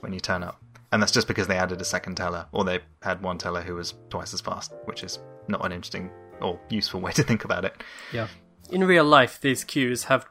when 0.00 0.12
you 0.12 0.20
turn 0.20 0.42
up. 0.42 0.60
And 0.92 1.02
that's 1.02 1.12
just 1.12 1.28
because 1.28 1.46
they 1.46 1.56
added 1.56 1.80
a 1.80 1.84
second 1.84 2.14
teller, 2.16 2.46
or 2.52 2.64
they 2.64 2.80
had 3.02 3.20
one 3.22 3.38
teller 3.38 3.60
who 3.60 3.74
was 3.74 3.94
twice 4.08 4.32
as 4.32 4.40
fast, 4.40 4.72
which 4.84 5.02
is 5.04 5.18
not 5.48 5.64
an 5.64 5.72
interesting 5.72 6.10
or 6.40 6.58
useful 6.70 7.00
way 7.06 7.12
to 7.12 7.22
think 7.22 7.44
about 7.44 7.64
it. 7.64 7.74
Yeah. 8.12 8.28
In 8.70 8.84
real 8.84 9.04
life, 9.04 9.40
these 9.40 9.62
queues 9.64 10.04
have 10.04 10.26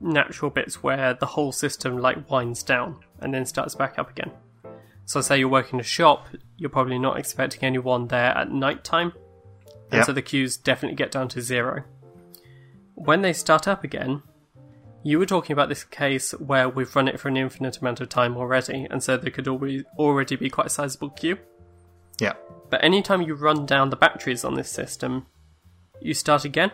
natural 0.00 0.50
bits 0.50 0.82
where 0.82 1.14
the 1.14 1.26
whole 1.26 1.50
system 1.52 1.98
like 1.98 2.30
winds 2.30 2.62
down 2.62 3.00
and 3.18 3.34
then 3.34 3.44
starts 3.44 3.74
back 3.74 3.98
up 3.98 4.10
again. 4.10 4.30
So, 5.04 5.20
say 5.22 5.38
you're 5.38 5.48
working 5.48 5.80
a 5.80 5.82
shop, 5.84 6.26
you're 6.56 6.70
probably 6.70 6.98
not 6.98 7.18
expecting 7.18 7.64
anyone 7.64 8.08
there 8.08 8.36
at 8.36 8.50
night 8.52 8.84
time, 8.84 9.12
and 9.90 9.98
Yep. 9.98 10.06
so 10.06 10.12
the 10.12 10.22
queues 10.22 10.56
definitely 10.58 10.96
get 10.96 11.10
down 11.10 11.28
to 11.28 11.40
zero. 11.40 11.84
When 12.98 13.22
they 13.22 13.32
start 13.32 13.68
up 13.68 13.84
again, 13.84 14.22
you 15.04 15.20
were 15.20 15.26
talking 15.26 15.52
about 15.52 15.68
this 15.68 15.84
case 15.84 16.32
where 16.32 16.68
we've 16.68 16.94
run 16.96 17.06
it 17.06 17.20
for 17.20 17.28
an 17.28 17.36
infinite 17.36 17.78
amount 17.78 18.00
of 18.00 18.08
time 18.08 18.36
already, 18.36 18.88
and 18.90 19.00
so 19.00 19.16
there 19.16 19.30
could 19.30 19.46
already 19.46 19.84
already 19.96 20.34
be 20.34 20.50
quite 20.50 20.66
a 20.66 20.70
sizable 20.70 21.10
queue. 21.10 21.38
Yeah. 22.20 22.32
But 22.68 22.82
anytime 22.82 23.22
you 23.22 23.34
run 23.34 23.66
down 23.66 23.90
the 23.90 23.96
batteries 23.96 24.44
on 24.44 24.54
this 24.54 24.68
system, 24.68 25.26
you 26.00 26.12
start 26.12 26.44
again. 26.44 26.72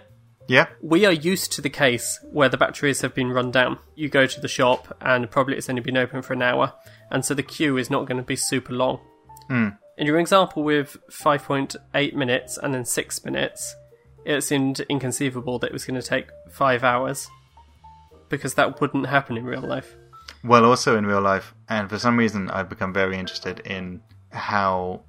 Yeah. 0.49 0.69
We 0.83 1.05
are 1.05 1.13
used 1.13 1.53
to 1.53 1.61
the 1.61 1.71
case 1.71 2.19
where 2.33 2.49
the 2.49 2.57
batteries 2.57 3.03
have 3.03 3.15
been 3.15 3.31
run 3.31 3.51
down. 3.51 3.79
You 3.95 4.09
go 4.09 4.27
to 4.27 4.41
the 4.41 4.49
shop 4.49 4.97
and 5.03 5.31
probably 5.31 5.57
it's 5.57 5.69
only 5.69 5.83
been 5.83 5.99
open 5.99 6.23
for 6.23 6.33
an 6.33 6.43
hour, 6.43 6.73
and 7.11 7.23
so 7.23 7.35
the 7.35 7.43
queue 7.43 7.77
is 7.77 7.91
not 7.91 8.07
going 8.07 8.17
to 8.17 8.23
be 8.23 8.37
super 8.37 8.73
long. 8.73 8.99
Hmm. 9.49 9.69
In 9.99 10.07
your 10.07 10.19
example 10.19 10.63
with 10.63 10.97
5.8 11.11 12.15
minutes 12.15 12.57
and 12.57 12.73
then 12.73 12.87
6 12.87 13.25
minutes, 13.27 13.77
it 14.25 14.43
seemed 14.43 14.81
inconceivable 14.89 15.59
that 15.61 15.69
it 15.69 15.73
was 15.73 15.85
going 15.85 16.01
to 16.01 16.07
take 16.07 16.29
5 16.51 16.85
hours. 16.85 17.29
Because 18.29 18.55
that 18.55 18.81
wouldn't 18.81 19.07
happen 19.07 19.37
in 19.37 19.45
real 19.45 19.61
life. 19.61 19.97
Well, 20.43 20.65
also 20.65 20.97
in 20.97 21.07
real 21.07 21.21
life, 21.21 21.55
and 21.69 21.89
for 21.89 21.99
some 21.99 22.17
reason, 22.19 22.51
I've 22.51 22.69
become 22.69 22.93
very 22.93 23.17
interested 23.17 23.61
in 23.61 24.03
how 24.31 25.03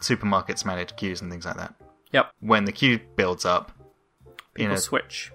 supermarkets 0.00 0.64
manage 0.64 0.96
queues 0.96 1.20
and 1.20 1.30
things 1.30 1.44
like 1.46 1.56
that. 1.56 1.74
Yep, 2.12 2.32
When 2.40 2.64
the 2.64 2.72
queue 2.72 3.00
builds 3.16 3.44
up, 3.44 3.72
you 4.26 4.32
people 4.56 4.74
know, 4.74 4.80
switch. 4.80 5.32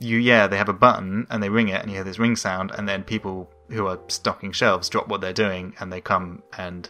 you 0.00 0.16
yeah 0.18 0.46
they 0.46 0.56
have 0.56 0.68
a 0.68 0.72
button 0.72 1.26
and 1.30 1.42
they 1.42 1.48
ring 1.48 1.68
it 1.68 1.80
and 1.82 1.90
you 1.90 1.96
hear 1.96 2.04
this 2.04 2.18
ring 2.18 2.36
sound 2.36 2.70
and 2.76 2.88
then 2.88 3.02
people 3.04 3.50
who 3.68 3.86
are 3.86 3.98
stocking 4.08 4.50
shelves 4.50 4.88
drop 4.88 5.08
what 5.08 5.20
they're 5.20 5.32
doing 5.32 5.74
and 5.78 5.92
they 5.92 6.00
come 6.00 6.42
and 6.56 6.88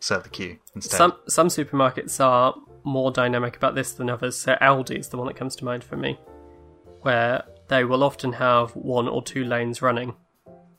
serve 0.00 0.22
the 0.24 0.28
queue 0.28 0.58
instead 0.74 0.96
Some 0.98 1.14
some 1.26 1.48
supermarkets 1.48 2.22
are 2.22 2.54
more 2.84 3.10
dynamic 3.10 3.56
about 3.56 3.74
this 3.74 3.92
than 3.92 4.10
others. 4.10 4.36
So 4.36 4.56
Aldi 4.60 4.98
is 4.98 5.08
the 5.08 5.16
one 5.16 5.26
that 5.26 5.36
comes 5.36 5.56
to 5.56 5.64
mind 5.64 5.84
for 5.84 5.96
me, 5.96 6.18
where 7.02 7.44
they 7.68 7.84
will 7.84 8.02
often 8.02 8.34
have 8.34 8.72
one 8.72 9.08
or 9.08 9.22
two 9.22 9.44
lanes 9.44 9.80
running, 9.82 10.14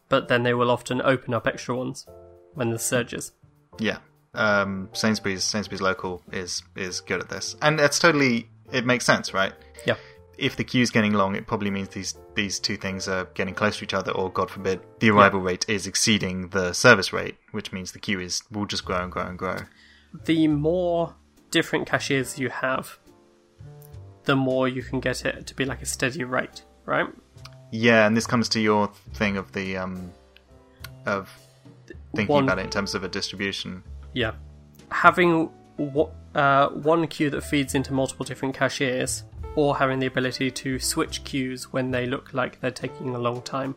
but 0.09 0.27
then 0.27 0.43
they 0.43 0.53
will 0.53 0.71
often 0.71 1.01
open 1.01 1.33
up 1.33 1.47
extra 1.47 1.75
ones 1.75 2.05
when 2.53 2.69
there's 2.69 2.83
surges. 2.83 3.31
yeah 3.79 3.97
um, 4.33 4.89
Sainsbury's 4.93 5.43
Sainsbury's 5.43 5.81
local 5.81 6.21
is 6.31 6.63
is 6.75 7.01
good 7.01 7.19
at 7.19 7.29
this, 7.29 7.55
and 7.61 7.77
that's 7.77 7.99
totally 7.99 8.49
it 8.71 8.85
makes 8.85 9.05
sense, 9.05 9.33
right? 9.33 9.53
Yeah. 9.85 9.95
If 10.37 10.55
the 10.55 10.63
queue's 10.63 10.89
getting 10.89 11.13
long, 11.13 11.35
it 11.35 11.47
probably 11.47 11.69
means 11.69 11.89
these 11.89 12.17
these 12.35 12.59
two 12.59 12.77
things 12.77 13.07
are 13.07 13.25
getting 13.33 13.53
close 13.53 13.77
to 13.77 13.83
each 13.83 13.93
other, 13.93 14.11
or 14.11 14.31
God 14.31 14.49
forbid, 14.49 14.81
the 14.99 15.09
arrival 15.11 15.41
rate 15.41 15.65
is 15.67 15.85
exceeding 15.85 16.49
the 16.49 16.73
service 16.73 17.11
rate, 17.11 17.35
which 17.51 17.71
means 17.71 17.91
the 17.91 17.99
queue 17.99 18.19
is 18.19 18.41
will 18.49 18.65
just 18.65 18.85
grow 18.85 19.03
and 19.03 19.11
grow 19.11 19.23
and 19.23 19.37
grow. 19.37 19.57
The 20.25 20.47
more 20.47 21.15
different 21.51 21.85
cashiers 21.87 22.39
you 22.39 22.49
have, 22.49 22.97
the 24.23 24.35
more 24.35 24.67
you 24.67 24.81
can 24.81 24.99
get 24.99 25.25
it 25.25 25.47
to 25.47 25.55
be 25.55 25.65
like 25.65 25.81
a 25.81 25.85
steady 25.85 26.23
rate, 26.23 26.63
right? 26.85 27.07
Yeah, 27.71 28.05
and 28.07 28.17
this 28.17 28.25
comes 28.27 28.49
to 28.49 28.59
your 28.59 28.87
thing 29.13 29.37
of 29.37 29.51
the 29.53 29.77
um 29.77 30.11
of 31.05 31.29
thinking 32.15 32.33
One- 32.33 32.43
about 32.43 32.59
it 32.59 32.63
in 32.63 32.69
terms 32.69 32.95
of 32.95 33.03
a 33.03 33.07
distribution. 33.07 33.83
Yeah. 34.13 34.33
Having 34.89 35.49
w- 35.77 36.09
uh, 36.35 36.67
one 36.69 37.07
queue 37.07 37.29
that 37.29 37.41
feeds 37.41 37.75
into 37.75 37.93
multiple 37.93 38.25
different 38.25 38.55
cashiers, 38.55 39.23
or 39.55 39.77
having 39.77 39.99
the 39.99 40.05
ability 40.05 40.51
to 40.51 40.79
switch 40.79 41.23
queues 41.23 41.71
when 41.71 41.91
they 41.91 42.05
look 42.05 42.33
like 42.33 42.59
they're 42.59 42.71
taking 42.71 43.15
a 43.15 43.17
long 43.19 43.41
time, 43.41 43.75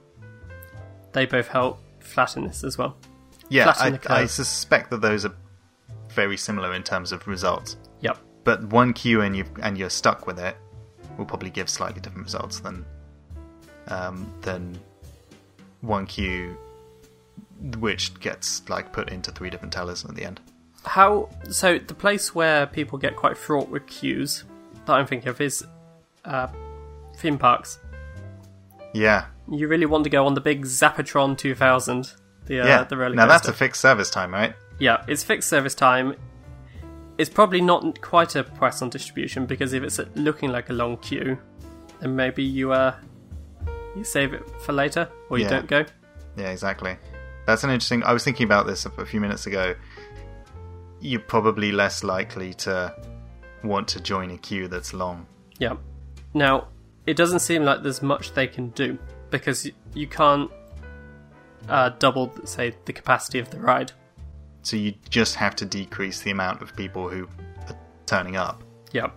they 1.13 1.25
both 1.27 1.49
help 1.49 1.81
flatten 2.01 2.45
this 2.47 2.65
as 2.65 2.77
well. 2.77 2.97
Yeah, 3.49 3.73
Flatten 3.73 4.01
I, 4.09 4.23
I 4.23 4.27
suspect 4.27 4.91
that 4.91 5.01
those 5.03 5.25
are 5.25 5.35
very 6.15 6.37
similar 6.37 6.75
in 6.75 6.83
terms 6.83 7.13
of 7.13 7.27
results. 7.27 7.77
Yep. 8.01 8.19
But 8.45 8.65
one 8.65 8.93
queue 8.93 9.23
and 9.23 9.37
you 9.37 9.45
and 9.63 9.77
you're 9.79 9.91
stuck 9.91 10.27
with 10.27 10.39
it 10.39 10.57
will 11.17 11.25
probably 11.25 11.51
give 11.51 11.69
slightly 11.69 12.01
different 12.01 12.25
results 12.25 12.61
than 12.61 12.85
um, 13.89 14.33
than 14.43 14.79
one 15.81 16.07
queue 16.07 16.57
which 17.79 18.19
gets 18.21 18.69
like 18.69 18.93
put 18.93 19.11
into 19.11 19.31
three 19.31 19.51
different 19.51 19.73
tellers 19.73 20.05
at 20.05 20.15
the 20.15 20.25
end. 20.25 20.41
How 20.85 21.31
so? 21.49 21.79
The 21.79 21.95
place 21.95 22.35
where 22.35 22.67
people 22.67 22.99
get 22.99 23.17
quite 23.17 23.37
fraught 23.39 23.69
with 23.69 23.87
queues 23.87 24.45
that 24.87 24.93
I'm 24.93 25.07
thinking 25.07 25.29
of 25.29 25.41
is 25.41 25.65
uh, 26.25 26.49
theme 27.17 27.39
parks. 27.39 27.79
Yeah, 28.93 29.27
You 29.51 29.69
really 29.69 29.87
want 29.87 30.05
to 30.05 30.11
go 30.11 30.27
on 30.27 30.35
the 30.35 30.41
big 30.41 30.65
Zapatron 30.65 31.37
2000, 31.37 32.13
the 32.47 32.61
uh, 32.61 32.67
yeah. 32.67 32.85
the 32.85 32.97
roller 32.97 33.15
now 33.15 33.27
that's 33.27 33.49
a 33.49 33.53
fixed 33.53 33.81
service 33.81 34.11
time, 34.11 34.33
right? 34.33 34.55
Yeah, 34.79 35.05
it's 35.09 35.23
fixed 35.23 35.49
service 35.49 35.75
time. 35.75 36.15
It's 37.19 37.31
probably 37.31 37.61
not 37.61 38.01
quite 38.01 38.35
a 38.35 38.43
Poisson 38.45 38.89
distribution 38.91 39.47
because 39.47 39.73
if 39.73 39.83
it's 39.83 40.01
looking 40.17 40.51
like 40.51 40.69
a 40.71 40.73
long 40.73 40.97
queue, 40.99 41.39
then 42.01 42.17
maybe 42.17 42.43
you 42.43 42.73
uh 42.73 42.95
you 43.97 44.03
save 44.03 44.33
it 44.35 44.43
for 44.63 44.73
later 44.73 45.09
or 45.31 45.39
you 45.39 45.45
Yeah. 45.45 45.51
don't 45.51 45.67
go. 45.69 45.85
Yeah, 46.37 46.51
exactly. 46.51 46.97
That's 47.47 47.63
an 47.63 47.71
interesting. 47.71 48.03
I 48.03 48.13
was 48.13 48.25
thinking 48.25 48.45
about 48.45 48.67
this 48.67 48.85
a 48.87 49.07
few 49.07 49.21
minutes 49.21 49.47
ago. 49.47 49.75
You're 51.01 51.21
probably 51.21 51.71
less 51.71 52.03
likely 52.03 52.55
to 52.55 52.95
want 53.63 53.87
to 53.89 54.01
join 54.01 54.31
a 54.33 54.39
queue 54.39 54.67
that's 54.67 54.93
long. 54.93 55.27
Yeah. 55.59 55.77
Now, 56.33 56.69
it 57.07 57.17
doesn't 57.17 57.41
seem 57.41 57.63
like 57.65 57.83
there's 57.83 58.03
much 58.03 58.33
they 58.33 58.47
can 58.49 58.71
do 58.71 58.99
because 59.31 59.71
you 59.93 60.07
can't 60.09 60.51
uh, 61.69 61.91
double, 61.99 62.33
say, 62.45 62.75
the 62.87 62.93
capacity 62.93 63.39
of 63.39 63.51
the 63.51 63.61
ride. 63.61 63.93
So 64.65 64.77
you 64.77 64.95
just 65.11 65.37
have 65.37 65.55
to 65.57 65.65
decrease 65.65 66.21
the 66.23 66.31
amount 66.33 66.61
of 66.63 66.75
people 66.75 67.09
who 67.09 67.29
are 67.69 67.77
turning 68.07 68.37
up, 68.37 68.65
Yeah. 68.93 69.11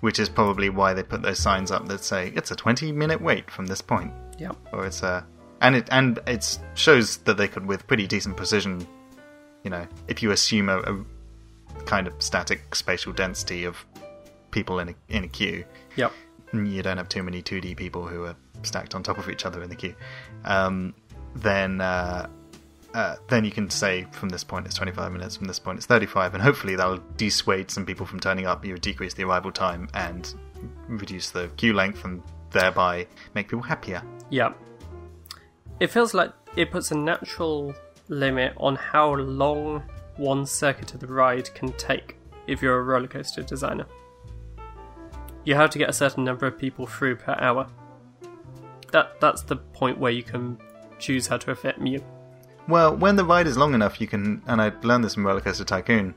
which 0.00 0.18
is 0.18 0.28
probably 0.28 0.68
why 0.70 0.92
they 0.94 1.02
put 1.02 1.22
those 1.22 1.38
signs 1.38 1.70
up 1.70 1.88
that 1.88 2.04
say 2.04 2.32
it's 2.36 2.50
a 2.50 2.54
20 2.56 2.92
minute 2.92 3.20
wait 3.20 3.50
from 3.50 3.66
this 3.66 3.80
point, 3.80 4.12
Yeah. 4.38 4.52
or 4.72 4.86
it's 4.86 5.02
a 5.02 5.26
and 5.62 5.74
it 5.76 5.88
and 5.90 6.18
it 6.26 6.58
shows 6.74 7.16
that 7.18 7.36
they 7.36 7.48
could 7.48 7.66
with 7.66 7.86
pretty 7.86 8.06
decent 8.06 8.36
precision, 8.36 8.86
you 9.64 9.70
know, 9.70 9.86
if 10.08 10.22
you 10.22 10.30
assume 10.30 10.68
a, 10.68 10.78
a 10.80 11.04
kind 11.86 12.06
of 12.06 12.14
static 12.18 12.74
spatial 12.74 13.12
density 13.12 13.64
of 13.64 13.76
people 14.52 14.78
in 14.80 14.90
a 14.90 14.94
in 15.08 15.24
a 15.24 15.28
queue, 15.28 15.64
Yep. 15.96 16.12
you 16.52 16.82
don't 16.82 16.96
have 16.98 17.08
too 17.08 17.22
many 17.22 17.42
2D 17.42 17.74
people 17.76 18.06
who 18.06 18.24
are 18.24 18.36
stacked 18.62 18.94
on 18.94 19.02
top 19.02 19.16
of 19.18 19.28
each 19.30 19.46
other 19.46 19.62
in 19.62 19.70
the 19.70 19.76
queue, 19.76 19.94
um, 20.44 20.92
then 21.34 21.80
uh, 21.80 22.28
uh, 22.94 23.16
then 23.28 23.44
you 23.44 23.50
can 23.50 23.70
say 23.70 24.06
from 24.12 24.28
this 24.28 24.44
point 24.44 24.66
it's 24.66 24.74
25 24.74 25.12
minutes, 25.12 25.36
from 25.36 25.46
this 25.46 25.58
point 25.58 25.78
it's 25.78 25.86
35, 25.86 26.34
and 26.34 26.42
hopefully 26.42 26.76
that'll 26.76 27.02
dissuade 27.16 27.70
some 27.70 27.86
people 27.86 28.04
from 28.04 28.20
turning 28.20 28.46
up. 28.46 28.64
You 28.64 28.76
decrease 28.78 29.14
the 29.14 29.24
arrival 29.24 29.52
time 29.52 29.88
and 29.94 30.32
reduce 30.88 31.30
the 31.30 31.48
queue 31.56 31.72
length, 31.72 32.04
and 32.04 32.22
thereby 32.50 33.06
make 33.34 33.48
people 33.48 33.62
happier. 33.62 34.02
Yeah. 34.28 34.52
It 35.78 35.88
feels 35.88 36.14
like 36.14 36.32
it 36.56 36.70
puts 36.70 36.90
a 36.90 36.96
natural 36.96 37.74
limit 38.08 38.54
on 38.56 38.76
how 38.76 39.14
long 39.14 39.82
one 40.16 40.44
circuit 40.44 40.92
of 40.92 41.00
the 41.00 41.06
ride 41.06 41.54
can 41.54 41.72
take 41.74 42.16
if 42.46 42.60
you're 42.60 42.78
a 42.78 42.82
roller 42.82 43.06
coaster 43.06 43.42
designer. 43.42 43.86
You 45.44 45.54
have 45.54 45.70
to 45.70 45.78
get 45.78 45.88
a 45.88 45.92
certain 45.92 46.24
number 46.24 46.46
of 46.46 46.58
people 46.58 46.86
through 46.86 47.16
per 47.16 47.36
hour. 47.38 47.68
That 48.92 49.20
that's 49.20 49.42
the 49.42 49.56
point 49.56 49.98
where 49.98 50.12
you 50.12 50.22
can 50.22 50.58
choose 50.98 51.28
how 51.28 51.38
to 51.38 51.52
affect 51.52 51.80
mu. 51.80 51.98
Well, 52.68 52.96
when 52.96 53.16
the 53.16 53.24
ride 53.24 53.46
is 53.46 53.56
long 53.56 53.74
enough, 53.74 54.00
you 54.00 54.06
can, 54.06 54.42
and 54.46 54.60
I 54.62 54.72
learned 54.82 55.04
this 55.04 55.14
from 55.14 55.26
Roller 55.26 55.40
Coaster 55.40 55.64
Tycoon, 55.64 56.14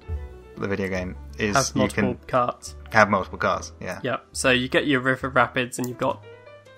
the 0.57 0.67
video 0.67 0.87
game, 0.87 1.15
is 1.39 1.55
Have 1.55 1.71
you 1.75 1.87
can 1.89 2.15
carts. 2.27 2.75
have 2.91 3.09
multiple 3.09 3.39
cars. 3.39 3.71
Yeah. 3.81 3.99
Yeah. 4.03 4.17
So 4.33 4.51
you 4.51 4.67
get 4.67 4.85
your 4.85 4.99
river 5.01 5.29
rapids 5.29 5.79
and 5.79 5.87
you've 5.89 5.97
got 5.97 6.23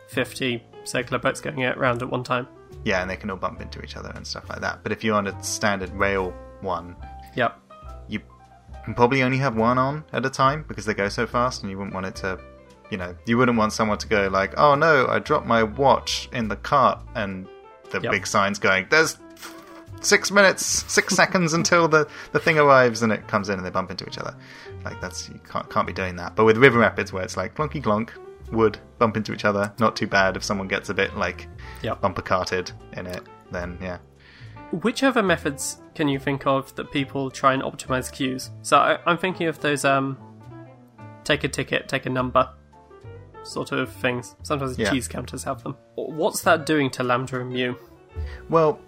fifty 0.08 0.64
circular 0.86 1.20
boats 1.20 1.42
going 1.42 1.64
around 1.64 2.02
at 2.02 2.10
one 2.10 2.24
time. 2.24 2.48
Yeah, 2.84 3.02
and 3.02 3.10
they 3.10 3.16
can 3.18 3.30
all 3.32 3.38
bump 3.38 3.62
into 3.62 3.82
each 3.82 3.98
other 3.98 4.12
and 4.16 4.26
stuff 4.26 4.48
like 4.50 4.62
that. 4.62 4.82
But 4.84 4.92
if 4.92 5.04
you're 5.04 5.16
on 5.16 5.28
a 5.28 5.44
standard 5.44 5.90
rail 5.92 6.34
one, 6.62 6.96
Yep. 7.36 7.60
you 8.08 8.20
can 8.86 8.94
probably 8.94 9.24
only 9.24 9.38
have 9.40 9.56
one 9.56 9.78
on 9.78 10.06
at 10.14 10.26
a 10.26 10.30
time 10.30 10.64
because 10.68 10.86
they 10.86 10.94
go 10.94 11.10
so 11.10 11.26
fast, 11.26 11.64
and 11.64 11.72
you 11.72 11.78
wouldn't 11.78 11.94
want 11.94 12.06
it 12.06 12.16
to, 12.18 12.40
you 12.92 12.98
know, 12.98 13.16
you 13.26 13.38
wouldn't 13.38 13.58
want 13.58 13.74
someone 13.74 13.98
to 13.98 14.08
go 14.08 14.28
like, 14.32 14.54
"Oh 14.58 14.76
no, 14.76 15.08
I 15.08 15.20
dropped 15.20 15.48
my 15.48 15.64
watch 15.64 16.30
in 16.32 16.48
the 16.48 16.56
cart," 16.56 17.00
and 17.16 17.48
the 17.90 18.00
Yep. 18.02 18.12
big 18.12 18.28
signs 18.28 18.60
going, 18.60 18.86
"There's 18.90 19.18
six 20.06 20.32
minutes, 20.32 20.66
six 20.92 21.16
seconds 21.16 21.54
until 21.54 21.88
the 21.88 22.08
the 22.32 22.40
thing 22.40 22.58
arrives," 22.58 23.02
and 23.02 23.12
it 23.12 23.28
comes 23.28 23.50
in 23.50 23.58
and 23.58 23.66
they 23.66 23.70
bump 23.70 23.92
into 23.92 24.06
each 24.08 24.18
other. 24.18 24.36
Like 24.84 25.02
that's 25.02 25.28
you 25.30 25.40
can't 25.50 25.70
can't 25.70 25.88
be 25.88 25.94
doing 25.94 26.16
that. 26.18 26.36
But 26.36 26.46
with 26.46 26.58
River 26.58 26.80
Rapids, 26.80 27.12
where 27.12 27.24
it's 27.24 27.36
like 27.38 27.56
clunky 27.56 27.82
clonk, 27.84 28.10
wood 28.52 28.78
bump 29.00 29.18
into 29.18 29.34
each 29.34 29.46
other, 29.46 29.74
not 29.80 29.96
too 29.96 30.08
bad. 30.08 30.36
If 30.38 30.44
someone 30.44 30.68
gets 30.68 30.90
a 30.90 30.94
bit 30.94 31.16
like 31.18 31.48
Yep. 31.82 32.02
bumper 32.02 32.22
carted 32.22 32.72
in 32.94 33.06
it, 33.08 33.24
then 33.52 33.78
yeah. 33.82 33.98
Which 34.72 35.04
other 35.04 35.22
methods 35.24 35.82
can 35.94 36.08
you 36.08 36.20
think 36.20 36.46
of 36.48 36.74
that 36.76 36.92
people 36.92 37.30
try 37.32 37.54
and 37.54 37.62
optimize 37.64 38.12
queues? 38.12 38.50
So 38.64 38.78
I, 38.78 38.98
I'm 39.06 39.18
thinking 39.18 39.48
of 39.48 39.60
those 39.62 39.86
um, 39.86 40.18
take 41.24 41.44
a 41.44 41.48
ticket, 41.48 41.88
take 41.88 42.06
a 42.06 42.10
number 42.10 42.50
sort 43.44 43.72
of 43.72 43.92
things. 43.94 44.36
Sometimes 44.44 44.78
Yeah. 44.78 44.90
cheese 44.90 45.08
counters 45.08 45.44
have 45.44 45.62
them. 45.64 45.76
What's 45.96 46.42
that 46.42 46.66
doing 46.66 46.90
to 46.92 47.04
Lambda 47.04 47.40
and 47.42 47.52
Mu? 47.52 47.76
Well, 48.50 48.80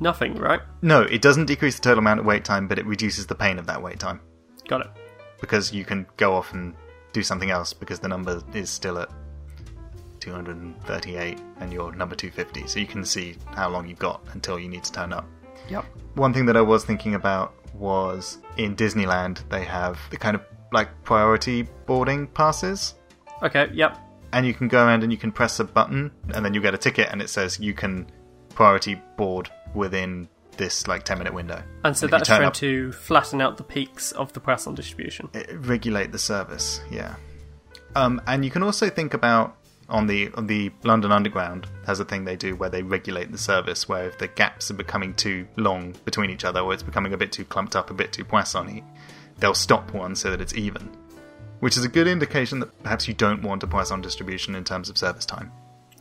Nothing, 0.00 0.34
right? 0.34 0.60
no, 0.82 1.02
it 1.02 1.20
doesn't 1.22 1.44
decrease 1.46 1.76
the 1.76 1.82
total 1.82 1.98
amount 1.98 2.20
of 2.20 2.26
wait 2.26 2.44
time, 2.44 2.66
but 2.66 2.78
it 2.78 2.86
reduces 2.86 3.26
the 3.26 3.34
pain 3.34 3.58
of 3.58 3.66
that 3.66 3.80
wait 3.82 3.98
time. 4.00 4.20
Got 4.68 4.80
it. 4.82 4.88
because 5.40 5.72
you 5.72 5.84
can 5.84 6.06
go 6.16 6.34
off 6.34 6.52
and 6.54 6.74
do 7.12 7.22
something 7.22 7.50
else 7.50 7.72
because 7.72 7.98
the 8.00 8.08
number 8.08 8.40
is 8.54 8.70
still 8.70 8.98
at 8.98 9.08
238 10.20 11.38
and 11.60 11.72
you're 11.72 11.92
number 11.92 12.14
250 12.14 12.66
so 12.68 12.78
you 12.78 12.86
can 12.86 13.04
see 13.04 13.36
how 13.54 13.68
long 13.68 13.88
you've 13.88 13.98
got 13.98 14.22
until 14.32 14.58
you 14.58 14.68
need 14.68 14.84
to 14.84 14.92
turn 14.92 15.12
up 15.12 15.26
Yep. 15.68 15.84
one 16.14 16.32
thing 16.32 16.46
that 16.46 16.56
i 16.56 16.60
was 16.60 16.84
thinking 16.84 17.14
about 17.14 17.54
was 17.74 18.38
in 18.56 18.76
disneyland 18.76 19.48
they 19.48 19.64
have 19.64 19.98
the 20.10 20.16
kind 20.16 20.34
of 20.36 20.42
like 20.72 20.88
priority 21.04 21.62
boarding 21.86 22.26
passes 22.28 22.94
Okay. 23.42 23.70
Yep. 23.72 23.98
and 24.34 24.46
you 24.46 24.52
can 24.52 24.68
go 24.68 24.84
around 24.84 25.02
and 25.02 25.10
you 25.10 25.16
can 25.18 25.32
press 25.32 25.58
a 25.60 25.64
button 25.64 26.10
and 26.34 26.44
then 26.44 26.52
you 26.52 26.60
get 26.60 26.74
a 26.74 26.78
ticket 26.78 27.08
and 27.10 27.22
it 27.22 27.30
says 27.30 27.58
you 27.58 27.72
can 27.72 28.06
priority 28.60 28.94
board 29.16 29.50
within 29.74 30.28
this 30.58 30.86
like 30.86 31.02
10 31.04 31.16
minute 31.16 31.32
window 31.32 31.62
And 31.84 31.96
so 31.96 32.04
you 32.06 32.10
that's 32.10 32.28
trying 32.28 32.44
up- 32.44 32.52
to 32.54 32.92
flatten 32.92 33.40
out 33.40 33.56
the 33.56 33.64
peaks 33.64 34.12
of 34.12 34.32
the 34.34 34.40
Poisson 34.40 34.74
distribution. 34.74 35.30
Uh, 35.34 35.40
regulate 35.60 36.12
the 36.12 36.18
service. 36.18 36.82
Yeah, 36.90 37.14
um, 37.94 38.20
and 38.26 38.44
you 38.44 38.50
can 38.50 38.62
also 38.62 38.90
think 38.90 39.14
about 39.14 39.56
on 39.88 40.06
the 40.06 40.30
on 40.34 40.46
the 40.46 40.70
London 40.84 41.10
Underground 41.10 41.66
has 41.86 41.98
a 42.00 42.04
thing 42.04 42.24
they 42.26 42.36
do 42.36 42.54
where 42.54 42.68
they 42.68 42.82
regulate 42.82 43.32
the 43.32 43.38
service. 43.38 43.88
Where 43.88 44.04
if 44.10 44.18
the 44.18 44.28
gaps 44.28 44.70
are 44.70 44.74
becoming 44.84 45.14
too 45.14 45.46
long 45.56 45.94
between 46.04 46.28
each 46.30 46.44
other, 46.44 46.60
or 46.60 46.74
it's 46.74 46.82
becoming 46.82 47.12
a 47.14 47.16
bit 47.16 47.32
too 47.32 47.44
clumped 47.46 47.74
up, 47.74 47.90
a 47.90 47.94
bit 47.94 48.12
too 48.12 48.24
poissony, 48.24 48.84
they'll 49.38 49.54
stop 49.54 49.92
one 49.94 50.14
so 50.14 50.30
that 50.30 50.40
it's 50.42 50.54
even. 50.54 50.82
Which 51.60 51.76
is 51.78 51.84
a 51.84 51.88
good 51.88 52.06
indication 52.06 52.60
that 52.60 52.70
perhaps 52.82 53.08
you 53.08 53.14
don't 53.14 53.42
want 53.42 53.62
a 53.62 53.66
Poisson 53.66 54.00
distribution 54.02 54.54
in 54.54 54.64
terms 54.64 54.88
of 54.90 54.96
service 54.98 55.26
time, 55.26 55.50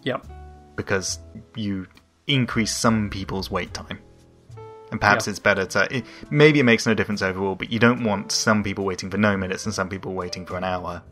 Yep. 0.04 0.26
because 0.76 1.20
you 1.56 1.88
increase 2.30 2.76
some 2.76 3.10
people's 3.10 3.50
wait 3.52 3.74
time. 3.74 4.00
And 4.92 5.00
perhaps 5.00 5.28
Yeah. 5.28 5.32
it's 5.32 5.40
better 5.40 5.66
to. 5.66 5.98
It, 5.98 6.06
maybe 6.32 6.60
it 6.60 6.64
makes 6.64 6.86
no 6.88 6.94
difference 6.94 7.22
overall, 7.22 7.56
but 7.56 7.72
you 7.72 7.78
don't 7.80 8.04
want 8.04 8.32
some 8.32 8.64
people 8.64 8.86
waiting 8.86 9.10
for 9.12 9.18
no 9.18 9.38
minutes 9.38 9.66
and 9.66 9.74
some 9.74 9.88
people 9.90 10.14
waiting 10.14 10.46
for 10.46 10.58
an 10.58 10.64
hour. 10.64 11.04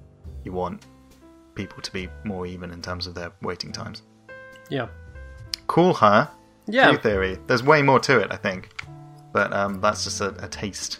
You 0.43 0.51
want 0.51 0.85
people 1.53 1.81
to 1.81 1.91
be 1.91 2.09
more 2.23 2.45
even 2.47 2.71
in 2.71 2.81
terms 2.81 3.05
of 3.07 3.13
their 3.13 3.31
waiting 3.41 3.71
times. 3.71 4.01
Yeah. 4.69 4.87
Cool, 5.67 5.93
huh? 5.93 6.27
Yeah. 6.65 6.95
Theory. 6.97 7.37
There's 7.47 7.63
way 7.63 7.81
more 7.81 7.99
to 8.01 8.19
it, 8.19 8.31
I 8.31 8.37
think. 8.37 8.69
But 9.31 9.53
um, 9.53 9.79
that's 9.79 10.03
just 10.05 10.21
a, 10.21 10.29
a 10.43 10.47
taste. 10.47 10.99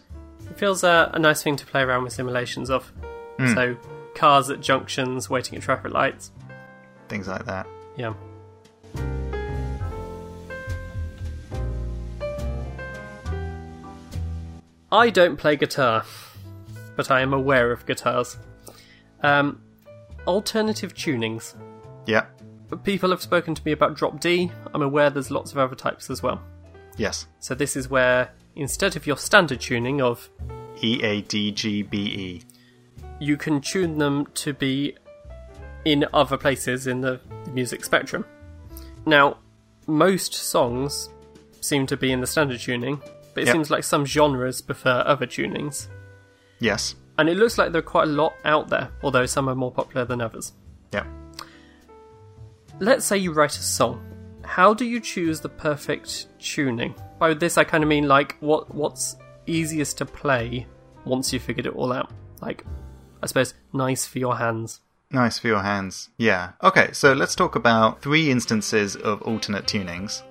It 0.50 0.58
feels 0.58 0.84
uh, 0.84 1.10
a 1.14 1.20
nice 1.20 1.42
thing 1.42 1.56
to 1.56 1.66
play 1.66 1.82
around 1.82 2.04
with 2.04 2.14
simulations 2.14 2.70
of. 2.70 2.92
Hmm. 3.38 3.54
So, 3.54 3.78
cars 4.16 4.50
at 4.50 4.62
junctions, 4.62 5.30
waiting 5.30 5.56
at 5.58 5.64
traffic 5.64 5.92
lights. 5.94 6.32
Things 7.10 7.28
like 7.28 7.46
that. 7.46 7.68
Yeah. 7.96 8.14
I 14.92 15.10
don't 15.10 15.38
play 15.38 15.56
guitar, 15.56 16.06
but 16.96 17.12
I 17.12 17.22
am 17.22 17.34
aware 17.34 17.72
of 17.72 17.86
guitars. 17.86 18.38
Um, 19.22 19.62
alternative 20.26 20.94
tunings. 20.94 21.56
Yeah. 22.06 22.26
People 22.84 23.10
have 23.10 23.22
spoken 23.22 23.56
to 23.56 23.62
me 23.66 23.72
about 23.72 23.96
drop 23.96 24.20
D. 24.20 24.52
I'm 24.74 24.82
aware 24.82 25.10
there's 25.10 25.32
lots 25.32 25.52
of 25.52 25.58
other 25.58 25.76
types 25.76 26.10
as 26.10 26.24
well. 26.24 26.42
Yes. 26.98 27.28
So 27.40 27.56
this 27.56 27.76
is 27.76 27.90
where 27.90 28.32
instead 28.56 28.96
of 28.96 29.06
your 29.06 29.18
standard 29.18 29.62
tuning 29.62 30.02
of 30.02 30.30
E 30.82 31.02
A 31.04 31.22
D 31.22 31.52
G 31.52 31.82
B 31.84 31.98
E. 31.98 32.42
you 33.20 33.38
can 33.38 33.62
tune 33.62 33.98
them 33.98 34.26
to 34.28 34.54
be 34.54 34.96
in 35.86 36.06
other 36.14 36.38
places 36.38 36.88
in 36.88 37.02
the 37.02 37.20
music 37.52 37.84
spectrum. 37.84 38.26
Now, 39.06 39.38
most 39.86 40.34
songs 40.34 41.10
seem 41.62 41.88
to 41.88 41.98
be 41.98 42.12
in 42.12 42.20
the 42.22 42.28
standard 42.28 42.60
tuning, 42.60 43.02
but 43.38 43.44
it 43.44 43.48
Yep. 43.50 43.54
seems 43.54 43.70
like 43.70 43.84
some 43.84 44.04
genres 44.04 44.62
prefer 44.62 45.04
other 45.06 45.28
tunings. 45.28 45.90
Yes. 46.58 46.96
And 47.20 47.30
it 47.30 47.38
looks 47.38 47.60
like 47.60 47.72
there 47.72 47.78
are 47.82 47.84
quite 47.84 48.08
a 48.08 48.12
lot 48.12 48.34
out 48.46 48.68
there, 48.68 48.90
although 49.04 49.28
some 49.28 49.48
are 49.48 49.54
more 49.54 49.72
popular 49.72 50.06
than 50.06 50.22
others. 50.22 50.54
Yeah. 50.92 51.04
Let's 52.80 53.06
say 53.06 53.18
you 53.20 53.34
write 53.34 53.56
a 53.56 53.62
song. 53.62 54.04
How 54.44 54.74
do 54.74 54.86
you 54.86 55.00
choose 55.00 55.40
the 55.40 55.50
perfect 55.50 56.26
tuning? 56.40 56.96
By 57.20 57.36
this, 57.36 57.60
I 57.60 57.64
kind 57.64 57.84
of 57.84 57.88
mean 57.90 58.08
like 58.08 58.38
what 58.40 58.74
what's 58.74 59.18
easiest 59.46 60.00
to 60.00 60.06
play 60.08 60.66
once 61.06 61.32
you've 61.32 61.44
figured 61.44 61.68
it 61.68 61.76
all 61.76 61.94
out. 61.94 62.10
Like, 62.42 62.66
I 63.22 63.28
suppose, 63.28 63.54
nice 63.72 64.08
for 64.08 64.18
your 64.18 64.38
hands. 64.38 64.82
Nice 65.12 65.38
for 65.38 65.48
your 65.48 65.62
hands. 65.62 66.10
Yeah. 66.18 66.54
Okay, 66.64 66.90
so 66.92 67.14
let's 67.14 67.36
talk 67.36 67.56
about 67.56 68.02
three 68.02 68.32
instances 68.32 68.96
of 68.96 69.22
alternate 69.22 69.66
tunings, 69.68 70.24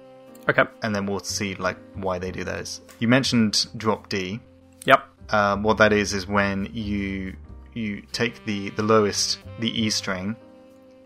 Okay. 0.48 0.64
and 0.82 0.94
then 0.94 1.06
we'll 1.06 1.20
see 1.20 1.54
like 1.56 1.76
why 1.94 2.18
they 2.18 2.30
do 2.30 2.44
those. 2.44 2.80
You 2.98 3.08
mentioned 3.08 3.66
drop 3.76 4.08
D. 4.08 4.40
Yep. 4.84 5.04
Um, 5.30 5.62
what 5.62 5.78
that 5.78 5.92
is 5.92 6.12
is 6.12 6.26
when 6.26 6.68
you 6.72 7.34
you 7.74 8.02
take 8.12 8.44
the 8.44 8.70
the 8.70 8.82
lowest 8.82 9.38
the 9.58 9.70
E 9.82 9.90
string, 9.90 10.36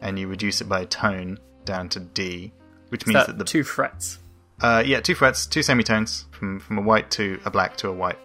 and 0.02 0.18
you 0.18 0.28
reduce 0.28 0.60
it 0.60 0.68
by 0.68 0.80
a 0.80 0.86
tone 0.86 1.38
down 1.64 1.88
to 1.90 2.00
D, 2.00 2.52
which 2.90 3.06
means 3.06 3.14
That 3.20 3.26
that 3.28 3.38
the 3.38 3.44
two 3.44 3.62
frets. 3.64 4.18
Uh, 4.60 4.82
yeah, 4.84 5.00
two 5.00 5.14
frets, 5.14 5.46
two 5.46 5.62
semitones 5.62 6.26
from 6.32 6.60
from 6.60 6.76
a 6.78 6.82
white 6.82 7.10
to 7.12 7.40
a 7.46 7.50
black 7.50 7.76
to 7.78 7.88
a 7.88 7.92
white 7.92 8.18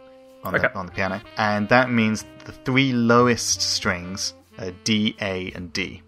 on 0.44 0.54
Okay. 0.54 0.68
the 0.68 0.78
on 0.78 0.86
the 0.86 0.92
piano, 0.92 1.22
and 1.38 1.70
that 1.70 1.90
means 1.90 2.26
the 2.44 2.52
three 2.52 2.92
lowest 2.92 3.62
strings 3.62 4.34
are 4.60 4.72
D, 4.84 5.16
A, 5.22 5.52
and 5.56 5.72
D. 5.72 6.02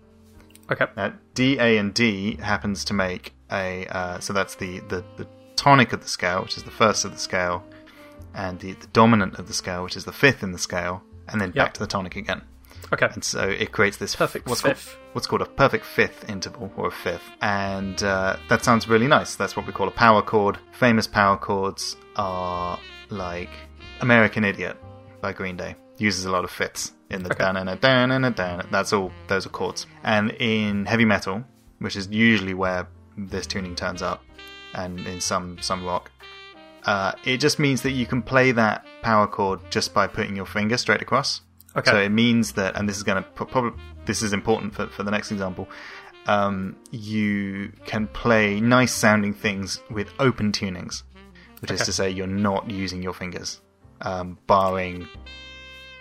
Okay. 0.70 0.86
Now, 0.98 1.14
D, 1.34 1.58
A, 1.60 1.78
and 1.78 1.94
D 1.94 2.36
happens 2.42 2.84
to 2.86 2.94
make 2.94 3.34
a 3.52 3.86
uh, 3.88 4.20
so 4.20 4.34
that's 4.34 4.56
the, 4.56 4.80
the 4.82 5.04
the 5.18 5.28
tonic 5.56 5.94
of 5.94 6.02
the 6.02 6.08
scale, 6.08 6.42
which 6.44 6.58
is 6.58 6.64
the 6.64 6.72
first 6.72 7.06
of 7.06 7.12
the 7.12 7.18
scale, 7.20 7.64
and 8.34 8.60
the, 8.60 8.74
the 8.74 8.88
dominant 8.88 9.36
of 9.40 9.48
the 9.48 9.54
scale, 9.54 9.84
which 9.84 9.96
is 9.98 10.06
the 10.06 10.12
fifth 10.12 10.44
in 10.44 10.52
the 10.52 10.58
scale, 10.60 11.02
and 11.28 11.40
then 11.42 11.50
Yep. 11.56 11.66
back 11.66 11.74
to 11.76 11.80
the 11.80 11.88
tonic 11.88 12.16
again. 12.16 12.42
Okay. 12.94 13.08
And 13.12 13.24
so 13.24 13.42
it 13.50 13.72
creates 13.74 13.98
this 13.98 14.16
Perfect 14.16 14.48
what's 14.48 14.62
fifth. 14.62 14.86
Called, 14.94 14.98
what's 15.14 15.28
called 15.28 15.42
a 15.42 15.46
perfect 15.46 15.84
fifth 15.86 16.30
interval 16.30 16.72
or 16.78 16.88
a 16.88 16.92
fifth, 16.92 17.24
and 17.42 18.02
uh, 18.04 18.38
that 18.50 18.64
sounds 18.64 18.88
really 18.88 19.08
nice. 19.08 19.36
That's 19.36 19.56
what 19.58 19.66
we 19.68 19.74
call 19.74 19.88
a 19.88 19.92
power 19.92 20.22
chord. 20.22 20.58
Famous 20.72 21.06
power 21.08 21.38
chords 21.38 21.98
are 22.16 22.80
like 23.10 23.50
"American 24.02 24.44
Idiot" 24.46 24.78
by 25.22 25.34
Green 25.34 25.58
Day. 25.58 25.76
Uses 25.98 26.26
a 26.26 26.32
lot 26.32 26.44
of 26.46 26.52
fifths 26.52 26.94
in 27.10 27.24
the 27.24 27.32
Okay. 27.32 27.44
dan 27.44 27.58
and 27.58 27.70
a 27.70 27.76
dan 27.76 28.12
and 28.12 28.26
a 28.26 28.30
dan. 28.30 28.68
That's 28.72 28.94
all. 28.94 29.12
Those 29.28 29.46
are 29.48 29.50
chords. 29.50 29.88
And 30.04 30.32
in 30.40 30.86
heavy 30.86 31.06
metal, 31.06 31.44
which 31.80 31.96
is 31.96 32.08
usually 32.10 32.54
where 32.54 32.88
this 33.18 33.48
tuning 33.48 33.76
turns 33.76 34.02
up, 34.02 34.24
and 34.74 35.00
in 35.08 35.20
some 35.20 35.58
some 35.62 35.86
rock, 35.86 36.12
uh, 36.86 37.14
it 37.26 37.38
just 37.38 37.60
means 37.60 37.82
that 37.82 37.92
you 37.92 38.06
can 38.06 38.22
play 38.22 38.52
that 38.52 38.86
power 39.02 39.28
chord 39.28 39.60
just 39.70 39.94
by 39.94 40.08
putting 40.08 40.36
your 40.36 40.46
finger 40.46 40.78
straight 40.78 41.02
across. 41.02 41.42
Okay. 41.76 41.92
So 41.92 41.98
it 42.00 42.10
means 42.10 42.54
that, 42.54 42.76
and 42.76 42.88
this 42.88 42.98
is 42.98 43.04
going 43.04 43.22
to 43.24 43.30
probably 43.30 43.80
this 44.06 44.22
is 44.22 44.34
important 44.34 44.74
for 44.74 44.88
for 44.88 45.04
the 45.04 45.12
next 45.12 45.32
example. 45.32 45.68
Um, 46.28 46.76
you 46.92 47.72
can 47.86 48.08
play 48.08 48.60
nice 48.60 48.94
sounding 48.94 49.34
things 49.34 49.80
with 49.90 50.10
open 50.20 50.52
tunings, 50.52 51.04
which 51.62 51.72
is 51.72 51.82
to 51.84 51.94
say 51.94 52.10
you're 52.10 52.28
not 52.28 52.70
using 52.70 53.02
your 53.02 53.14
fingers, 53.14 53.62
um, 54.02 54.38
barring 54.46 55.08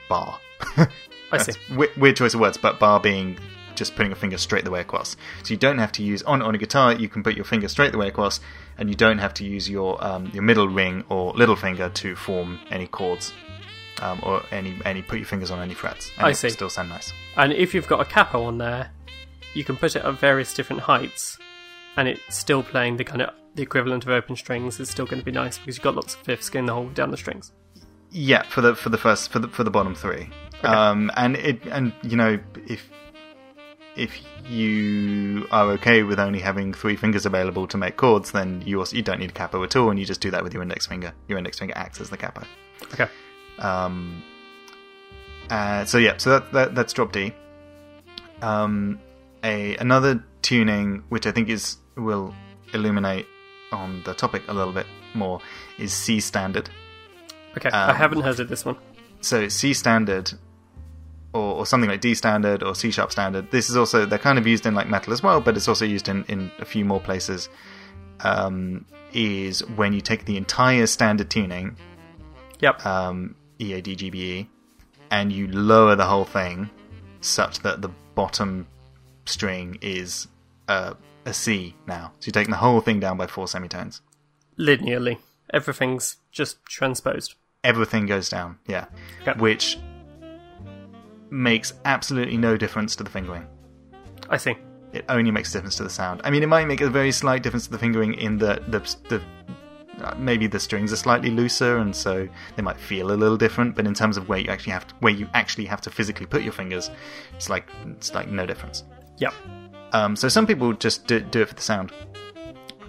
bar. 0.09 0.39
I 1.33 1.39
see. 1.39 1.53
we- 1.77 1.91
weird 1.97 2.17
choice 2.17 2.35
of 2.35 2.41
words, 2.41 2.57
but 2.57 2.79
bar 2.81 2.99
being 2.99 3.39
just 3.77 3.95
putting 3.97 4.13
a 4.13 4.17
finger 4.17 4.39
straight 4.39 4.65
the 4.65 4.71
way 4.71 4.81
across. 4.81 5.17
So 5.43 5.55
you 5.55 5.57
don't 5.59 5.79
have 5.79 5.93
to 5.93 6.03
use 6.03 6.23
on 6.23 6.43
on 6.43 6.55
a 6.55 6.59
guitar. 6.59 6.93
You 6.95 7.09
can 7.09 7.23
put 7.23 7.35
your 7.37 7.45
finger 7.45 7.69
straight 7.69 7.93
the 7.93 7.99
way 7.99 8.09
across, 8.09 8.41
and 8.79 8.89
you 8.89 8.95
don't 8.95 9.19
have 9.19 9.35
to 9.35 9.45
use 9.45 9.69
your 9.71 10.03
um, 10.05 10.31
your 10.33 10.43
middle 10.43 10.69
ring 10.69 11.05
or 11.09 11.33
little 11.35 11.57
finger 11.57 11.89
to 11.91 12.17
form 12.17 12.59
any 12.71 12.87
chords, 12.87 13.33
um, 14.03 14.21
or 14.23 14.43
any 14.51 14.77
any 14.85 15.03
put 15.03 15.19
your 15.19 15.27
fingers 15.27 15.51
on 15.51 15.61
any 15.61 15.75
frets. 15.75 16.11
And 16.19 16.27
I 16.27 16.31
it 16.31 16.35
see. 16.37 16.51
Still 16.51 16.71
sound 16.71 16.89
nice. 16.89 17.13
And 17.37 17.53
if 17.53 17.75
you've 17.75 17.87
got 17.89 18.01
a 18.01 18.05
capo 18.05 18.43
on 18.45 18.59
there, 18.59 18.91
you 19.55 19.65
can 19.65 19.77
put 19.77 19.97
it 19.97 20.05
at 20.05 20.15
various 20.19 20.53
different 20.55 20.83
heights, 20.83 21.39
and 21.97 22.09
it's 22.09 22.35
still 22.37 22.63
playing 22.63 22.97
the 22.97 23.05
kind 23.05 23.23
of 23.23 23.35
the 23.55 23.63
equivalent 23.63 24.05
of 24.05 24.11
open 24.11 24.37
strings. 24.37 24.79
It's 24.81 24.91
still 24.91 25.07
going 25.07 25.19
to 25.21 25.25
be 25.25 25.33
nice 25.33 25.57
because 25.59 25.77
you've 25.79 25.85
got 25.85 25.95
lots 25.95 26.15
of 26.15 26.21
fifths 26.21 26.51
going 26.51 26.67
the 26.67 26.75
whole 26.75 26.87
way 26.87 26.93
down 26.95 27.11
the 27.11 27.17
strings. 27.17 27.53
Yeah, 28.11 28.43
for 28.43 28.61
the 28.61 28.75
for 28.75 28.89
the 28.91 28.99
first 28.99 29.31
for 29.31 29.39
the 29.39 29.49
for 29.49 29.65
the 29.65 29.71
bottom 29.71 29.95
three, 29.95 30.31
Okay. 30.59 30.69
um, 30.69 31.11
and 31.17 31.37
it 31.37 31.61
and 31.67 31.93
you 32.03 32.17
know 32.17 32.39
if 32.67 32.89
if 33.97 34.13
you 34.49 35.47
are 35.51 35.71
okay 35.73 36.03
with 36.03 36.19
only 36.21 36.39
having 36.41 36.73
three 36.73 36.97
fingers 36.97 37.27
available 37.27 37.67
to 37.69 37.77
make 37.77 37.97
chords, 37.97 38.33
then 38.33 38.63
you 38.65 38.79
also 38.79 38.97
you 38.97 39.03
don't 39.03 39.19
need 39.21 39.31
a 39.31 39.33
capo 39.33 39.63
at 39.65 39.75
all, 39.77 39.91
and 39.91 39.99
you 39.99 40.05
just 40.05 40.21
do 40.21 40.31
that 40.31 40.43
with 40.43 40.53
your 40.55 40.63
index 40.63 40.87
finger. 40.87 41.13
Your 41.29 41.39
index 41.39 41.59
finger 41.59 41.75
acts 41.77 42.01
as 42.01 42.11
the 42.11 42.17
capo. 42.17 42.43
Okay. 42.93 43.09
Um, 43.59 44.23
uh, 45.51 45.85
so 45.85 45.99
yeah, 45.99 46.17
so 46.19 46.31
that, 46.31 46.53
that 46.53 46.75
that's 46.75 46.93
drop 46.93 47.13
D. 47.13 47.33
Um, 48.43 49.01
a 49.43 49.77
another 49.77 50.23
tuning 50.43 51.03
which 51.09 51.27
I 51.27 51.33
think 51.33 51.49
is 51.49 51.79
will 51.97 52.35
illuminate 52.75 53.27
on 53.73 54.03
the 54.05 54.15
topic 54.15 54.43
a 54.49 54.53
little 54.55 54.73
bit 54.73 54.87
more 55.15 55.41
is 55.79 55.93
C 55.93 56.21
standard. 56.21 56.69
Okay. 57.57 57.71
I 57.71 57.91
Um, 57.91 57.97
haven't 57.97 58.21
heard 58.23 58.39
of 58.41 58.49
this 58.49 58.65
one. 58.65 58.77
so 59.23 59.49
C 59.49 59.73
standard 59.73 60.33
or, 61.37 61.55
or 61.59 61.67
something 61.67 61.91
like 61.91 62.01
D 62.01 62.15
standard 62.15 62.63
or 62.63 62.75
C 62.75 62.91
sharp 62.91 63.11
standard. 63.13 63.51
This 63.51 63.69
is 63.71 63.77
also 63.77 64.07
they're 64.07 64.19
kind 64.19 64.39
of 64.39 64.47
used 64.47 64.65
in 64.67 64.75
like 64.75 64.89
metal 64.89 65.13
as 65.13 65.23
well, 65.23 65.41
but 65.41 65.57
it's 65.57 65.69
also 65.69 65.85
used 65.85 66.09
in, 66.09 66.25
in 66.29 66.51
a 66.59 66.65
few 66.65 66.85
more 66.85 67.01
places. 67.01 67.49
Um, 68.21 68.87
is 69.13 69.61
when 69.77 69.93
you 69.93 70.01
take 70.01 70.25
the 70.25 70.37
entire 70.37 70.87
standard 70.87 71.31
tuning, 71.31 71.77
Yep. 72.61 72.85
um, 72.87 73.35
E 73.61 73.73
A 73.75 73.81
D 73.83 73.95
G 73.95 74.11
B 74.11 74.19
E, 74.39 74.51
and 75.11 75.31
you 75.33 75.47
lower 75.49 75.95
the 75.97 76.05
whole 76.07 76.25
thing 76.25 76.69
such 77.21 77.61
that 77.61 77.83
the 77.83 77.91
bottom 78.15 78.67
string 79.27 79.79
is 79.83 80.29
uh, 80.69 80.95
a 81.27 81.33
C 81.35 81.75
now. 81.87 82.13
So 82.21 82.27
you're 82.29 82.33
taking 82.33 82.51
the 82.53 82.57
whole 82.59 82.81
thing 82.81 82.99
down 83.01 83.17
by 83.19 83.27
four 83.27 83.47
semitones. 83.49 84.01
Linearly, 84.59 85.19
everything's 85.53 86.17
just 86.33 86.65
transposed. 86.67 87.35
everything 87.65 88.07
goes 88.07 88.29
down. 88.29 88.59
Yeah, 88.67 88.87
Okay. 89.23 89.39
which 89.39 89.79
makes 91.31 91.75
absolutely 91.85 92.37
no 92.37 92.57
difference 92.57 92.97
to 92.97 93.05
the 93.05 93.11
fingering. 93.11 93.47
I 94.29 94.37
see. 94.37 94.57
It 94.93 95.05
only 95.09 95.31
makes 95.31 95.51
a 95.51 95.59
difference 95.59 95.77
to 95.77 95.83
the 95.83 95.91
sound. 95.91 96.21
I 96.25 96.31
mean, 96.31 96.43
it 96.43 96.49
might 96.49 96.67
make 96.67 96.81
a 96.81 96.89
very 96.89 97.13
slight 97.13 97.43
difference 97.43 97.67
to 97.67 97.73
the 97.73 97.79
fingering 97.79 98.15
in 98.15 98.39
that 98.39 98.71
the 98.71 98.81
the 99.09 99.23
uh, 100.03 100.15
maybe 100.19 100.47
the 100.47 100.61
strings 100.61 100.93
are 100.93 100.97
slightly 100.97 101.31
looser, 101.31 101.79
and 101.79 101.95
so 101.95 102.29
they 102.55 102.63
might 102.63 102.79
feel 102.79 103.13
a 103.13 103.15
little 103.15 103.37
different. 103.37 103.75
But 103.75 103.87
in 103.87 103.95
terms 103.95 104.17
of 104.17 104.29
where 104.29 104.39
you 104.39 104.49
actually 104.49 104.73
have 104.73 104.87
to, 104.89 104.95
where 105.01 105.13
you 105.13 105.29
actually 105.35 105.67
have 105.67 105.81
to 105.83 105.91
physically 105.91 106.27
put 106.27 106.43
your 106.43 106.53
fingers, 106.53 106.91
it's 107.35 107.49
like 107.49 107.69
it's 107.87 108.15
like 108.15 108.29
no 108.29 108.47
difference. 108.47 108.85
Yep. 109.19 109.35
Um, 109.93 110.17
so 110.17 110.29
some 110.29 110.47
people 110.47 110.73
just 110.73 111.07
do, 111.07 111.21
do 111.21 111.43
it 111.43 111.49
for 111.49 111.55
the 111.55 111.63
sound. 111.63 111.93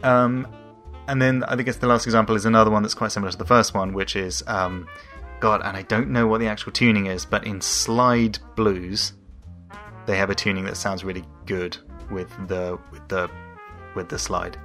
Um, 0.03 0.47
and 1.07 1.21
then 1.21 1.43
I 1.45 1.55
think 1.55 1.67
it's 1.67 1.77
the 1.77 1.88
last 1.88 2.05
example 2.05 2.35
is 2.35 2.45
another 2.45 2.69
one 2.69 2.83
that's 2.83 2.93
quite 2.93 3.11
similar 3.11 3.31
to 3.31 3.38
the 3.38 3.45
first 3.45 3.73
one, 3.73 3.93
which 3.93 4.15
is 4.15 4.43
um, 4.47 4.88
God, 5.39 5.61
and 5.63 5.77
I 5.77 5.83
don't 5.83 6.09
know 6.09 6.27
what 6.27 6.39
the 6.39 6.47
actual 6.47 6.71
tuning 6.71 7.05
is, 7.07 7.25
but 7.25 7.45
in 7.45 7.61
slide 7.61 8.39
blues, 8.55 9.13
they 10.05 10.17
have 10.17 10.29
a 10.29 10.35
tuning 10.35 10.63
that 10.65 10.77
sounds 10.77 11.03
really 11.03 11.23
good 11.45 11.77
with 12.09 12.29
the 12.47 12.79
with 12.91 13.07
the 13.07 13.29
with 13.95 14.09
the 14.09 14.17
slide. 14.19 14.57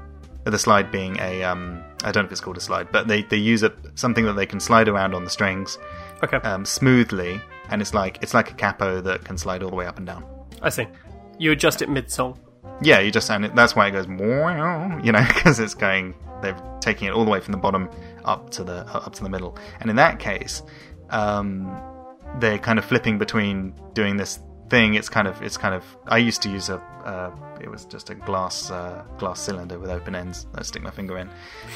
The 0.45 0.59
slide 0.59 0.91
being 0.91 1.19
a 1.21 1.43
um, 1.45 1.83
I 2.03 2.11
don't 2.11 2.25
know 2.25 2.27
if 2.27 2.33
it's 2.33 2.41
called 2.41 2.57
a 2.57 2.61
slide, 2.61 2.91
but 2.91 3.07
they 3.09 3.23
they 3.23 3.37
use 3.37 3.63
a 3.63 3.73
something 3.95 4.25
that 4.25 4.33
they 4.35 4.47
can 4.47 4.61
slide 4.61 4.89
around 4.89 5.15
on 5.15 5.25
the 5.25 5.31
strings 5.31 5.79
Okay. 6.23 6.39
um, 6.39 6.65
smoothly, 6.65 7.41
and 7.69 7.81
it's 7.83 7.95
like 7.95 8.19
it's 8.23 8.35
like 8.35 8.51
a 8.51 8.55
capo 8.55 9.01
that 9.01 9.25
can 9.25 9.37
slide 9.39 9.63
all 9.63 9.71
the 9.71 9.77
way 9.77 9.87
up 9.87 9.99
and 9.99 10.07
down. 10.07 10.25
I 10.63 10.69
see. 10.71 10.87
You 11.39 11.53
adjust 11.53 11.83
it 11.83 11.89
mid 11.89 12.11
song. 12.11 12.39
Yeah, 12.81 13.01
you 13.01 13.11
just 13.11 13.27
sound 13.27 13.45
it. 13.45 13.55
That's 13.55 13.75
why 13.75 13.89
it 13.89 13.93
goes, 13.93 14.07
you 14.07 15.13
know, 15.13 15.25
because 15.35 15.59
it's 15.59 15.75
going. 15.75 16.15
They're 16.43 16.61
taking 16.81 17.07
it 17.07 17.13
all 17.13 17.25
the 17.25 17.31
way 17.31 17.41
from 17.41 17.53
the 17.53 17.59
bottom 17.59 17.89
up 18.25 18.51
to 18.51 18.65
the 18.65 18.87
up 18.87 19.15
to 19.15 19.23
the 19.23 19.29
middle. 19.29 19.57
And 19.81 19.89
in 19.91 19.97
that 19.97 20.19
case, 20.19 20.63
um, 21.11 21.81
they're 22.39 22.59
kind 22.59 22.79
of 22.79 22.85
flipping 22.85 23.19
between 23.19 23.75
doing 23.95 24.17
this 24.17 24.41
thing. 24.69 24.95
It's 24.95 25.09
kind 25.09 25.29
of 25.29 25.41
it's 25.43 25.57
kind 25.57 25.75
of 25.75 25.85
I 26.07 26.19
used 26.19 26.43
to 26.43 26.49
use 26.49 26.69
a 26.69 26.79
uh, 27.05 27.31
it 27.61 27.71
was 27.71 27.85
just 27.85 28.11
a 28.11 28.15
glass 28.15 28.71
uh, 28.71 29.05
glass 29.19 29.41
cylinder 29.41 29.79
with 29.79 29.91
open 29.91 30.15
ends 30.15 30.47
that 30.53 30.61
I 30.61 30.63
stick 30.63 30.83
my 30.83 30.91
finger 30.91 31.19
in, 31.19 31.31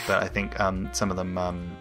but 0.07 0.23
I 0.23 0.29
think 0.29 0.59
um, 0.59 0.89
some 0.93 1.11
of 1.11 1.17
them 1.17 1.39
um, 1.39 1.77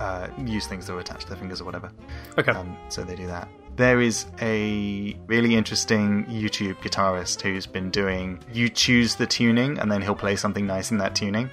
uh, 0.00 0.28
use 0.44 0.66
things 0.66 0.86
that 0.86 0.94
are 0.94 1.00
attached 1.00 1.22
to 1.22 1.28
their 1.28 1.38
fingers 1.38 1.60
or 1.60 1.64
whatever. 1.64 1.90
Okay. 2.38 2.52
Um, 2.52 2.76
so 2.88 3.02
they 3.02 3.16
do 3.16 3.26
that. 3.26 3.48
There 3.76 4.00
is 4.00 4.26
a 4.40 5.16
really 5.26 5.56
interesting 5.56 6.24
YouTube 6.26 6.76
guitarist 6.76 7.40
who's 7.40 7.66
been 7.66 7.90
doing. 7.90 8.38
You 8.52 8.68
choose 8.68 9.16
the 9.16 9.26
tuning, 9.26 9.78
and 9.78 9.90
then 9.90 10.00
he'll 10.00 10.14
play 10.14 10.36
something 10.36 10.66
nice 10.66 10.92
in 10.92 10.98
that 10.98 11.16
tuning. 11.16 11.50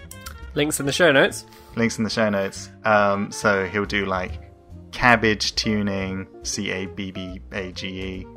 Links 0.53 0.79
in 0.79 0.85
the 0.85 0.91
show 0.91 1.11
notes. 1.11 1.45
Links 1.75 1.97
in 1.97 2.03
the 2.03 2.09
show 2.09 2.29
notes. 2.29 2.69
Um, 2.83 3.31
so 3.31 3.65
he'll 3.65 3.85
do 3.85 4.05
like 4.05 4.33
cabbage 4.91 5.55
tuning, 5.55 6.27
C 6.43 6.69
A 6.69 6.85
B 6.85 7.11
B 7.11 7.41
A 7.53 7.71
G 7.71 7.87
E, 7.87 8.27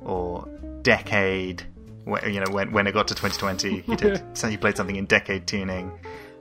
or 0.00 0.48
decade. 0.82 1.66
When, 2.04 2.32
you 2.32 2.40
know, 2.40 2.50
when 2.50 2.72
when 2.72 2.86
it 2.86 2.92
got 2.92 3.08
to 3.08 3.14
2020, 3.14 3.80
he 3.80 3.96
did. 3.96 4.22
so 4.36 4.48
he 4.48 4.56
played 4.56 4.76
something 4.76 4.96
in 4.96 5.04
decade 5.04 5.46
tuning. 5.46 5.92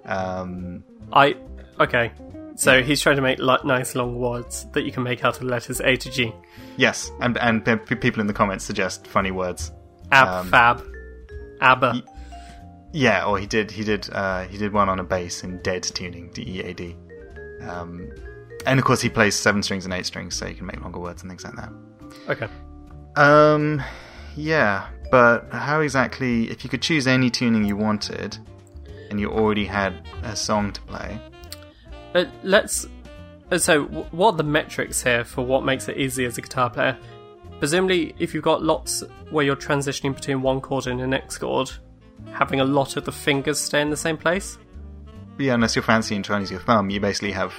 Um, 0.06 0.84
I 1.12 1.36
okay. 1.80 2.12
So 2.56 2.82
he's 2.82 3.02
trying 3.02 3.18
to 3.18 3.22
make 3.22 3.40
li- 3.40 3.58
nice 3.66 3.96
long 3.96 4.18
words 4.18 4.66
that 4.74 4.84
you 4.86 4.92
can 4.92 5.04
make 5.04 5.26
out 5.26 5.38
of 5.38 5.44
letters 5.44 5.82
A 5.82 5.98
to 5.98 6.10
G. 6.12 6.34
yes, 6.78 7.12
and 7.20 7.38
and 7.38 7.66
p- 7.66 7.96
people 7.96 8.22
in 8.22 8.28
the 8.28 8.34
comments 8.34 8.64
suggest 8.64 9.08
funny 9.08 9.32
words. 9.32 9.72
Ab, 10.12 10.28
Um, 10.28 10.48
fab, 10.50 10.84
abba. 11.62 12.02
Yeah, 12.94 13.26
or 13.26 13.38
he 13.38 13.46
did 13.46 13.72
he 13.72 13.84
did 13.84 14.10
uh, 14.12 14.44
he 14.46 14.58
did 14.58 14.72
one 14.72 14.88
on 14.88 15.00
a 15.00 15.04
bass 15.04 15.44
in 15.44 15.58
dead 15.64 15.84
tuning, 15.84 16.30
D 16.34 16.44
E 16.48 16.62
A 16.62 16.74
D. 16.74 16.96
Um, 17.68 18.10
and 18.66 18.80
of 18.80 18.86
course 18.86 19.02
he 19.02 19.10
plays 19.10 19.36
seven 19.36 19.62
strings 19.62 19.84
and 19.86 19.94
eight 19.94 20.06
strings, 20.06 20.36
so 20.36 20.46
you 20.48 20.56
can 20.56 20.66
make 20.66 20.80
longer 20.82 21.00
words 21.00 21.24
and 21.24 21.30
things 21.32 21.44
like 21.44 21.56
that. 21.56 21.72
Okay. 22.30 22.48
Um, 23.18 23.82
yeah, 24.36 24.88
but 25.12 25.48
how 25.52 25.82
exactly? 25.82 26.50
If 26.50 26.64
you 26.64 26.70
could 26.70 26.82
choose 26.82 27.06
any 27.08 27.30
tuning 27.30 27.66
you 27.66 27.76
wanted, 27.76 28.38
and 29.10 29.20
you 29.20 29.30
already 29.30 29.66
had 29.66 29.94
a 30.24 30.36
song 30.36 30.72
to 30.74 30.82
play, 30.82 31.20
Uh, 32.16 32.26
let's. 32.44 32.88
uh, 33.52 33.58
So, 33.58 33.84
w- 33.86 34.06
what 34.12 34.34
are 34.34 34.38
the 34.38 34.44
metrics 34.44 35.04
here 35.04 35.24
for 35.24 35.46
what 35.46 35.64
makes 35.64 35.88
it 35.90 35.98
easy 35.98 36.26
as 36.26 36.38
a 36.38 36.42
guitar 36.42 36.70
player? 36.70 36.98
Presumably, 37.60 38.16
if 38.20 38.34
you've 38.34 38.44
got 38.44 38.64
lots 38.64 39.04
where 39.30 39.46
you're 39.46 39.56
transitioning 39.56 40.16
between 40.16 40.42
one 40.42 40.62
chord 40.62 40.88
and 40.88 41.00
the 41.00 41.08
next 41.08 41.38
chord, 41.38 41.70
having 42.32 42.60
a 42.60 42.66
lot 42.66 42.98
of 42.98 43.06
the 43.06 43.12
fingers 43.12 43.60
stay 43.60 43.82
in 43.82 43.90
the 43.90 43.98
same 43.98 44.18
place. 44.18 44.58
yeah, 45.38 45.54
unless 45.54 45.76
you're 45.76 45.84
fancy 45.84 46.16
and 46.16 46.24
trying 46.24 46.40
to 46.40 46.44
use 46.44 46.52
your 46.52 46.60
thumb, 46.62 46.90
you 46.90 47.00
basically 47.00 47.32
have, 47.32 47.54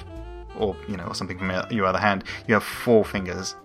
or 0.57 0.75
you 0.87 0.97
know, 0.97 1.05
or 1.05 1.13
something 1.13 1.37
from 1.37 1.51
your- 1.51 1.65
your 1.71 1.85
other 1.85 1.99
hand, 1.99 2.23
you 2.47 2.53
have 2.55 2.63
four 2.63 3.05
fingers 3.05 3.55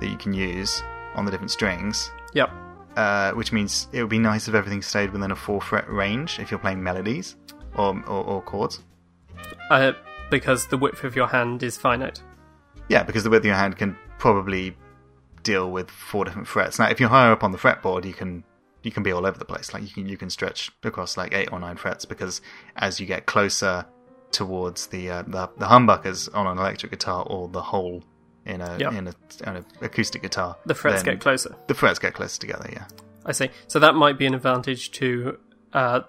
that 0.00 0.08
you 0.08 0.16
can 0.16 0.32
use 0.32 0.82
on 1.16 1.24
the 1.24 1.30
different 1.30 1.50
strings. 1.50 2.10
Yep. 2.34 2.50
uh, 2.96 3.32
which 3.32 3.52
means 3.52 3.88
it 3.92 4.00
would 4.00 4.08
be 4.08 4.18
nice 4.18 4.48
if 4.48 4.54
everything 4.54 4.80
stayed 4.82 5.10
within 5.12 5.30
a 5.30 5.36
four 5.36 5.60
fret 5.60 5.86
range 5.90 6.38
if 6.38 6.50
you're 6.50 6.58
playing 6.60 6.82
melodies 6.82 7.36
or, 7.74 7.94
or, 8.06 8.24
or 8.24 8.40
chords. 8.42 8.82
Uh, 9.70 9.92
because 10.30 10.66
the 10.66 10.76
width 10.78 11.04
of 11.04 11.16
your 11.16 11.26
hand 11.28 11.62
is 11.62 11.76
finite. 11.76 12.22
Yeah, 12.88 13.02
because 13.02 13.24
the 13.24 13.30
width 13.30 13.42
of 13.42 13.46
your 13.46 13.54
hand 13.56 13.76
can 13.76 13.96
probably 14.18 14.76
deal 15.42 15.70
with 15.70 15.90
four 15.90 16.24
different 16.24 16.48
frets. 16.48 16.78
Now, 16.78 16.88
if 16.88 16.98
you're 17.00 17.08
higher 17.08 17.32
up 17.32 17.44
on 17.44 17.52
the 17.52 17.58
fretboard, 17.58 18.04
you 18.04 18.14
can 18.14 18.44
you 18.82 18.90
can 18.92 19.02
be 19.02 19.10
all 19.12 19.26
over 19.26 19.38
the 19.38 19.44
place. 19.44 19.72
Like 19.74 19.82
you 19.82 19.88
can 19.88 20.08
you 20.08 20.16
can 20.16 20.30
stretch 20.30 20.70
across 20.84 21.16
like 21.16 21.32
eight 21.34 21.50
or 21.52 21.58
nine 21.58 21.76
frets 21.76 22.04
because 22.04 22.40
as 22.76 23.00
you 23.00 23.06
get 23.06 23.26
closer 23.26 23.84
towards 24.32 24.88
the 24.88 25.10
uh, 25.10 25.22
the, 25.22 25.48
the 25.56 25.66
humbuckers 25.66 26.28
on 26.34 26.46
an 26.46 26.58
electric 26.58 26.92
guitar 26.92 27.24
or 27.28 27.48
the 27.48 27.62
hole 27.62 28.02
in 28.44 28.60
a 28.60 28.76
Yep. 28.78 28.92
in 28.92 29.08
a, 29.08 29.14
in 29.48 29.56
a 29.56 29.64
acoustic 29.82 30.22
guitar, 30.22 30.56
The 30.66 30.74
frets 30.74 31.02
get 31.02 31.20
closer. 31.20 31.56
The 31.66 31.74
frets 31.74 31.98
get 31.98 32.14
closer 32.14 32.40
together. 32.40 32.68
Yeah. 32.72 32.86
I 33.24 33.32
see. 33.32 33.50
So 33.66 33.80
that 33.80 33.94
might 33.96 34.18
be 34.18 34.26
an 34.26 34.34
advantage 34.34 34.92
to 34.92 35.38
uh, 35.72 36.00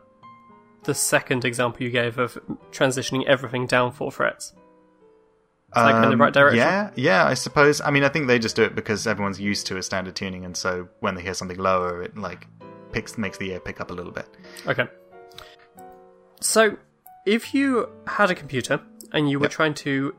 the 0.88 0.95
second 0.95 1.45
example 1.45 1.83
you 1.83 1.91
gave 1.91 2.17
of 2.17 2.38
transitioning 2.71 3.25
everything 3.27 3.67
down 3.67 3.91
four 3.91 4.11
frets. 4.11 4.53
Is 5.75 5.83
that 5.83 6.03
in 6.03 6.09
the 6.09 6.17
right 6.17 6.33
direction? 6.33 6.61
Um, 6.61 6.67
Yeah, 6.67 6.89
yeah, 6.95 7.25
I 7.25 7.33
suppose. 7.35 7.81
I 7.81 7.91
mean, 7.91 8.03
I 8.03 8.09
think 8.09 8.25
they 8.27 8.39
just 8.39 8.55
do 8.55 8.63
it 8.63 8.73
because 8.73 9.05
everyone's 9.05 9.39
used 9.39 9.67
to 9.67 9.77
a 9.77 9.83
standard 9.83 10.15
tuning, 10.15 10.45
and 10.45 10.55
so 10.57 10.88
when 11.01 11.13
they 11.15 11.21
hear 11.21 11.33
something 11.33 11.57
lower, 11.59 12.01
it 12.01 12.17
like 12.17 12.47
picks 12.93 13.17
makes 13.17 13.38
the 13.38 13.51
ear 13.51 13.59
pick 13.59 13.79
up 13.81 13.91
a 13.91 13.93
little 13.93 14.13
bit. 14.13 14.27
Okay. 14.65 14.88
So, 16.39 16.77
if 17.25 17.53
you 17.53 17.89
had 18.07 18.31
a 18.31 18.35
computer 18.35 18.79
and 19.11 19.29
you 19.29 19.39
were 19.39 19.45
Yep. 19.45 19.51
trying 19.51 19.73
to 19.75 20.15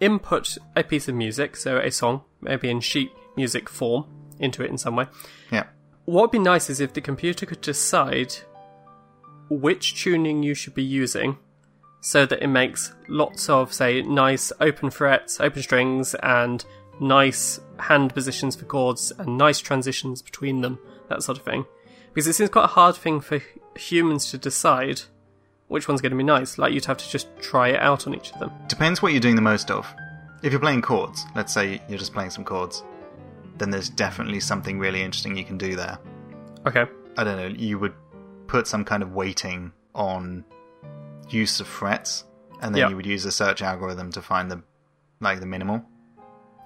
input 0.00 0.56
a 0.76 0.82
piece 0.84 1.08
of 1.08 1.14
music, 1.14 1.56
so 1.56 1.78
a 1.78 1.90
song, 1.90 2.22
maybe 2.40 2.70
in 2.70 2.80
sheet 2.80 3.10
music 3.36 3.68
form, 3.68 4.04
into 4.38 4.62
it 4.62 4.70
in 4.70 4.78
some 4.78 4.94
way, 4.96 5.06
Yeah, 5.50 5.64
what 6.04 6.22
would 6.22 6.30
be 6.30 6.38
nice 6.38 6.70
is 6.70 6.80
if 6.80 6.92
the 6.92 7.00
computer 7.00 7.44
could 7.46 7.60
decide 7.60 8.34
which 9.56 10.02
tuning 10.02 10.42
you 10.42 10.54
should 10.54 10.74
be 10.74 10.82
using 10.82 11.38
so 12.00 12.26
that 12.26 12.42
it 12.42 12.48
makes 12.48 12.92
lots 13.08 13.48
of, 13.48 13.72
say, 13.72 14.02
nice 14.02 14.52
open 14.60 14.90
frets, 14.90 15.40
open 15.40 15.62
strings, 15.62 16.14
and 16.16 16.64
nice 17.00 17.60
hand 17.78 18.12
positions 18.12 18.56
for 18.56 18.64
chords 18.64 19.12
and 19.18 19.38
nice 19.38 19.60
transitions 19.60 20.20
between 20.20 20.60
them, 20.62 20.78
that 21.08 21.22
sort 21.22 21.38
of 21.38 21.44
thing. 21.44 21.64
Because 22.12 22.26
it 22.26 22.34
seems 22.34 22.50
quite 22.50 22.64
a 22.64 22.68
hard 22.68 22.96
thing 22.96 23.20
for 23.20 23.40
humans 23.76 24.30
to 24.30 24.38
decide 24.38 25.02
which 25.68 25.88
one's 25.88 26.00
going 26.02 26.10
to 26.10 26.16
be 26.16 26.24
nice. 26.24 26.58
Like, 26.58 26.72
you'd 26.72 26.84
have 26.84 26.98
to 26.98 27.08
just 27.08 27.28
try 27.40 27.68
it 27.68 27.80
out 27.80 28.06
on 28.06 28.14
each 28.14 28.32
of 28.32 28.40
them. 28.40 28.50
depends 28.68 29.00
what 29.00 29.12
you're 29.12 29.20
doing 29.20 29.36
the 29.36 29.42
most 29.42 29.70
of. 29.70 29.86
If 30.42 30.52
you're 30.52 30.60
playing 30.60 30.82
chords, 30.82 31.24
let's 31.34 31.54
say 31.54 31.80
you're 31.88 31.98
just 31.98 32.12
playing 32.12 32.30
some 32.30 32.44
chords, 32.44 32.82
then 33.58 33.70
there's 33.70 33.88
definitely 33.88 34.40
something 34.40 34.78
really 34.78 35.02
interesting 35.02 35.36
you 35.36 35.44
can 35.44 35.56
do 35.56 35.76
there. 35.76 35.98
Okay. 36.66 36.84
I 37.16 37.24
don't 37.24 37.36
know. 37.36 37.46
You 37.46 37.78
would 37.78 37.94
put 38.52 38.66
some 38.66 38.84
kind 38.84 39.02
of 39.02 39.12
weighting 39.14 39.72
on 39.94 40.44
use 41.30 41.58
of 41.60 41.66
frets, 41.66 42.24
and 42.60 42.74
then 42.74 42.80
Yeah. 42.82 42.88
you 42.90 42.96
would 42.96 43.06
use 43.06 43.24
a 43.24 43.32
search 43.32 43.62
algorithm 43.62 44.10
to 44.12 44.20
find 44.20 44.50
the 44.50 44.62
like 45.20 45.40
the 45.40 45.46
minimal 45.46 45.82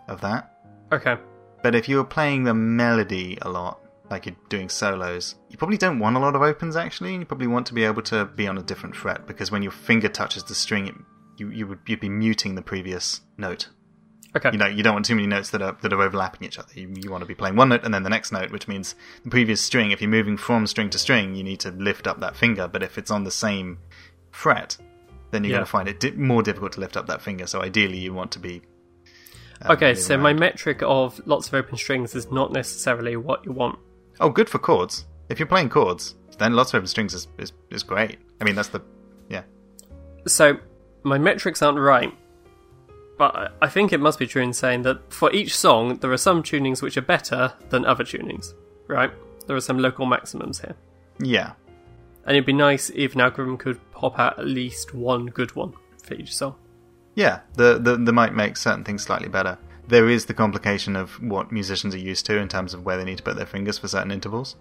of 0.09 0.21
that. 0.23 0.43
Okay. 0.91 1.17
But 1.63 1.75
if 1.75 1.89
you 1.89 1.97
were 1.99 2.05
playing 2.19 2.43
the 2.45 2.55
melody 2.55 3.39
a 3.43 3.49
lot, 3.49 3.81
like 4.11 4.27
you're 4.27 4.35
doing 4.49 4.69
solos, 4.69 5.37
you 5.51 5.57
probably 5.59 5.77
don't 5.77 5.99
want 6.01 6.17
a 6.17 6.19
lot 6.19 6.35
of 6.35 6.43
opens 6.43 6.75
actually. 6.75 7.15
You 7.15 7.25
probably 7.25 7.47
want 7.47 7.67
to 7.69 7.75
be 7.75 7.85
able 7.85 8.03
to 8.03 8.25
be 8.25 8.49
on 8.49 8.59
a 8.59 8.63
different 8.63 8.97
fret 8.97 9.27
because 9.27 9.53
when 9.53 9.63
your 9.63 9.73
finger 9.73 10.09
touches 10.09 10.43
the 10.45 10.55
string, 10.55 10.89
it, 10.89 10.95
you 11.39 11.51
you 11.51 11.67
would 11.69 11.81
you'd 11.87 12.01
be 12.01 12.09
muting 12.09 12.57
the 12.57 12.63
previous 12.63 13.21
note. 13.37 13.69
Okay. 14.37 14.51
You 14.53 14.59
know, 14.59 14.67
you 14.67 14.83
don't 14.83 14.93
want 14.95 15.07
too 15.07 15.15
many 15.17 15.27
notes 15.27 15.51
that 15.51 15.63
are 15.63 15.77
that 15.81 15.93
are 15.93 16.03
overlapping 16.03 16.47
each 16.47 16.59
other. 16.59 16.69
You, 16.75 16.93
you 17.03 17.11
want 17.11 17.23
to 17.23 17.27
be 17.27 17.35
playing 17.35 17.57
one 17.57 17.71
note 17.71 17.83
and 17.85 17.93
then 17.95 18.03
the 18.03 18.11
next 18.11 18.31
note, 18.33 18.51
which 18.53 18.69
means 18.69 18.95
the 19.25 19.31
previous 19.31 19.61
string. 19.63 19.91
If 19.93 20.01
you're 20.03 20.11
moving 20.11 20.37
from 20.37 20.67
string 20.67 20.91
to 20.91 20.99
string, 20.99 21.35
you 21.35 21.43
need 21.43 21.61
to 21.61 21.71
lift 21.71 22.07
up 22.07 22.21
that 22.21 22.37
finger. 22.37 22.69
But 22.69 22.83
if 22.83 22.99
it's 22.99 23.11
on 23.11 23.25
the 23.25 23.31
same 23.31 23.79
fret, 24.31 24.77
then 25.31 25.43
you're 25.43 25.53
Yeah. 25.53 25.57
going 25.59 25.65
to 25.67 25.71
find 25.71 25.89
it 25.89 25.99
di- 26.01 26.11
more 26.13 26.43
difficult 26.43 26.73
to 26.73 26.81
lift 26.81 26.97
up 26.97 27.07
that 27.07 27.23
finger. 27.23 27.47
So 27.47 27.63
ideally, 27.63 27.99
you 27.99 28.13
want 28.13 28.31
to 28.33 28.39
be. 28.39 28.63
um, 29.63 29.71
Okay, 29.73 29.95
so 29.95 30.17
my 30.19 30.33
metric 30.33 30.83
of 30.83 31.21
lots 31.27 31.49
of 31.49 31.55
open 31.55 31.77
strings 31.79 32.15
is 32.15 32.31
not 32.31 32.53
necessarily 32.53 33.17
what 33.17 33.45
you 33.47 33.53
want. 33.53 33.79
Oh, 34.21 34.29
good 34.31 34.49
for 34.51 34.59
chords. 34.59 35.07
If 35.29 35.39
you're 35.39 35.49
playing 35.49 35.71
chords, 35.71 36.15
then 36.39 36.53
lots 36.55 36.71
of 36.75 36.79
open 36.79 36.87
strings 36.89 37.15
is, 37.15 37.27
is, 37.39 37.53
is 37.71 37.83
great. 37.83 38.19
I 38.41 38.45
mean, 38.45 38.55
that's 38.55 38.69
the. 38.69 38.83
Yeah. 39.29 39.43
So 40.27 40.59
my 41.03 41.19
metrics 41.19 41.63
aren't 41.63 41.79
right, 41.79 42.13
but 43.19 43.53
I- 43.63 43.69
think 43.69 43.93
it 43.93 44.01
must 44.01 44.19
be 44.19 44.27
true 44.27 44.43
in 44.43 44.53
saying 44.53 44.83
that 44.83 45.13
for 45.13 45.33
each 45.33 45.57
song 45.57 45.97
there 45.99 46.13
are 46.13 46.17
some 46.19 46.43
tunings 46.43 46.83
which 46.83 46.97
are 46.97 47.03
better 47.03 47.53
than 47.71 47.85
other 47.85 48.05
tunings, 48.05 48.53
right? 48.89 49.11
There 49.47 49.57
are 49.57 49.61
some 49.61 49.79
local 49.79 50.07
maximums 50.07 50.61
here, 50.61 50.75
Yeah. 51.21 51.53
and 52.25 52.37
it'd 52.37 52.47
be 52.47 52.53
nice 52.53 52.91
if 52.95 53.15
an 53.15 53.21
algorithm 53.21 53.57
could 53.57 53.79
pop 53.93 54.19
out 54.19 54.39
at 54.39 54.47
least 54.47 54.95
one 54.95 55.27
good 55.27 55.55
one 55.57 55.73
for 56.03 56.15
each 56.15 56.35
song. 56.35 56.55
Yeah, 57.15 57.41
the, 57.55 57.79
the 57.79 57.97
the 57.97 58.13
might 58.13 58.35
make 58.35 58.57
certain 58.57 58.85
things 58.85 59.03
slightly 59.03 59.29
better. 59.29 59.57
There 59.89 60.09
is 60.09 60.27
the 60.27 60.35
complication 60.35 60.97
of 60.97 61.13
what 61.23 61.53
musicians 61.53 61.95
are 61.95 61.99
used 61.99 62.27
to 62.27 62.37
in 62.39 62.49
terms 62.49 62.75
of 62.75 62.85
where 62.85 62.97
they 62.99 63.05
need 63.05 63.19
to 63.19 63.23
put 63.23 63.37
their 63.37 63.47
fingers 63.47 63.79
for 63.79 63.89
certain 63.89 64.11
intervals. 64.11 64.57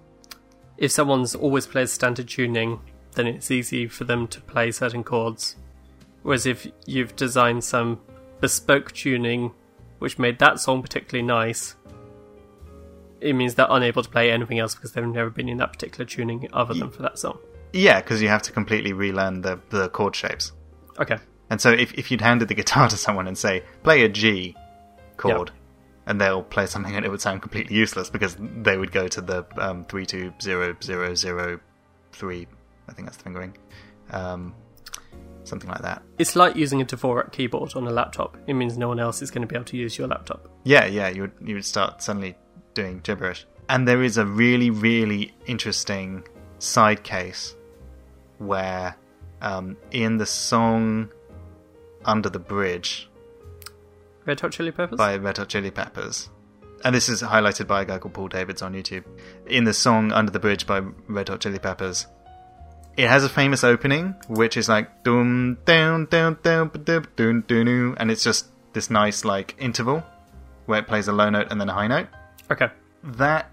If 0.77 0.91
someone's 0.91 1.33
always 1.35 1.65
plays 1.67 1.91
standard 1.91 2.27
tuning, 2.27 2.79
then 3.13 3.27
it's 3.27 3.49
easy 3.49 3.87
for 3.87 4.03
them 4.03 4.27
to 4.27 4.39
play 4.41 4.71
certain 4.71 5.03
chords. 5.03 5.55
Whereas 6.21 6.45
if 6.45 6.67
you've 6.85 7.15
designed 7.15 7.63
some 7.63 7.99
bespoke 8.41 8.91
tuning 8.91 9.51
which 9.99 10.19
made 10.19 10.39
that 10.39 10.59
song 10.59 10.81
particularly 10.81 11.25
nice, 11.25 11.75
it 13.21 13.33
means 13.33 13.55
they're 13.55 13.67
unable 13.69 14.03
to 14.03 14.09
play 14.09 14.31
anything 14.31 14.59
else 14.59 14.75
because 14.75 14.91
they've 14.91 15.05
never 15.05 15.29
been 15.29 15.49
in 15.49 15.57
that 15.57 15.73
particular 15.73 16.05
tuning 16.05 16.47
other 16.53 16.73
than 16.73 16.91
for 16.91 17.01
that 17.01 17.17
song. 17.17 17.39
Yeah, 17.73 18.01
because 18.01 18.21
you 18.21 18.27
have 18.27 18.41
to 18.43 18.51
completely 18.51 18.93
relearn 18.93 19.41
the 19.41 19.59
the 19.69 19.89
chord 19.89 20.15
shapes. 20.15 20.51
Okay. 20.99 21.17
And 21.49 21.59
so 21.59 21.71
if 21.71 21.93
if 21.93 22.11
you'd 22.11 22.21
handed 22.21 22.47
the 22.47 22.53
guitar 22.61 22.87
to 22.89 22.97
someone 22.97 23.27
and 23.27 23.37
say 23.37 23.63
play 23.83 24.03
a 24.03 24.09
G 24.09 24.55
chord, 25.17 25.51
and 26.05 26.21
they'll 26.21 26.43
play 26.43 26.67
something 26.67 26.95
and 26.95 27.05
it 27.05 27.09
would 27.09 27.21
sound 27.21 27.41
completely 27.41 27.75
useless 27.75 28.09
because 28.09 28.37
they 28.39 28.77
would 28.77 28.91
go 28.91 29.07
to 29.07 29.21
the 29.21 29.45
um, 29.57 29.85
three 29.85 30.05
two 30.05 30.33
zero 30.41 30.75
zero 30.83 31.15
zero 31.15 31.59
three. 32.11 32.47
I 32.87 32.93
think 32.93 33.07
that's 33.07 33.17
the 33.17 33.23
fingering. 33.23 33.57
Um, 34.11 34.53
something 35.45 35.69
like 35.69 35.81
that. 35.81 36.03
It's 36.17 36.35
like 36.35 36.55
using 36.55 36.81
a 36.81 36.85
Dvorak 36.85 37.31
keyboard 37.31 37.75
on 37.75 37.87
a 37.87 37.91
laptop. 37.91 38.37
It 38.47 38.53
means 38.53 38.77
no 38.77 38.87
one 38.87 38.99
else 38.99 39.21
is 39.21 39.31
going 39.31 39.41
to 39.41 39.47
be 39.47 39.55
able 39.55 39.65
to 39.65 39.77
use 39.77 39.97
your 39.97 40.07
laptop. 40.07 40.49
Yeah, 40.63 40.85
yeah, 40.85 41.09
you 41.09 41.21
would 41.21 41.31
you 41.41 41.55
would 41.55 41.65
start 41.65 42.01
suddenly 42.01 42.35
doing 42.73 42.99
gibberish. 42.99 43.45
And 43.69 43.87
there 43.87 44.03
is 44.03 44.17
a 44.17 44.25
really, 44.25 44.69
really 44.69 45.33
interesting 45.47 46.27
side 46.59 47.03
case 47.03 47.55
where 48.37 48.95
um, 49.41 49.77
in 49.91 50.17
the 50.17 50.25
song 50.25 51.09
Under 52.03 52.29
the 52.29 52.39
Bridge 52.39 53.09
Red 54.25 54.39
Hot 54.39 54.51
Chili 54.51 54.71
Peppers? 54.71 54.97
by 54.97 55.17
Red 55.17 55.37
Hot 55.37 55.49
Chili 55.49 55.71
Peppers, 55.71 56.29
and 56.83 56.93
this 56.93 57.09
is 57.09 57.21
highlighted 57.21 57.67
by 57.67 57.81
a 57.81 57.85
guy 57.85 57.97
called 57.97 58.13
Paul 58.13 58.27
Davids 58.27 58.61
on 58.61 58.73
YouTube. 58.73 59.03
In 59.47 59.63
the 59.63 59.73
song 59.73 60.11
Under 60.11 60.31
the 60.31 60.39
Bridge 60.39 60.67
by 60.67 60.81
Red 61.07 61.29
Hot 61.29 61.41
Chili 61.41 61.59
Peppers, 61.59 62.07
it 62.97 63.07
has 63.07 63.23
a 63.23 63.29
famous 63.29 63.63
opening 63.63 64.15
which 64.27 64.57
is 64.57 64.69
like 64.69 65.03
dum 65.03 65.57
down 65.65 66.05
down 66.05 66.37
down 66.43 66.71
down 66.85 67.43
down, 67.47 67.95
and 67.97 68.11
it's 68.11 68.23
just 68.23 68.47
this 68.73 68.89
nice 68.89 69.25
like 69.25 69.55
interval 69.57 70.03
where 70.65 70.79
it 70.79 70.87
plays 70.87 71.07
a 71.07 71.13
low 71.13 71.29
note 71.29 71.47
and 71.51 71.59
then 71.59 71.69
a 71.69 71.73
high 71.73 71.87
note. 71.87 72.07
Okay. 72.51 72.69
That 73.03 73.51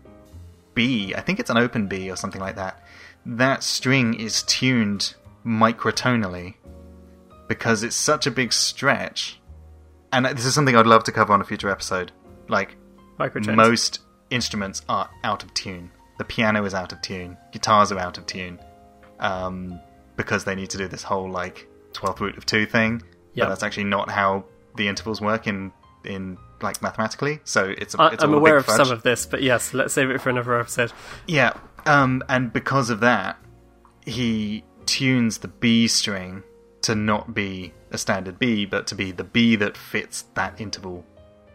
B, 0.74 1.14
I 1.14 1.20
think 1.20 1.38
it's 1.40 1.50
an 1.50 1.58
open 1.58 1.86
B 1.86 2.10
or 2.10 2.16
something 2.16 2.40
like 2.40 2.56
that. 2.56 2.82
That 3.26 3.62
string 3.62 4.14
is 4.14 4.42
tuned 4.44 5.14
microtonally 5.44 6.54
because 7.48 7.82
it's 7.82 7.96
such 7.96 8.26
a 8.26 8.30
big 8.30 8.52
stretch. 8.52 9.38
And 10.12 10.26
this 10.26 10.44
is 10.44 10.54
something 10.54 10.76
I'd 10.76 10.86
love 10.86 11.04
to 11.04 11.12
cover 11.12 11.32
on 11.32 11.40
a 11.40 11.44
future 11.44 11.70
episode. 11.70 12.12
Like, 12.48 12.76
Microtones. 13.18 13.54
most 13.54 14.00
instruments 14.30 14.82
are 14.88 15.08
out 15.24 15.42
of 15.42 15.52
tune. 15.54 15.90
The 16.18 16.24
piano 16.24 16.64
is 16.64 16.74
out 16.74 16.92
of 16.92 17.00
tune. 17.02 17.36
Guitars 17.52 17.92
are 17.92 17.98
out 17.98 18.18
of 18.18 18.26
tune. 18.26 18.58
Um, 19.22 19.80
because 20.16 20.44
they 20.44 20.54
need 20.54 20.68
to 20.70 20.78
do 20.78 20.88
this 20.88 21.02
whole, 21.02 21.30
like, 21.30 21.66
12th 21.94 22.20
root 22.20 22.36
of 22.36 22.44
2 22.44 22.66
thing. 22.66 23.02
Yep. 23.34 23.46
But 23.46 23.48
that's 23.48 23.62
actually 23.62 23.84
not 23.84 24.10
how 24.10 24.44
the 24.76 24.88
intervals 24.88 25.20
work 25.22 25.46
in, 25.46 25.72
in 26.04 26.36
like, 26.60 26.82
mathematically. 26.82 27.40
So 27.44 27.64
it's, 27.76 27.94
a, 27.94 28.08
it's 28.12 28.22
I'm 28.22 28.34
aware 28.34 28.58
of 28.58 28.66
some 28.66 28.90
of 28.90 29.02
this, 29.02 29.24
but 29.24 29.42
yes, 29.42 29.72
let's 29.72 29.94
save 29.94 30.10
it 30.10 30.20
for 30.20 30.28
another 30.28 30.60
episode. 30.60 30.92
Yeah, 31.26 31.54
um, 31.86 32.22
and 32.28 32.52
because 32.52 32.90
of 32.90 33.00
that, 33.00 33.38
he 34.04 34.64
tunes 34.86 35.38
the 35.38 35.48
B 35.48 35.88
string 35.88 36.42
to 36.82 36.94
not 36.94 37.32
be 37.34 37.72
a 37.90 37.98
standard 37.98 38.38
B, 38.38 38.66
but 38.66 38.86
to 38.88 38.94
be 38.94 39.12
the 39.12 39.24
B 39.24 39.56
that 39.56 39.76
fits 39.76 40.22
that 40.34 40.60
interval 40.60 41.04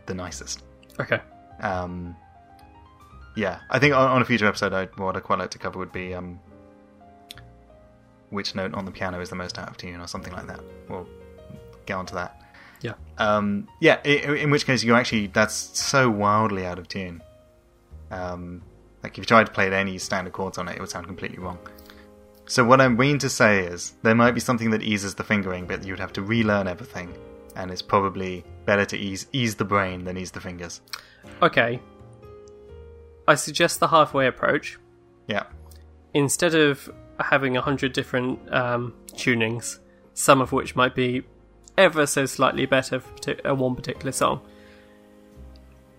the 0.05 0.13
nicest. 0.13 0.63
Okay. 0.99 1.20
Um, 1.59 2.15
yeah, 3.36 3.59
I 3.70 3.80
think 3.80 3.93
on, 3.93 4.09
on 4.09 4.22
a 4.22 4.26
future 4.26 4.47
episode, 4.47 4.74
I, 4.74 4.86
what 4.95 5.15
I'd 5.15 5.24
quite 5.24 5.39
like 5.39 5.51
to 5.51 5.59
cover 5.59 5.78
would 5.80 5.91
be 5.91 6.13
um, 6.13 6.39
which 8.30 8.55
note 8.55 8.73
on 8.73 8.86
the 8.86 8.91
piano 8.91 9.19
is 9.19 9.30
the 9.30 9.36
most 9.36 9.57
out 9.57 9.69
of 9.69 9.78
tune, 9.78 9.99
or 9.99 10.07
something 10.07 10.34
like 10.34 10.47
that. 10.47 10.59
We'll 10.89 11.07
get 11.86 11.95
onto 11.95 12.15
that. 12.15 12.41
Yeah. 12.82 12.93
Um, 13.17 13.67
yeah, 13.80 13.99
i 14.05 14.09
in 14.09 14.51
which 14.51 14.65
case 14.65 14.84
you 14.84 14.95
actually 14.95 15.28
that's 15.28 15.55
so 15.55 16.09
wildly 16.09 16.65
out 16.65 16.80
of 16.80 16.88
tune. 16.88 17.23
Um, 18.11 18.61
like 19.03 19.13
if 19.13 19.19
you 19.19 19.25
tried 19.25 19.47
to 19.47 19.51
play 19.51 19.71
any 19.71 19.97
standard 19.97 20.34
chords 20.34 20.57
on 20.57 20.67
it, 20.67 20.75
it 20.75 20.80
would 20.80 20.89
sound 20.89 21.07
completely 21.07 21.39
wrong. 21.39 21.59
So 22.45 22.63
what 22.63 22.80
I 22.80 22.88
mean 22.88 23.19
to 23.19 23.30
say 23.30 23.65
is 23.65 23.93
there 24.03 24.15
might 24.15 24.32
be 24.32 24.39
something 24.39 24.69
that 24.71 24.82
eases 24.82 25.15
the 25.15 25.23
fingering, 25.23 25.67
but 25.67 25.84
you'd 25.86 25.99
have 25.99 26.13
to 26.13 26.21
relearn 26.21 26.67
everything, 26.67 27.13
and 27.55 27.71
it's 27.71 27.82
probably 27.82 28.45
better 28.65 28.86
to 28.86 28.97
ease 28.97 29.28
ease 29.34 29.55
the 29.55 29.65
brain 29.65 30.03
than 30.03 30.17
ease 30.17 30.32
the 30.32 30.41
fingers. 30.41 30.82
Okay. 31.41 31.82
I 33.28 33.36
suggest 33.36 33.82
the 33.82 33.89
halfway 33.89 34.28
approach. 34.28 34.80
Yeah, 35.28 35.43
Instead 36.13 36.55
of 36.55 36.89
having 37.20 37.57
a 37.57 37.61
hundred 37.61 37.93
different 37.93 38.39
um, 38.53 38.93
tunings, 39.13 39.80
some 40.13 40.41
of 40.41 40.51
which 40.51 40.76
might 40.76 40.95
be 40.95 41.24
ever 41.78 42.05
so 42.05 42.26
slightly 42.26 42.65
better 42.65 42.99
for 42.99 43.47
uh, 43.47 43.53
one 43.53 43.76
particular 43.76 44.11
song. 44.11 44.41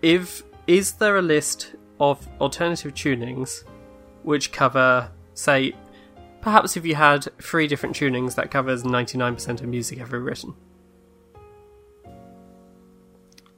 If 0.01 0.43
is 0.67 0.93
there 0.93 1.17
a 1.17 1.21
list 1.21 1.75
of 1.99 2.27
alternative 2.39 2.93
tunings 2.93 3.63
which 4.23 4.51
cover, 4.51 5.09
say, 5.33 5.73
perhaps 6.41 6.77
if 6.77 6.85
you 6.85 6.95
had 6.95 7.27
three 7.41 7.67
different 7.67 7.95
tunings 7.95 8.35
that 8.35 8.51
covers 8.51 8.83
ninety 8.85 9.17
nine 9.17 9.33
percent 9.35 9.61
of 9.61 9.67
music 9.67 9.99
ever 9.99 10.19
written? 10.19 10.53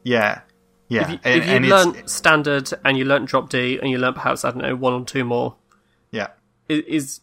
yeah, 0.04 0.42
yeah. 0.88 1.04
If 1.04 1.10
you, 1.10 1.20
and, 1.24 1.36
if 1.42 1.46
you 1.48 1.52
and 1.54 1.66
it's- 1.66 1.86
learnt 1.86 2.10
standard 2.10 2.70
and 2.84 2.98
you 2.98 3.06
learnt 3.06 3.28
drop 3.30 3.50
D 3.50 3.80
and 3.80 3.90
you 3.90 3.98
learnt 3.98 4.16
perhaps 4.16 4.44
I 4.44 4.52
don't 4.52 4.62
know 4.62 4.76
one 4.76 4.94
or 4.94 5.06
two 5.06 5.24
more, 5.24 5.56
yeah, 6.12 6.30
is 6.68 7.22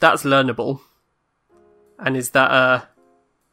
that's 0.00 0.24
learnable 0.24 0.80
and 1.98 2.16
is 2.16 2.30
that 2.30 2.50
a 2.50 2.88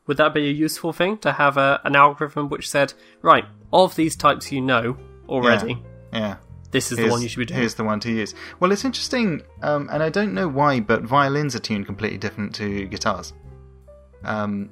would 0.08 0.18
that 0.18 0.34
be 0.34 0.48
a 0.48 0.52
useful 0.52 0.94
thing 0.94 1.18
to 1.18 1.34
have 1.34 1.58
a, 1.58 1.82
an 1.84 1.96
algorithm 1.96 2.50
which 2.50 2.70
said 2.70 2.94
right 3.22 3.46
of 3.72 3.96
these 3.96 4.16
types 4.16 4.52
you 4.52 4.62
know 4.62 4.98
already 5.28 5.78
yeah. 6.14 6.38
this 6.72 6.92
is 6.92 6.98
the 6.98 7.10
one 7.10 7.22
you 7.22 7.28
should 7.28 7.40
be 7.40 7.46
doing 7.46 7.60
Here's 7.60 7.76
the 7.76 7.84
one 7.84 8.00
to 8.02 8.12
use. 8.12 8.34
Well, 8.60 8.72
it's 8.72 8.86
interesting, 8.86 9.42
um, 9.62 9.90
and 9.92 10.02
I 10.02 10.10
don't 10.10 10.34
know 10.34 10.48
why, 10.48 10.80
but 10.80 11.04
violins 11.04 11.56
are 11.56 11.60
tuned 11.60 11.86
completely 11.86 12.18
different 12.18 12.56
to 12.56 12.86
guitars. 12.88 13.34
Um, 14.24 14.70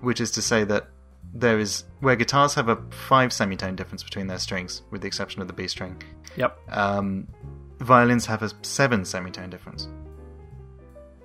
which 0.00 0.20
is 0.20 0.30
to 0.32 0.42
say 0.42 0.64
that 0.64 0.88
there 1.34 1.58
is 1.58 1.84
where 2.00 2.16
guitars 2.16 2.54
have 2.54 2.68
a 2.68 2.76
five 2.90 3.32
semitone 3.32 3.76
difference 3.76 4.02
between 4.02 4.26
their 4.26 4.38
strings, 4.38 4.82
with 4.90 5.00
the 5.00 5.06
exception 5.06 5.42
of 5.42 5.48
the 5.48 5.52
B 5.52 5.66
string. 5.68 6.02
yep 6.36 6.58
Um, 6.68 7.26
violins 7.80 8.26
have 8.26 8.42
a 8.42 8.50
seven 8.62 9.04
semitone 9.04 9.50
difference. 9.50 9.88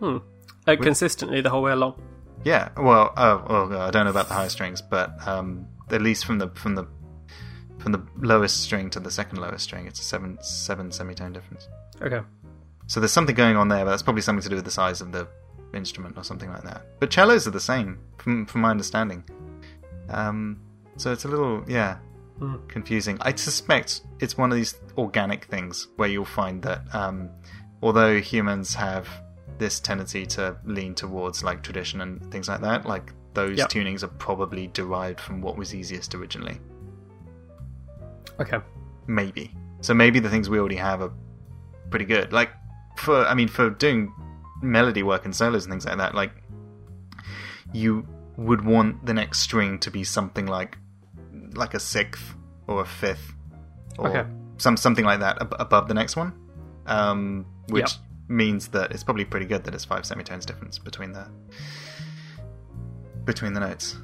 Hmm. 0.01 0.17
uh, 0.67 0.75
consistently 0.75 1.41
the 1.41 1.49
whole 1.49 1.61
way 1.61 1.71
along 1.71 1.93
Yeah, 2.43 2.69
well, 2.75 3.13
oh, 3.15 3.45
well, 3.47 3.81
I 3.81 3.91
don't 3.91 4.05
know 4.05 4.11
about 4.11 4.27
the 4.27 4.33
higher 4.33 4.49
strings, 4.49 4.81
but 4.81 5.15
um, 5.27 5.67
at 5.91 6.01
least 6.01 6.25
from 6.25 6.39
the 6.39 6.49
from 6.49 6.75
the 6.75 6.85
from 7.77 7.91
the 7.91 8.01
lowest 8.17 8.61
string 8.61 8.89
to 8.91 8.99
the 8.99 9.11
second 9.11 9.39
lowest 9.39 9.63
string, 9.63 9.87
it's 9.87 9.99
a 9.99 10.03
seven 10.03 10.37
seven 10.41 10.91
semitone 10.91 11.33
difference. 11.33 11.67
okay 12.01 12.21
So 12.87 12.99
there's 12.99 13.11
something 13.11 13.35
going 13.35 13.57
on 13.57 13.67
there, 13.69 13.85
but 13.85 13.91
that's 13.91 14.03
probably 14.03 14.23
something 14.23 14.43
to 14.43 14.49
do 14.49 14.55
with 14.55 14.65
the 14.65 14.71
size 14.71 15.01
of 15.01 15.11
the 15.11 15.27
instrument 15.73 16.17
or 16.17 16.23
something 16.23 16.49
like 16.49 16.63
that. 16.63 16.81
But 16.99 17.13
cellos 17.13 17.47
are 17.47 17.51
the 17.51 17.59
same, 17.73 17.99
from 18.17 18.45
from 18.47 18.61
my 18.61 18.71
understanding. 18.71 19.23
Um, 20.09 20.59
so 20.97 21.11
it's 21.13 21.25
a 21.25 21.29
little, 21.29 21.63
yeah, 21.67 21.97
Hmm. 22.41 22.55
confusing. 22.67 23.19
I 23.21 23.35
suspect 23.35 24.01
it's 24.19 24.35
one 24.35 24.51
of 24.51 24.57
these 24.57 24.73
organic 24.97 25.45
things 25.45 25.87
where 25.97 26.09
you'll 26.09 26.25
find 26.25 26.63
that 26.63 26.81
um, 26.91 27.29
although 27.83 28.19
humans 28.19 28.73
have 28.73 29.07
this 29.57 29.79
tendency 29.79 30.25
to 30.25 30.57
lean 30.65 30.95
towards 30.95 31.43
like 31.43 31.61
tradition 31.63 32.01
and 32.01 32.31
things 32.31 32.47
like 32.49 32.61
that, 32.61 32.85
like 32.85 33.11
those 33.33 33.57
Yep. 33.57 33.69
tunings 33.69 34.03
are 34.03 34.07
probably 34.07 34.67
derived 34.67 35.19
from 35.19 35.41
what 35.41 35.55
was 35.57 35.73
easiest 35.73 36.13
originally. 36.15 36.59
okay 38.39 38.59
Maybe. 39.07 39.53
So 39.81 39.93
maybe 39.93 40.19
the 40.19 40.29
things 40.29 40.49
we 40.49 40.59
already 40.59 40.75
have 40.75 41.01
are 41.01 41.11
pretty 41.89 42.05
good. 42.05 42.31
Like 42.31 42.49
for 42.97 43.25
I 43.25 43.33
mean 43.33 43.47
for 43.47 43.69
doing 43.71 44.13
melody 44.61 45.01
work 45.03 45.25
and 45.25 45.35
solos 45.35 45.65
and 45.65 45.71
things 45.71 45.85
like 45.85 45.97
that, 45.97 46.13
like 46.15 46.31
you 47.73 48.05
would 48.37 48.63
want 48.63 49.05
the 49.05 49.13
next 49.13 49.39
string 49.39 49.79
to 49.79 49.91
be 49.91 50.03
something 50.03 50.45
like 50.45 50.77
like 51.53 51.73
a 51.73 51.79
sixth 51.79 52.35
or 52.67 52.81
a 52.81 52.85
fifth 52.85 53.33
or 53.97 54.07
Okay. 54.09 54.29
some 54.57 54.77
something 54.77 55.03
like 55.05 55.19
that 55.19 55.41
ab- 55.41 55.55
above 55.59 55.87
the 55.87 55.93
next 55.93 56.15
one. 56.15 56.31
Um 56.85 57.45
which 57.69 57.91
Yep. 57.93 58.01
Means 58.31 58.67
that 58.69 58.91
it's 58.91 59.03
probably 59.03 59.25
pretty 59.25 59.45
good 59.45 59.63
that 59.65 59.73
it's 59.73 59.85
five 59.85 60.05
semitones 60.05 60.45
difference 60.45 60.79
between 60.79 61.11
the 61.11 61.27
between 63.25 63.53
the 63.53 63.59
notes. 63.59 63.97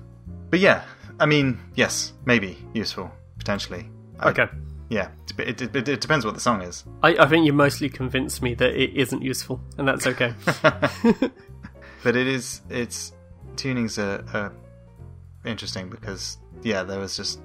But 0.49 0.59
yeah, 0.59 0.83
I 1.19 1.25
mean, 1.25 1.59
yes, 1.75 2.13
maybe 2.25 2.57
useful 2.73 3.11
potentially. 3.37 3.89
I- 4.19 4.29
okay 4.29 4.47
yeah, 4.89 5.09
it, 5.37 5.61
it, 5.61 5.75
it, 5.75 5.89
it 5.89 5.99
depends 5.99 6.23
what 6.25 6.33
the 6.33 6.39
song 6.39 6.61
is. 6.61 6.85
I, 7.03 7.09
I 7.17 7.25
think 7.25 7.45
you 7.45 7.51
mostly 7.51 7.89
convinced 7.89 8.41
me 8.41 8.53
that 8.53 8.69
it 8.69 8.95
isn't 8.95 9.21
useful 9.21 9.59
and 9.77 9.85
that's 9.85 10.07
okay 10.07 10.33
But 12.03 12.15
it 12.15 12.27
is, 12.27 12.61
it's 12.69 13.11
tunings 13.55 13.97
are, 14.01 14.23
are 14.33 14.53
interesting 15.45 15.89
because 15.89 16.37
yeah, 16.63 16.83
there 16.83 16.99
was 16.99 17.17
just 17.17 17.41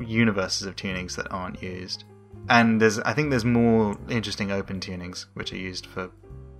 universes 0.00 0.66
of 0.66 0.76
tunings 0.76 1.16
that 1.16 1.30
aren't 1.30 1.62
used, 1.62 2.04
and 2.48 2.80
there's 2.80 2.98
I 2.98 3.14
think 3.14 3.30
there's 3.30 3.44
more 3.44 3.96
interesting 4.08 4.50
open 4.50 4.80
tunings 4.80 5.26
which 5.34 5.52
are 5.52 5.56
used 5.56 5.86
for 5.86 6.10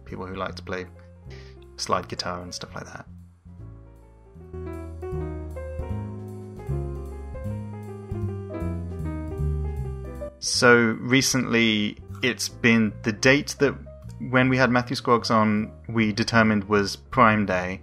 people 0.05 0.27
who 0.27 0.35
like 0.35 0.55
to 0.57 0.63
play 0.63 0.87
slide 1.77 2.09
guitar 2.09 2.43
and 2.43 2.55
stuff 2.55 2.75
like 2.75 2.85
that. 2.85 3.07
So 10.39 10.97
recently, 11.01 11.99
it's 12.23 12.49
been 12.49 12.93
the 13.03 13.13
date 13.13 13.55
that 13.61 13.75
when 14.31 14.49
we 14.49 14.57
had 14.57 14.71
Matthew 14.71 14.97
Scroggs 14.97 15.31
on, 15.31 15.73
we 15.89 16.13
determined 16.13 16.65
was 16.65 16.97
Prime 16.97 17.47
Day, 17.47 17.81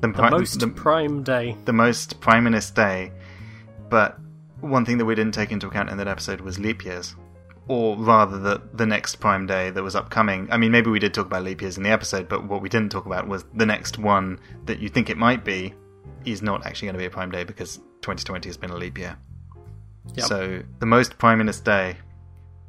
the, 0.00 0.08
the 0.08 0.30
most 0.30 0.60
the, 0.60 0.68
prime 0.68 1.22
day 1.22 1.56
the 1.64 1.72
most 1.72 2.20
priminist 2.20 2.74
day. 2.74 3.12
But 3.88 4.18
one 4.60 4.84
thing 4.84 4.98
that 4.98 5.04
we 5.04 5.14
didn't 5.14 5.34
take 5.34 5.50
into 5.50 5.66
account 5.66 5.90
in 5.90 5.96
that 5.98 6.08
episode 6.08 6.40
was 6.40 6.58
leap 6.58 6.84
years. 6.84 7.14
Or 7.68 7.96
rather 7.96 8.38
the 8.38 8.62
the 8.72 8.86
next 8.86 9.16
Prime 9.16 9.46
Day 9.46 9.70
that 9.70 9.82
was 9.82 9.96
upcoming. 9.96 10.48
I 10.50 10.56
mean, 10.56 10.70
maybe 10.72 10.90
we 10.90 10.98
did 10.98 11.14
talk 11.14 11.26
about 11.26 11.42
leap 11.44 11.62
years 11.62 11.76
in 11.76 11.82
the 11.82 11.90
episode, 11.90 12.28
but 12.28 12.44
what 12.46 12.60
we 12.62 12.68
didn't 12.68 12.90
talk 12.90 13.06
about 13.06 13.26
was 13.26 13.44
the 13.54 13.66
next 13.66 13.98
one 13.98 14.38
that 14.66 14.78
you 14.80 14.88
think 14.88 15.10
it 15.10 15.16
might 15.16 15.44
be 15.44 15.74
is 16.24 16.42
not 16.42 16.64
actually 16.66 16.86
going 16.86 16.94
to 16.94 16.98
be 16.98 17.06
a 17.06 17.10
Prime 17.10 17.30
Day 17.30 17.44
because 17.44 17.76
2020 18.02 18.48
has 18.48 18.56
been 18.56 18.70
a 18.70 18.76
leap 18.76 18.98
year. 18.98 19.16
Yep. 20.14 20.26
So 20.26 20.62
the 20.78 20.86
most 20.86 21.18
Priminess 21.18 21.60
Day 21.60 21.96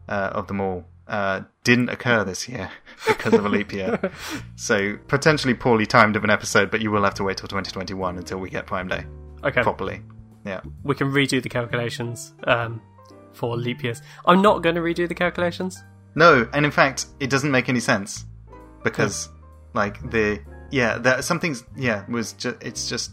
uh, 0.08 0.32
of 0.34 0.48
them 0.48 0.62
all 0.62 0.86
uh, 1.08 1.42
didn't 1.64 1.90
occur 1.90 2.24
this 2.24 2.48
year 2.48 2.72
because 3.08 3.34
of 3.34 3.46
a 3.46 3.50
leap 3.50 3.72
year. 3.74 4.12
so 4.56 4.98
potentially 5.08 5.54
poorly 5.54 5.86
timed 5.86 6.16
of 6.16 6.24
an 6.24 6.30
episode, 6.30 6.72
but 6.72 6.82
you 6.82 6.92
will 6.92 7.04
have 7.04 7.14
to 7.16 7.24
wait 7.24 7.38
till 7.38 7.48
2021 7.48 8.18
until 8.18 8.38
we 8.40 8.50
get 8.50 8.66
Prime 8.66 8.88
Day 8.88 9.06
Okay, 9.44 9.62
properly. 9.62 10.02
Yeah. 10.46 10.62
we 10.84 10.94
can 10.96 11.12
redo 11.12 11.42
the 11.42 11.50
calculations 11.50 12.34
um, 12.44 12.82
for 13.36 13.56
leap 13.58 13.84
years. 13.84 14.02
I'm 14.26 14.42
not 14.42 14.64
going 14.64 14.76
to 14.76 14.82
redo 14.82 15.08
the 15.08 15.16
calculations. 15.16 15.84
No, 16.16 16.48
and 16.54 16.66
in 16.66 16.72
fact, 16.72 17.08
it 17.20 17.30
doesn't 17.30 17.52
make 17.52 17.68
any 17.70 17.80
sense 17.82 18.26
because, 18.84 19.30
like 19.74 20.00
the 20.12 20.40
yeah, 20.72 20.98
there 20.98 21.22
something's 21.22 21.64
yeah 21.76 22.06
was 22.10 22.34
just 22.34 22.56
it's 22.62 22.90
just. 22.90 23.12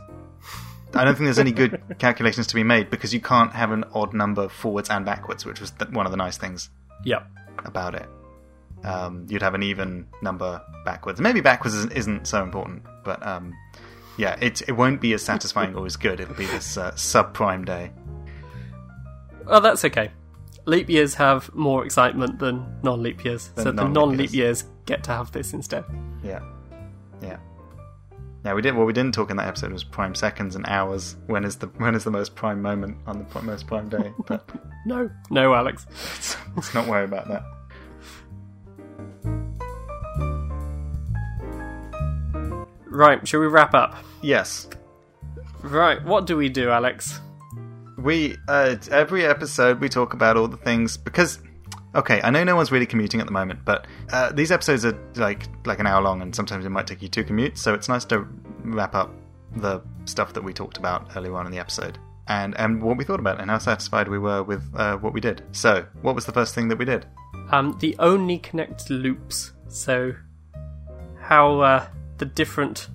I 0.95 1.05
don't 1.05 1.15
think 1.15 1.25
there's 1.25 1.39
any 1.39 1.53
good 1.53 1.81
calculations 1.99 2.47
to 2.49 2.55
be 2.55 2.63
made 2.63 2.91
because 2.91 3.15
you 3.15 3.21
can't 3.21 3.51
have 3.53 3.73
an 3.73 3.83
odd 3.95 4.13
number 4.13 4.49
forwards 4.51 4.91
and 4.91 5.07
backwards, 5.07 5.47
which 5.47 5.59
was 5.59 5.71
th- 5.71 5.91
one 5.91 6.05
of 6.05 6.13
the 6.13 6.19
nice 6.19 6.37
things 6.37 6.69
Yep. 7.05 7.27
about 7.65 7.95
it. 7.95 8.07
Um, 8.85 9.27
you'd 9.29 9.41
have 9.43 9.55
an 9.55 9.63
even 9.63 10.07
number 10.21 10.61
backwards. 10.85 11.19
Maybe 11.21 11.41
backwards 11.41 11.75
isn't, 11.77 11.93
isn't 11.93 12.27
so 12.27 12.43
important, 12.43 12.83
but 13.05 13.27
um, 13.27 13.55
yeah, 14.19 14.37
it 14.41 14.61
it 14.69 14.73
won't 14.73 15.01
be 15.01 15.15
as 15.15 15.23
satisfying 15.23 15.75
or 15.75 15.87
as 15.87 15.97
good. 15.97 16.21
It'll 16.21 16.35
be 16.35 16.47
this 16.47 16.77
uh, 16.77 16.91
subprime 16.93 17.65
day. 17.65 17.91
Well, 19.47 19.61
that's 19.61 19.85
okay. 19.85 20.11
Leap 20.65 20.89
years 20.89 21.15
have 21.15 21.53
more 21.55 21.85
excitement 21.85 22.39
than 22.39 22.65
non-leap 22.83 23.25
years, 23.25 23.49
Than 23.57 23.65
so 23.65 23.71
the 23.73 23.83
non-leap 23.83 23.95
non-leap 23.95 24.19
years. 24.19 24.35
years 24.35 24.65
get 24.87 25.03
to 25.05 25.11
have 25.11 25.33
this 25.33 25.53
instead. 25.53 25.85
Yeah, 26.23 26.41
yeah. 27.21 27.39
Yeah, 28.45 28.55
we 28.55 28.63
did. 28.63 28.75
What 28.77 28.87
we 28.87 28.93
didn't 28.93 29.15
talk 29.15 29.31
in 29.31 29.37
that 29.39 29.47
episode 29.49 29.73
was 29.73 29.85
prime 29.85 30.15
seconds 30.15 30.55
and 30.57 30.65
hours. 30.69 31.17
When 31.27 31.45
is 31.45 31.57
the 31.57 31.67
when 31.79 31.95
is 31.95 32.05
the 32.05 32.11
most 32.11 32.35
prime 32.35 32.61
moment 32.63 32.97
on 33.07 33.27
the 33.33 33.43
most 33.43 33.67
prime 33.67 33.89
day? 33.89 34.13
But 34.27 34.49
No, 34.87 35.11
no, 35.31 35.55
Alex. 35.55 35.87
let's, 35.89 36.37
let's 36.57 36.75
not 36.75 36.87
worry 36.89 37.05
about 37.05 37.29
that. 37.29 37.45
Right, 42.87 43.27
shall 43.27 43.41
we 43.41 43.47
wrap 43.47 43.75
up? 43.75 43.97
Yes, 44.23 44.69
Right, 45.63 46.05
what 46.05 46.27
do 46.27 46.37
we 46.37 46.49
do, 46.49 46.71
Alex? 46.71 47.21
We 48.03 48.37
uh, 48.49 48.77
every 48.91 49.25
episode 49.25 49.81
we 49.81 49.89
talk 49.89 50.15
about 50.15 50.37
all 50.37 50.49
the 50.49 50.57
things 50.57 50.97
because 50.97 51.39
okay 51.95 52.21
i 52.23 52.31
know 52.31 52.43
no 52.45 52.57
one's 52.57 52.73
really 52.73 52.87
commuting 52.87 53.21
at 53.21 53.27
the 53.27 53.33
moment 53.33 53.61
but 53.65 53.87
uh, 54.13 54.33
these 54.33 54.51
episodes 54.51 54.85
are 54.85 54.99
like 55.17 55.45
like 55.67 55.79
an 55.79 55.87
hour 55.87 56.03
long 56.03 56.23
and 56.23 56.35
sometimes 56.35 56.65
it 56.65 56.71
might 56.71 56.87
take 56.87 57.03
you 57.03 57.09
two 57.09 57.25
commutes 57.25 57.59
so 57.59 57.75
it's 57.75 57.89
nice 57.89 58.05
to 58.05 58.27
wrap 58.65 58.95
up 58.95 59.11
the 59.57 59.81
stuff 60.07 60.33
that 60.33 60.43
we 60.43 60.53
talked 60.53 60.79
about 60.79 61.15
earlier 61.17 61.35
on 61.37 61.45
in 61.47 61.53
the 61.53 61.59
episode 61.59 61.99
and 62.29 62.57
and 62.59 62.83
what 62.83 62.97
we 62.97 63.05
thought 63.05 63.21
about 63.21 63.41
and 63.41 63.51
how 63.51 63.59
satisfied 63.59 64.09
we 64.09 64.19
were 64.19 64.43
with 64.43 64.63
uh, 64.77 64.97
what 64.97 65.13
we 65.13 65.21
did 65.21 65.43
so 65.53 65.85
what 66.01 66.15
was 66.15 66.25
the 66.25 66.33
first 66.33 66.55
thing 66.55 66.69
that 66.69 66.79
we 66.79 66.85
did 66.85 67.05
Um, 67.51 67.77
the 67.81 67.95
only 67.99 68.39
connect 68.39 68.89
loops. 68.89 69.53
So, 69.69 70.15
how 71.21 71.61
uh, 71.61 71.87
the 72.19 72.25
different 72.25 72.89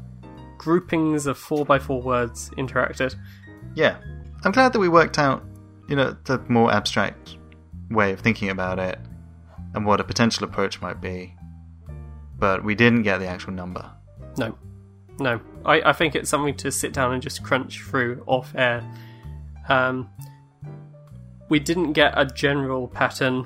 groupings 0.58 1.28
of 1.28 1.38
four 1.38 1.66
by 1.66 1.78
four 1.80 2.02
words 2.02 2.50
interacted. 2.58 3.16
yeah 3.76 3.98
i'm 4.48 4.54
glad 4.54 4.72
that 4.72 4.80
we 4.80 4.88
worked 4.88 5.20
out 5.20 5.44
you 5.90 5.96
know 5.96 6.16
the 6.24 6.40
more 6.48 6.72
abstract 6.72 7.36
way 7.92 8.14
of 8.14 8.20
thinking 8.22 8.50
about 8.50 8.80
it 8.80 8.98
and 9.74 9.86
what 9.86 10.00
a 10.00 10.04
potential 10.04 10.46
approach 10.46 10.82
might 10.82 11.02
be 11.02 11.36
but 12.40 12.64
we 12.64 12.74
didn't 12.74 13.04
get 13.04 13.18
the 13.20 13.28
actual 13.28 13.52
number 13.52 13.84
No, 14.38 14.58
no. 15.20 15.42
I, 15.66 15.82
I 15.90 15.94
think 15.94 16.16
it's 16.16 16.30
something 16.30 16.56
to 16.58 16.72
sit 16.72 16.94
down 16.94 17.12
and 17.14 17.22
just 17.22 17.44
crunch 17.44 17.82
through 17.82 18.24
off 18.28 18.54
air. 18.56 18.84
Um, 19.68 20.10
we 21.50 21.60
didn't 21.60 21.94
get 21.94 22.14
a 22.16 22.26
general 22.26 22.88
pattern 22.88 23.46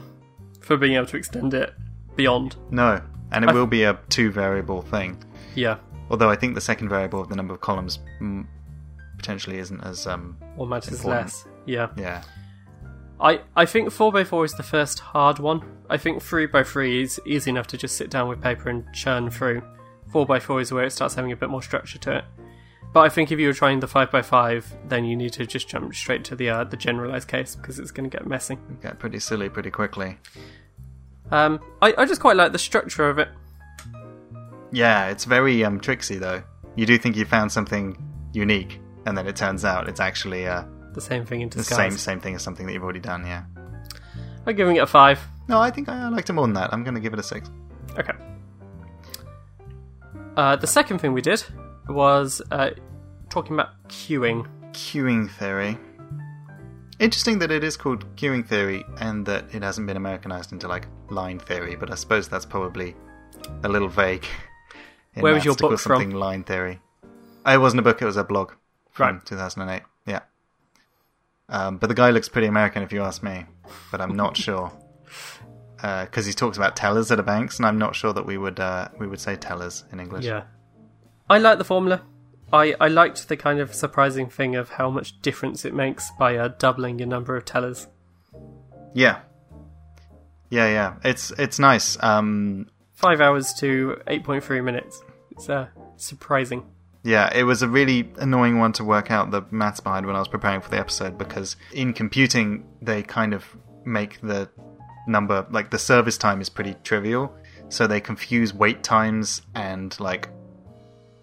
for 0.60 0.76
being 0.78 0.94
able 0.96 1.06
to 1.08 1.18
extend 1.18 1.54
it 1.54 1.74
beyond. 2.18 2.58
No, 2.70 3.02
and 3.32 3.46
it 3.46 3.50
I- 3.50 3.54
will 3.54 3.66
be 3.66 3.84
a 3.84 3.98
two 4.10 4.30
variable 4.32 4.82
thing. 4.82 5.24
Yeah, 5.56 5.78
Although 6.10 6.30
I 6.30 6.36
think 6.36 6.56
the 6.56 6.62
second 6.62 6.90
variable 6.90 7.22
of 7.22 7.30
the 7.30 7.36
number 7.38 7.54
of 7.54 7.62
columns 7.62 8.00
mm, 8.20 8.46
potentially 9.22 9.60
isn't 9.60 9.82
as 9.82 10.08
um 10.08 10.36
or 10.58 10.66
matters 10.66 11.00
Important. 11.00 11.26
less. 11.26 11.46
Yeah. 11.66 11.90
yeah 11.96 12.24
I, 13.20 13.42
I 13.56 13.66
think 13.68 13.90
4x4 13.90 14.46
is 14.46 14.54
the 14.54 14.64
first 14.64 14.98
hard 15.00 15.38
one. 15.38 15.62
I 15.92 15.98
think 15.98 16.24
3x3 16.24 17.04
is 17.04 17.22
easy 17.24 17.52
enough 17.52 17.68
to 17.68 17.78
just 17.78 17.96
sit 17.96 18.10
down 18.10 18.28
with 18.28 18.42
paper 18.42 18.70
and 18.70 18.84
churn 18.96 19.30
through. 19.30 19.62
4x4 20.12 20.62
is 20.64 20.72
where 20.72 20.86
it 20.86 20.90
starts 20.90 21.14
having 21.14 21.32
a 21.32 21.36
bit 21.36 21.52
more 21.52 21.62
structure 21.62 22.00
to 22.00 22.18
it. 22.18 22.26
But 22.94 23.02
I 23.02 23.10
think 23.10 23.32
if 23.32 23.40
you 23.40 23.46
were 23.46 23.54
trying 23.54 23.80
the 23.80 23.86
5x5, 23.88 24.90
then 24.90 25.06
you 25.06 25.16
need 25.16 25.34
to 25.34 25.46
just 25.46 25.70
jump 25.70 25.94
straight 25.94 26.24
to 26.26 26.36
the 26.36 26.50
uh, 26.50 26.64
the 26.64 26.76
generalized 26.78 27.28
case 27.28 27.56
because 27.56 27.78
it's 27.78 27.92
going 27.92 28.10
to 28.10 28.18
get 28.18 28.26
messy. 28.26 28.58
get 28.82 28.98
pretty 28.98 29.20
silly 29.20 29.50
pretty 29.50 29.70
quickly. 29.70 30.18
Um, 31.30 31.60
I, 31.80 31.94
I 32.00 32.06
just 32.06 32.22
quite 32.22 32.38
like 32.38 32.54
the 32.54 32.60
structure 32.60 33.08
of 33.08 33.20
it. 33.20 33.30
Yeah, 34.72 35.10
it's 35.10 35.26
very 35.26 35.64
um 35.64 35.80
tricksy 35.80 36.18
though. 36.18 36.42
You 36.76 36.88
do 36.88 36.98
think 36.98 37.16
you 37.16 37.26
found 37.26 37.52
something 37.52 37.96
unique, 38.34 38.81
and 39.06 39.18
then 39.18 39.28
it 39.28 39.36
turns 39.36 39.66
out 39.66 39.88
it's 39.88 40.00
actually 40.00 40.48
uh, 40.48 40.64
The 40.94 41.02
same 41.02 41.26
thing 41.26 41.42
in 41.42 41.50
the 41.50 41.64
same 41.64 41.92
same 41.92 42.20
thing 42.20 42.36
as 42.36 42.42
something 42.42 42.66
that 42.66 42.74
you've 42.74 42.84
already 42.84 43.00
done. 43.00 43.26
Yeah. 43.26 43.44
I'm 44.46 44.56
giving 44.56 44.76
it 44.76 44.80
a 44.80 44.88
5. 44.88 45.20
No, 45.48 45.60
I 45.60 45.70
think 45.70 45.90
I, 45.90 46.06
I 46.06 46.10
liked 46.10 46.30
it 46.30 46.34
more 46.34 46.46
than 46.46 46.54
that. 46.54 46.74
I'm 46.74 46.84
going 46.84 46.96
to 46.96 47.00
give 47.02 47.14
it 47.14 47.20
a 47.20 47.24
six. 47.24 47.50
Okay. 47.98 48.14
Uh, 50.38 50.56
the 50.56 50.68
second 50.68 51.00
thing 51.00 51.14
we 51.14 51.22
did 51.22 51.44
was 51.90 52.42
uh, 52.52 52.72
talking 53.30 53.54
about 53.54 53.70
queuing. 53.90 54.48
Queuing 54.72 55.30
theory. 55.30 55.78
Interesting 57.00 57.40
that 57.40 57.52
it 57.52 57.64
is 57.64 57.76
called 57.76 58.06
queuing 58.16 58.48
theory 58.48 58.84
and 59.00 59.26
that 59.26 59.54
it 59.54 59.64
hasn't 59.64 59.88
been 59.88 59.98
Americanized 59.98 60.52
into 60.52 60.68
like 60.68 60.88
line 61.10 61.40
theory, 61.40 61.76
but 61.76 61.92
I 61.92 61.96
suppose 61.96 62.30
that's 62.30 62.46
probably 62.46 62.96
a 63.64 63.70
little 63.70 63.90
vague. 63.90 64.26
Where 65.16 65.34
was 65.34 65.44
your 65.44 65.56
book 65.56 65.80
from? 65.80 66.00
something 66.00 66.12
line 66.12 66.44
theory? 66.44 66.80
It 67.46 67.58
wasn't 67.60 67.80
a 67.80 67.84
book; 67.84 68.02
it 68.02 68.06
was 68.06 68.18
a 68.18 68.24
blog 68.24 68.54
from 68.92 69.16
Right. 69.16 69.26
2008. 69.26 69.84
Yeah, 70.06 70.22
um, 71.50 71.78
but 71.78 71.88
the 71.88 71.96
guy 71.96 72.12
looks 72.12 72.30
pretty 72.30 72.48
American, 72.48 72.84
if 72.84 72.92
you 72.92 73.02
ask 73.02 73.24
me. 73.24 73.46
But 73.92 74.02
I'm 74.02 74.16
not 74.16 74.38
sure 74.46 74.72
because 75.78 76.26
he 76.26 76.34
talks 76.34 76.58
about 76.58 76.76
tellers 76.76 77.12
at 77.12 77.20
a 77.20 77.24
banks, 77.24 77.58
and 77.58 77.66
I'm 77.66 77.78
not 77.78 77.96
sure 77.96 78.14
that 78.14 78.26
we 78.26 78.38
would 78.38 78.60
uh, 78.60 78.90
we 79.00 79.08
would 79.08 79.20
say 79.20 79.36
tellers 79.36 79.84
in 79.92 80.00
English. 80.00 80.26
Yeah. 80.26 80.44
I 81.30 81.38
like 81.38 81.58
the 81.58 81.64
formula. 81.64 82.02
I, 82.54 82.76
I 82.82 82.90
liked 82.90 83.30
the 83.30 83.38
kind 83.38 83.60
of 83.62 83.74
surprising 83.74 84.28
thing 84.28 84.58
of 84.58 84.72
how 84.72 84.90
much 84.90 85.22
difference 85.22 85.64
it 85.64 85.74
makes 85.74 86.12
by 86.20 86.36
uh, 86.36 86.50
doubling 86.60 87.00
your 87.00 87.08
number 87.08 87.38
of 87.38 87.46
tellers. 87.46 87.88
yeah, 88.94 89.22
yeah, 90.50 90.68
yeah. 90.68 90.96
It's 91.06 91.32
it's 91.38 91.60
nice. 91.60 91.98
Um, 92.04 92.68
Five 92.94 93.22
hours 93.22 93.54
to 93.56 94.02
8.3 94.06 94.64
minutes. 94.64 95.02
It's 95.32 95.50
uh, 95.50 95.68
surprising. 95.96 96.66
Yeah, 97.04 97.32
it 97.34 97.44
was 97.44 97.62
a 97.64 97.68
really 97.68 98.12
annoying 98.18 98.60
one 98.60 98.74
to 98.74 98.84
work 98.84 99.10
out 99.10 99.32
the 99.32 99.44
maths 99.50 99.80
behind 99.80 100.06
when 100.06 100.16
I 100.16 100.20
was 100.20 100.28
preparing 100.28 100.62
for 100.62 100.70
the 100.70 100.78
episode 100.78 101.18
because 101.18 101.56
in 101.74 101.94
computing 101.94 102.68
they 102.82 103.02
kind 103.02 103.34
of 103.34 103.44
make 103.86 104.22
the 104.22 104.50
number 105.08 105.48
like 105.50 105.72
the 105.72 105.80
service 105.80 106.18
time 106.18 106.42
is 106.42 106.50
pretty 106.50 106.76
trivial, 106.84 107.34
so 107.70 107.88
they 107.88 108.00
confuse 108.00 108.54
wait 108.54 108.84
times 108.84 109.42
and 109.56 110.00
like 110.00 110.30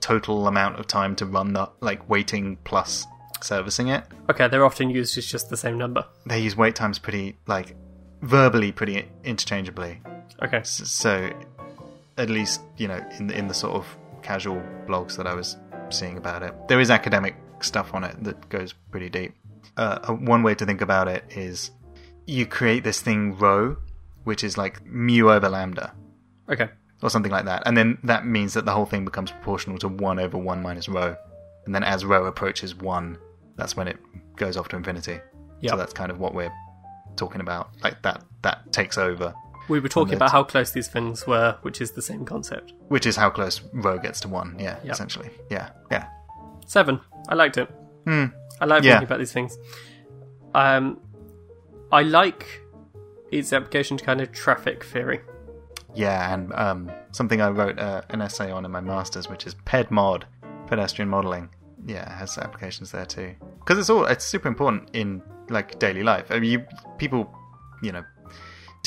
total 0.00 0.48
amount 0.48 0.80
of 0.80 0.86
time 0.86 1.14
to 1.16 1.26
run 1.26 1.52
the 1.52 1.70
like 1.80 2.08
waiting 2.08 2.56
plus 2.64 3.06
servicing 3.40 3.88
it. 3.88 4.04
Okay, 4.28 4.48
they're 4.48 4.64
often 4.64 4.90
used 4.90 5.16
as 5.16 5.26
just 5.26 5.48
the 5.48 5.56
same 5.56 5.78
number. 5.78 6.04
They 6.26 6.40
use 6.40 6.56
wait 6.56 6.74
times 6.74 6.98
pretty 6.98 7.38
like 7.46 7.76
verbally 8.22 8.72
pretty 8.72 9.08
interchangeably. 9.22 10.00
Okay. 10.42 10.60
So 10.64 11.30
at 12.16 12.30
least 12.30 12.62
you 12.76 12.88
know 12.88 13.00
in 13.18 13.28
the, 13.28 13.38
in 13.38 13.46
the 13.46 13.54
sort 13.54 13.74
of 13.74 13.86
casual 14.22 14.60
blogs 14.86 15.16
that 15.16 15.26
I 15.26 15.34
was 15.34 15.56
seeing 15.92 16.16
about 16.18 16.42
it, 16.42 16.54
there 16.68 16.80
is 16.80 16.90
academic 16.90 17.36
stuff 17.60 17.94
on 17.94 18.04
it 18.04 18.22
that 18.24 18.48
goes 18.48 18.74
pretty 18.90 19.08
deep. 19.08 19.34
Uh, 19.76 19.98
uh, 20.08 20.12
one 20.12 20.42
way 20.42 20.54
to 20.54 20.64
think 20.66 20.80
about 20.80 21.08
it 21.08 21.24
is 21.30 21.70
you 22.26 22.46
create 22.46 22.84
this 22.84 23.00
thing 23.00 23.36
rho, 23.38 23.76
which 24.24 24.42
is 24.44 24.58
like 24.58 24.84
mu 24.86 25.30
over 25.30 25.48
lambda 25.48 25.92
Okay. 26.50 26.68
or 27.02 27.10
something 27.10 27.32
like 27.32 27.44
that, 27.44 27.62
and 27.66 27.76
then 27.76 27.98
that 28.04 28.26
means 28.26 28.54
that 28.54 28.64
the 28.64 28.72
whole 28.72 28.86
thing 28.86 29.04
becomes 29.04 29.30
proportional 29.30 29.78
to 29.78 29.88
one 29.88 30.18
over 30.18 30.36
one 30.38 30.62
minus 30.62 30.88
rho, 30.88 31.16
and 31.66 31.74
then 31.74 31.82
as 31.84 32.04
rho 32.04 32.26
approaches 32.26 32.74
one, 32.74 33.18
that's 33.56 33.76
when 33.76 33.88
it 33.88 33.98
goes 34.36 34.56
off 34.56 34.68
to 34.68 34.76
infinity. 34.76 35.20
Yeah. 35.60 35.72
So 35.72 35.76
that's 35.76 35.92
kind 35.92 36.10
of 36.10 36.18
what 36.20 36.34
we're 36.34 36.52
talking 37.16 37.40
about. 37.40 37.70
Like 37.82 38.00
that 38.02 38.22
that 38.42 38.72
takes 38.72 38.96
over 38.98 39.34
We 39.68 39.80
were 39.80 39.88
talking 39.88 40.14
about 40.14 40.30
how 40.32 40.44
close 40.44 40.70
these 40.70 40.88
things 40.88 41.26
were, 41.26 41.56
which 41.62 41.80
is 41.80 41.92
the 41.92 42.02
same 42.02 42.24
concept. 42.24 42.72
which 42.88 43.04
is 43.06 43.16
how 43.16 43.28
close 43.30 43.60
rho 43.72 43.98
gets 43.98 44.20
to 44.20 44.28
one. 44.28 44.56
Yeah, 44.58 44.76
Yep. 44.82 44.92
essentially. 44.92 45.30
Yeah, 45.50 45.70
yeah. 45.90 46.06
Seven. 46.66 47.00
I 47.28 47.34
liked 47.34 47.58
it. 47.58 47.68
Hmm. 48.06 48.26
I 48.60 48.64
like 48.64 48.82
Yeah. 48.82 48.92
thinking 48.92 49.06
about 49.08 49.18
these 49.18 49.32
things. 49.32 49.58
Um, 50.54 50.98
I 51.92 52.02
like 52.02 52.62
its 53.30 53.52
application 53.52 53.96
to 53.98 54.04
kind 54.04 54.20
of 54.20 54.32
traffic 54.32 54.84
theory. 54.84 55.20
Yeah, 55.94 56.32
and 56.34 56.52
um, 56.54 56.90
something 57.12 57.40
I 57.40 57.50
wrote 57.50 57.78
uh, 57.78 58.02
an 58.10 58.20
essay 58.22 58.50
on 58.50 58.64
in 58.64 58.70
my 58.70 58.80
masters, 58.80 59.28
which 59.28 59.46
is 59.46 59.54
PEDMOD, 59.66 60.22
pedestrian 60.66 61.08
modeling. 61.08 61.48
Yeah, 61.86 62.02
it 62.10 62.16
has 62.18 62.38
applications 62.38 62.90
there 62.92 63.06
too. 63.06 63.34
Because 63.60 63.78
it's 63.78 63.90
all 63.90 64.04
it's 64.06 64.24
super 64.24 64.48
important 64.48 64.90
in 64.92 65.22
like 65.50 65.78
daily 65.78 66.02
life. 66.02 66.26
I 66.30 66.38
mean, 66.40 66.50
you 66.52 66.64
people, 66.98 67.30
you 67.82 67.92
know, 67.92 68.04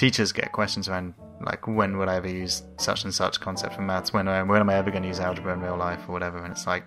teachers 0.02 0.32
get 0.32 0.52
questions 0.52 0.89
around 0.89 1.14
like 1.45 1.68
when 1.68 1.99
would 1.99 2.10
I 2.10 2.16
ever 2.16 2.28
use 2.28 2.64
such 2.78 3.04
and 3.04 3.14
such 3.14 3.39
concept 3.39 3.76
for 3.76 3.84
maths? 3.84 4.12
When 4.12 4.26
when 4.26 4.60
am 4.60 4.70
I 4.70 4.76
ever 4.76 4.89
going 4.89 5.04
to 5.04 5.08
use 5.08 5.20
algebra 5.20 5.54
in 5.54 5.62
real 5.62 5.78
life 5.78 6.02
or 6.10 6.12
whatever? 6.12 6.39
And 6.43 6.52
it's 6.52 6.66
like, 6.66 6.84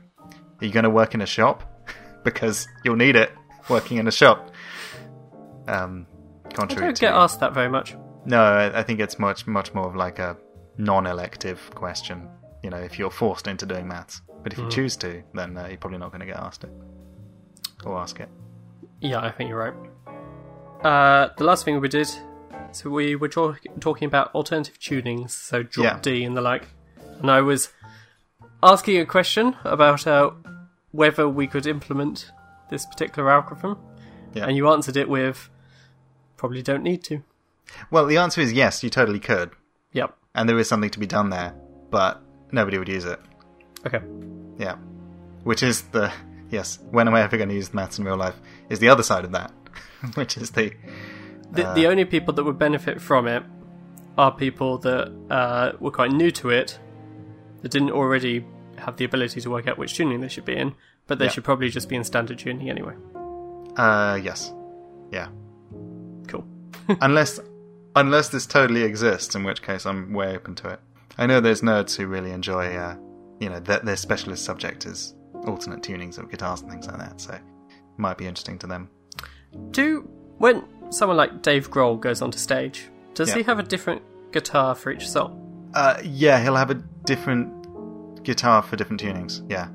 are 0.61 0.67
you 0.67 0.73
going 0.73 0.83
to 0.83 0.91
work 0.91 1.15
in 1.15 1.21
a 1.21 1.27
shop? 1.27 1.63
because 2.25 2.67
you'll 2.85 2.97
need 2.97 3.15
it 3.15 3.31
working 3.69 3.99
in 3.99 4.09
a 4.09 4.11
shop. 4.11 4.51
Um, 5.69 6.07
I 6.45 6.67
don't 6.67 6.99
get 6.99 7.15
asked 7.15 7.39
that 7.39 7.55
very 7.55 7.69
much. 7.69 7.97
no, 8.25 8.43
I 8.43 8.81
I 8.81 8.83
think 8.83 8.99
it's 8.99 9.17
much 9.19 9.47
much 9.47 9.73
more 9.75 9.87
of 9.87 9.95
like 9.95 10.19
a 10.19 10.37
non-elective 10.77 11.61
question. 11.75 12.29
You 12.65 12.71
know, 12.71 12.79
if 12.79 12.99
you're 12.99 13.13
forced 13.13 13.47
into 13.47 13.65
doing 13.65 13.87
maths, 13.87 14.23
but 14.43 14.53
if 14.53 14.59
you 14.59 14.69
choose 14.69 14.97
to, 15.05 15.23
then 15.35 15.57
uh, 15.57 15.67
you're 15.69 15.79
probably 15.79 15.99
not 15.99 16.11
going 16.11 16.25
to 16.27 16.27
get 16.27 16.39
asked 16.49 16.65
it 16.65 16.73
or 17.85 17.97
ask 17.97 18.19
it. 18.19 18.29
Yeah, 19.01 19.21
I 19.21 19.31
think 19.31 19.51
you're 19.51 19.65
right. 19.67 19.77
Uh, 20.83 21.29
the 21.37 21.45
last 21.45 21.65
thing 21.65 21.81
we 21.81 21.89
did, 21.89 22.09
so 22.75 22.91
we 22.91 23.17
were 23.17 23.29
talk- 23.29 23.61
talking 23.81 24.07
about 24.07 24.35
alternative 24.35 24.79
tunings, 24.79 25.31
so 25.31 25.63
drop 25.63 25.85
Yeah. 25.85 25.99
D 26.01 26.25
and 26.25 26.37
the 26.37 26.41
like, 26.41 26.69
and 27.21 27.31
I 27.31 27.41
was 27.41 27.71
asking 28.63 28.99
a 29.01 29.07
question 29.07 29.57
about 29.65 30.07
uh, 30.07 30.31
whether 30.91 31.29
we 31.29 31.47
could 31.47 31.67
implement 31.67 32.31
this 32.71 32.87
particular 32.87 33.31
algorithm, 33.31 33.79
Yeah. 34.33 34.47
and 34.47 34.57
you 34.57 34.69
answered 34.69 34.97
it 34.97 35.09
with 35.09 35.49
probably 36.37 36.63
don't 36.63 36.83
need 36.83 37.03
to. 37.05 37.23
Well, 37.91 38.07
the 38.07 38.17
answer 38.19 38.41
is 38.41 38.53
yes, 38.53 38.83
you 38.83 38.91
totally 38.91 39.21
could, 39.21 39.51
Yep. 39.93 40.17
and 40.35 40.49
there 40.49 40.59
is 40.59 40.69
something 40.69 40.91
to 40.91 40.99
be 40.99 41.07
done 41.07 41.31
there, 41.31 41.55
but 41.91 42.23
nobody 42.53 42.79
would 42.79 42.89
use 42.89 43.05
it. 43.05 43.21
Okay. 43.87 44.01
Yeah, 44.59 44.77
which 45.43 45.63
is 45.63 45.83
the 45.93 46.13
yes. 46.51 46.79
When 46.91 47.09
am 47.09 47.15
I 47.15 47.23
ever 47.23 47.37
going 47.37 47.49
to 47.49 47.55
use 47.55 47.73
maths 47.75 47.99
in 47.99 48.05
real 48.05 48.17
life? 48.17 48.37
Is 48.69 48.79
the 48.79 48.89
other 48.89 49.03
side 49.03 49.25
of 49.25 49.33
that, 49.33 49.53
which 50.15 50.37
is 50.37 50.51
the 50.51 50.73
The, 51.55 51.67
Uh, 51.69 51.75
the 51.75 51.87
only 51.87 52.05
people 52.05 52.35
that 52.35 52.45
would 52.45 52.59
benefit 52.59 53.01
from 53.01 53.27
it 53.27 53.43
are 54.19 54.33
people 54.33 54.79
that 54.79 55.13
uh, 55.31 55.73
were 55.81 55.91
quite 55.91 56.13
new 56.13 56.31
to 56.33 56.51
it, 56.51 56.79
that 57.63 57.71
didn't 57.71 57.91
already 57.91 58.45
have 58.77 58.97
the 58.97 59.05
ability 59.05 59.41
to 59.41 59.51
work 59.51 59.67
out 59.69 59.79
which 59.79 59.95
tuning 59.95 60.21
they 60.21 60.29
should 60.29 60.45
be 60.45 60.57
in, 60.57 60.75
but 61.07 61.19
they 61.19 61.27
Yeah. 61.27 61.31
should 61.31 61.45
probably 61.45 61.69
just 61.71 61.89
be 61.89 61.97
in 61.97 62.05
standard 62.05 62.39
tuning 62.39 62.69
anyway. 62.71 62.95
uh 63.77 64.19
yes, 64.23 64.53
yeah. 65.11 65.29
Cool. 66.29 66.45
unless 67.01 67.41
unless 67.97 68.29
this 68.29 68.47
totally 68.47 68.83
exists, 68.83 69.35
in 69.35 69.43
which 69.45 69.63
case 69.63 69.85
I'm 69.87 70.13
way 70.13 70.35
open 70.37 70.55
to 70.57 70.69
it. 70.69 70.81
I 71.19 71.27
know 71.27 71.41
there's 71.41 71.61
nerds 71.63 71.97
who 71.97 72.07
really 72.07 72.31
enjoy, 72.33 72.75
uh, 72.77 72.97
you 73.41 73.49
know, 73.49 73.61
that 73.61 73.85
their 73.85 73.97
specialist 73.97 74.45
subject 74.45 74.85
is 74.87 75.15
alternate 75.47 75.83
tunings 75.83 76.19
of 76.19 76.31
guitars 76.31 76.61
and 76.63 76.71
things 76.71 76.87
like 76.89 76.99
that. 76.99 77.21
So, 77.21 77.39
might 77.97 78.19
be 78.19 78.27
interesting 78.27 78.59
to 78.61 78.67
them. 78.67 78.89
Do 79.71 80.09
when 80.39 80.65
someone 80.95 81.17
like 81.17 81.43
Dave 81.43 81.71
Grohl 81.71 82.01
goes 82.01 82.23
onto 82.23 82.39
stage, 82.39 82.89
does 83.15 83.29
Yeah. 83.31 83.37
he 83.37 83.43
have 83.45 83.59
a 83.59 83.63
different 83.63 84.03
guitar 84.33 84.75
for 84.75 84.91
each 84.93 85.09
song? 85.09 85.41
Uh, 85.75 85.97
yeah, 86.03 86.41
he'll 86.43 86.57
have 86.57 86.71
a 86.71 86.81
different 87.05 87.51
guitar 88.25 88.63
for 88.63 88.77
different 88.77 89.01
tunings. 89.03 89.43
Yeah, 89.51 89.69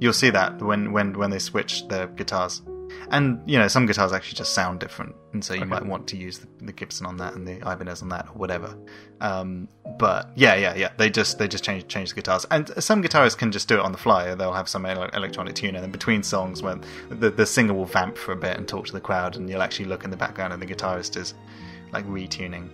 you'll 0.00 0.12
see 0.12 0.30
that 0.30 0.60
when 0.62 0.92
when 0.92 1.18
when 1.18 1.30
they 1.30 1.38
switch 1.38 1.86
their 1.88 2.06
guitars. 2.08 2.62
And 3.10 3.40
you 3.48 3.58
know, 3.58 3.68
some 3.68 3.86
guitars 3.86 4.12
actually 4.12 4.36
just 4.36 4.52
sound 4.54 4.80
different, 4.80 5.14
and 5.32 5.44
so 5.44 5.54
you 5.54 5.60
Okay. 5.60 5.70
might 5.70 5.86
want 5.86 6.06
to 6.08 6.16
use 6.16 6.38
the, 6.38 6.48
the 6.64 6.72
Gibson 6.72 7.06
on 7.06 7.16
that 7.18 7.34
and 7.34 7.46
the 7.46 7.56
Ibanez 7.58 8.02
on 8.02 8.08
that 8.08 8.26
or 8.28 8.32
whatever. 8.32 8.76
Um, 9.20 9.68
but 9.98 10.30
yeah, 10.34 10.54
yeah, 10.56 10.74
yeah, 10.74 10.90
they 10.96 11.08
just 11.08 11.38
they 11.38 11.46
just 11.48 11.62
change 11.62 11.86
change 11.88 12.10
the 12.10 12.16
guitars, 12.16 12.44
and 12.50 12.68
some 12.82 13.02
guitarists 13.02 13.38
can 13.38 13.52
just 13.52 13.68
do 13.68 13.74
it 13.74 13.80
on 13.80 13.92
the 13.92 13.98
fly. 13.98 14.34
They'll 14.34 14.52
have 14.52 14.68
some 14.68 14.84
electronic 14.86 15.54
tuner, 15.54 15.78
and 15.80 15.92
between 15.92 16.22
songs, 16.22 16.62
when 16.62 16.82
the 17.08 17.30
the 17.30 17.46
singer 17.46 17.74
will 17.74 17.84
vamp 17.86 18.18
for 18.18 18.32
a 18.32 18.36
bit 18.36 18.56
and 18.56 18.66
talk 18.66 18.86
to 18.86 18.92
the 18.92 19.00
crowd, 19.00 19.36
and 19.36 19.48
you'll 19.48 19.62
actually 19.62 19.86
look 19.86 20.02
in 20.04 20.10
the 20.10 20.16
background, 20.16 20.52
and 20.52 20.60
the 20.60 20.66
guitarist 20.66 21.16
is 21.16 21.34
like 21.92 22.04
retuning 22.06 22.68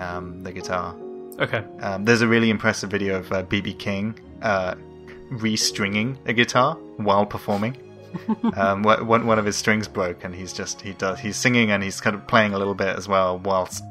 um, 0.00 0.42
the 0.42 0.52
guitar. 0.52 0.96
Okay. 1.38 1.62
Um, 1.80 2.04
there's 2.06 2.22
a 2.22 2.28
really 2.28 2.48
impressive 2.48 2.90
video 2.90 3.18
of 3.18 3.30
uh, 3.30 3.42
BB 3.42 3.78
King 3.78 4.18
uh, 4.40 4.74
restringing 5.32 6.16
a 6.26 6.32
guitar 6.32 6.76
while 6.96 7.26
performing. 7.26 7.76
um, 8.56 8.82
one 8.82 9.26
one 9.26 9.38
of 9.38 9.44
his 9.44 9.56
strings 9.56 9.88
broke, 9.88 10.24
and 10.24 10.34
he's 10.34 10.52
just 10.52 10.80
he 10.80 10.92
does 10.94 11.18
he's 11.18 11.36
singing 11.36 11.70
and 11.70 11.82
he's 11.82 12.00
kind 12.00 12.14
of 12.16 12.26
playing 12.26 12.52
a 12.54 12.58
little 12.58 12.74
bit 12.74 12.96
as 12.96 13.08
well 13.08 13.38
whilst 13.38 13.82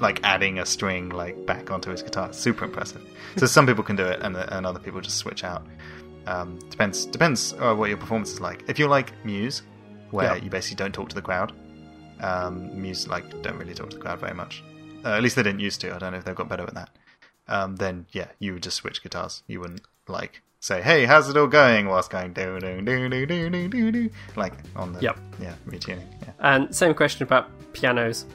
like 0.00 0.20
adding 0.24 0.58
a 0.58 0.66
string 0.66 1.08
like 1.08 1.46
back 1.46 1.70
onto 1.70 1.90
his 1.90 2.02
guitar. 2.02 2.32
Super 2.32 2.64
impressive. 2.64 3.02
So 3.36 3.46
some 3.46 3.66
people 3.66 3.82
can 3.84 3.96
do 3.96 4.04
it, 4.04 4.20
and 4.22 4.36
and 4.36 4.66
other 4.66 4.78
people 4.80 5.00
just 5.00 5.16
switch 5.18 5.44
out. 5.44 5.66
Um, 6.26 6.58
depends 6.70 7.06
depends 7.06 7.52
uh, 7.54 7.74
what 7.74 7.88
your 7.88 7.98
performance 7.98 8.32
is 8.32 8.40
like. 8.40 8.64
If 8.68 8.78
you're 8.78 8.88
like 8.88 9.12
Muse, 9.24 9.62
where 10.10 10.36
Yeah. 10.36 10.42
you 10.42 10.50
basically 10.50 10.76
don't 10.76 10.92
talk 10.92 11.08
to 11.10 11.14
the 11.14 11.22
crowd, 11.22 11.52
um, 12.20 12.80
Muse 12.80 13.06
like 13.08 13.24
don't 13.42 13.56
really 13.58 13.74
talk 13.74 13.90
to 13.90 13.96
the 13.96 14.02
crowd 14.02 14.18
very 14.20 14.34
much. 14.34 14.62
Uh, 15.04 15.10
at 15.10 15.22
least 15.22 15.36
they 15.36 15.42
didn't 15.42 15.60
used 15.60 15.80
to. 15.82 15.94
I 15.94 15.98
don't 15.98 16.12
know 16.12 16.18
if 16.18 16.24
they've 16.24 16.34
got 16.34 16.48
better 16.48 16.64
at 16.64 16.74
that. 16.74 16.90
Um, 17.48 17.76
then 17.76 18.06
yeah, 18.10 18.28
you 18.40 18.54
would 18.54 18.62
just 18.64 18.76
switch 18.76 19.02
guitars. 19.02 19.42
You 19.46 19.60
wouldn't 19.60 19.82
like 20.08 20.42
say, 20.66 20.82
"Hey, 20.82 21.04
how's 21.06 21.28
it 21.30 21.36
all 21.36 21.46
going?" 21.46 21.86
whilst 21.88 22.10
going 22.10 22.32
do 22.32 22.58
do 22.60 22.80
do 22.82 23.08
do 23.08 23.26
do 23.26 23.50
do 23.50 23.68
do 23.68 23.92
do 23.92 24.10
like 24.36 24.54
on 24.74 24.92
the 24.92 25.00
Yep. 25.00 25.16
yeah 25.40 25.54
retuning. 25.68 26.06
Yeah. 26.22 26.32
And 26.40 26.74
same 26.74 26.94
question 26.94 27.22
about 27.22 27.44
pianos. 27.72 28.26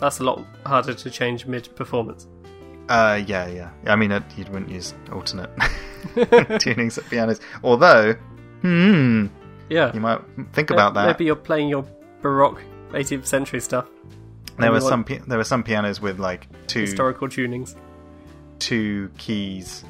That's 0.00 0.20
a 0.20 0.24
lot 0.24 0.44
harder 0.66 0.94
to 0.94 1.10
change 1.10 1.46
mid 1.46 1.74
performance. 1.76 2.26
Uh, 2.88 3.20
yeah, 3.26 3.46
yeah. 3.48 3.70
I 3.86 3.96
mean, 3.96 4.10
you 4.36 4.44
wouldn't 4.52 4.70
use 4.70 4.94
alternate 5.10 5.50
tunings 6.14 6.98
of 6.98 7.04
pianos. 7.10 7.40
Although, 7.64 8.14
hmm, 8.62 9.26
Yeah. 9.68 9.92
you 9.92 10.00
might 10.00 10.20
think 10.52 10.70
about 10.70 10.94
that. 10.94 11.06
Maybe 11.06 11.24
you're 11.24 11.34
playing 11.34 11.68
your 11.68 11.84
Baroque 12.22 12.62
18th 12.92 13.26
century 13.26 13.60
stuff, 13.60 13.86
there 14.58 14.70
were 14.72 14.80
some 14.80 15.04
pi- 15.04 15.20
there 15.26 15.36
were 15.38 15.44
some 15.44 15.62
pianos 15.62 16.00
with 16.00 16.18
like 16.18 16.46
two 16.66 16.80
historical 16.82 17.28
tunings. 17.28 17.74
two 18.58 19.10
keys 19.18 19.84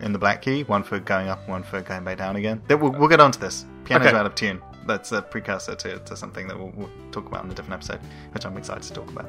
in 0.00 0.12
the 0.12 0.18
black 0.18 0.42
key, 0.42 0.62
one 0.64 0.82
for 0.82 0.98
going 0.98 1.28
up, 1.28 1.48
one 1.48 1.62
for 1.62 1.80
going 1.80 2.04
back 2.04 2.18
down 2.18 2.36
again. 2.36 2.62
We'll, 2.68 2.90
we'll 2.92 3.08
get 3.08 3.20
onto 3.20 3.38
this. 3.40 3.64
Piano's 3.84 4.06
Okay. 4.08 4.16
out 4.16 4.26
of 4.26 4.34
tune. 4.34 4.60
That's 4.86 5.12
a 5.12 5.20
precursor 5.22 5.74
to, 5.74 5.98
to 5.98 6.16
something 6.16 6.48
that 6.48 6.58
we'll, 6.58 6.72
we'll 6.74 6.90
talk 7.12 7.26
about 7.26 7.44
in 7.44 7.50
a 7.50 7.54
different 7.54 7.74
episode, 7.74 8.00
which 8.32 8.46
I'm 8.46 8.56
excited 8.56 8.82
to 8.84 8.92
talk 8.94 9.10
about. 9.10 9.28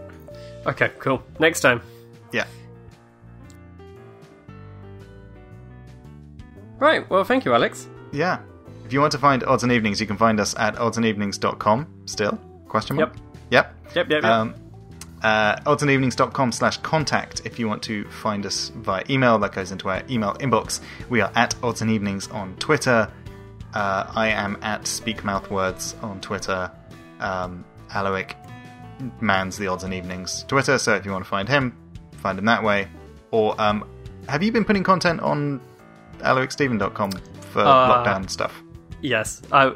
Okay, 0.66 0.92
cool. 1.00 1.22
Next 1.40 1.60
time. 1.62 1.82
Yeah. 2.32 2.46
Right, 6.80 7.10
well, 7.10 7.24
thank 7.24 7.44
you, 7.46 7.54
Alex. 7.54 7.90
Yeah. 8.12 8.40
If 8.86 8.94
you 8.94 9.02
want 9.02 9.12
to 9.12 9.18
find 9.18 9.44
Odds 9.44 9.64
and 9.64 9.72
Evenings, 9.72 10.00
you 10.00 10.08
can 10.08 10.18
find 10.18 10.40
us 10.40 10.56
at 10.58 10.76
oddsandevenings.com 10.76 11.88
still. 12.06 12.40
Question 12.68 12.96
mark? 12.96 13.14
Yep. 13.16 13.20
Yep. 13.52 13.76
Yep, 13.96 14.10
yep, 14.10 14.24
yep. 14.24 14.32
Um, 14.32 14.56
uh, 15.24 15.56
oddsandevenings.com 15.58 16.52
slash 16.52 16.78
contact 16.78 17.42
if 17.46 17.60
you 17.60 17.68
want 17.68 17.84
to 17.84 18.06
find 18.10 18.46
us 18.46 18.70
via 18.76 19.04
email. 19.10 19.38
That 19.40 19.52
goes 19.54 19.72
into 19.72 19.90
our 19.90 20.04
email 20.10 20.34
inbox. 20.36 20.80
We 21.10 21.22
are 21.22 21.32
at 21.36 21.56
Odds 21.64 21.82
and 21.82 21.92
Evenings 21.92 22.28
on 22.30 22.56
Twitter. 22.58 23.12
Uh, 23.74 24.12
I 24.16 24.28
am 24.30 24.58
at 24.62 24.84
SpeakMouthWords 24.84 26.02
on 26.04 26.20
Twitter. 26.22 26.72
Um, 27.20 27.64
Aloic 27.92 28.36
mans 29.22 29.58
the 29.58 29.68
Odds 29.68 29.84
and 29.84 29.94
Evenings 29.94 30.44
Twitter, 30.48 30.78
so 30.78 30.96
if 30.96 31.06
you 31.06 31.12
want 31.12 31.24
to 31.24 31.30
find 31.30 31.48
him, 31.48 31.76
find 32.18 32.38
him 32.40 32.46
that 32.46 32.64
way. 32.64 32.88
Or 33.32 33.60
um, 33.62 33.88
have 34.28 34.42
you 34.44 34.52
been 34.52 34.66
putting 34.66 34.84
content 34.84 35.20
on 35.22 35.62
aloicsteven.com 36.20 37.12
for 37.52 37.62
Uh, 37.62 37.66
lockdown 38.06 38.30
stuff? 38.30 38.62
yes, 39.02 39.42
I. 39.52 39.74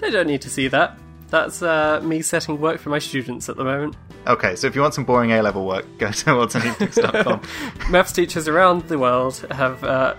They 0.00 0.10
don't 0.10 0.26
need 0.26 0.42
to 0.42 0.50
see 0.50 0.68
that. 0.68 0.98
That's 1.30 1.62
uh, 1.62 2.00
me 2.02 2.20
setting 2.20 2.60
work 2.60 2.78
for 2.80 2.90
my 2.90 2.98
students 2.98 3.48
at 3.48 3.56
the 3.56 3.64
moment. 3.64 3.96
Okay, 4.26 4.56
so 4.56 4.66
if 4.66 4.74
you 4.74 4.80
want 4.80 4.94
some 4.94 5.04
boring 5.04 5.32
A 5.32 5.42
level 5.42 5.66
work, 5.66 5.86
go 5.98 6.10
to 6.10 6.24
oddsandevenings.com. 6.24 7.42
Maths 7.90 8.12
teachers 8.12 8.48
around 8.48 8.88
the 8.88 8.98
world 8.98 9.46
have 9.50 9.84
uh, 9.84 10.14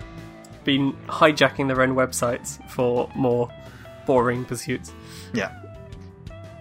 been 0.64 0.92
hijacking 1.08 1.66
their 1.66 1.82
own 1.82 1.94
websites 1.94 2.62
for 2.70 3.10
more 3.16 3.50
boring 4.06 4.44
pursuits. 4.44 4.92
Yeah. 5.32 5.52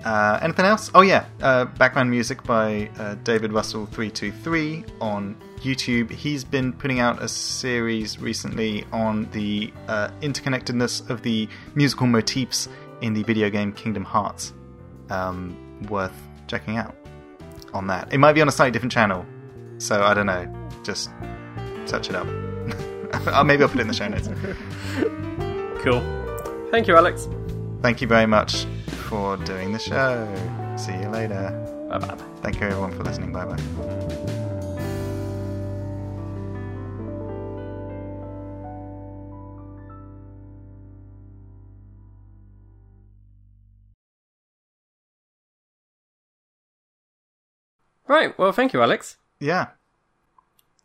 Uh, 0.03 0.39
anything 0.41 0.65
else? 0.65 0.91
Oh 0.93 1.01
yeah, 1.01 1.25
uh, 1.41 1.65
background 1.65 2.11
music 2.11 2.43
by 2.43 2.89
uh, 2.99 3.15
David 3.23 3.51
Russell 3.51 3.87
three 3.87 4.11
two 4.11 4.31
three 4.31 4.85
on 5.01 5.35
YouTube. 5.61 6.11
He's 6.11 6.43
been 6.43 6.73
putting 6.73 6.99
out 6.99 7.23
a 7.23 7.27
series 7.27 8.19
recently 8.19 8.85
on 8.91 9.27
the 9.31 9.73
uh, 9.87 10.09
interconnectedness 10.21 11.09
of 11.09 11.23
the 11.23 11.49
musical 11.73 12.05
motifs 12.05 12.69
in 13.01 13.13
the 13.13 13.23
video 13.23 13.49
game 13.49 13.73
Kingdom 13.73 14.03
Hearts. 14.03 14.53
Um, 15.09 15.57
worth 15.89 16.13
checking 16.47 16.77
out 16.77 16.95
on 17.75 17.87
that. 17.87 18.11
It 18.13 18.17
might 18.17 18.33
be 18.33 18.41
on 18.41 18.47
a 18.47 18.51
slightly 18.51 18.71
different 18.71 18.91
channel, 18.91 19.25
so 19.77 20.03
I 20.03 20.13
don't 20.13 20.25
know. 20.25 20.47
Just 20.83 21.09
search 21.85 22.09
it 22.09 22.15
up. 22.15 22.27
Uh, 23.27 23.43
Maybe 23.43 23.63
I'll 23.63 23.69
put 23.69 23.79
it 23.79 23.83
in 23.83 23.87
the 23.87 23.93
show 23.93 24.07
notes. 24.09 24.27
Cool. 25.83 26.01
Thank 26.71 26.87
you, 26.87 26.95
Alex. 26.97 27.29
Thank 27.81 28.01
you 28.01 28.07
very 28.07 28.25
much 28.25 28.65
for 29.07 29.37
doing 29.37 29.71
the 29.71 29.79
show. 29.79 30.27
See 30.77 30.93
you 30.93 31.09
later. 31.09 31.51
Bye. 31.89 31.99
Bye 31.99 32.07
bye. 32.07 32.23
Thank 32.41 32.59
you 32.59 32.67
everyone 32.67 32.91
for 32.91 33.03
listening. 33.03 33.31
Bye 33.31 33.45
bye. 33.45 34.41
Right. 48.07 48.37
Well, 48.37 48.51
thank 48.51 48.73
you, 48.73 48.81
Alex. 48.81 49.17
Yeah. 49.39 49.67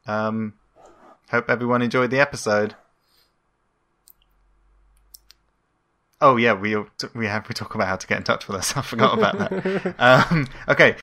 Um. 0.06 0.54
Hope 1.30 1.48
everyone 1.48 1.82
enjoyed 1.82 2.10
the 2.10 2.18
episode. 2.18 2.74
Oh 6.22 6.36
yeah, 6.36 6.52
we 6.52 6.76
we 7.14 7.26
have 7.26 7.48
we 7.48 7.54
talk 7.54 7.74
about 7.74 7.88
how 7.88 7.96
to 7.96 8.06
get 8.06 8.18
in 8.18 8.24
touch 8.24 8.46
with 8.46 8.56
us. 8.56 8.76
I 8.76 8.82
forgot 8.82 9.16
about 9.16 9.38
that. 9.38 9.94
um, 9.98 10.46
okay, 10.68 10.96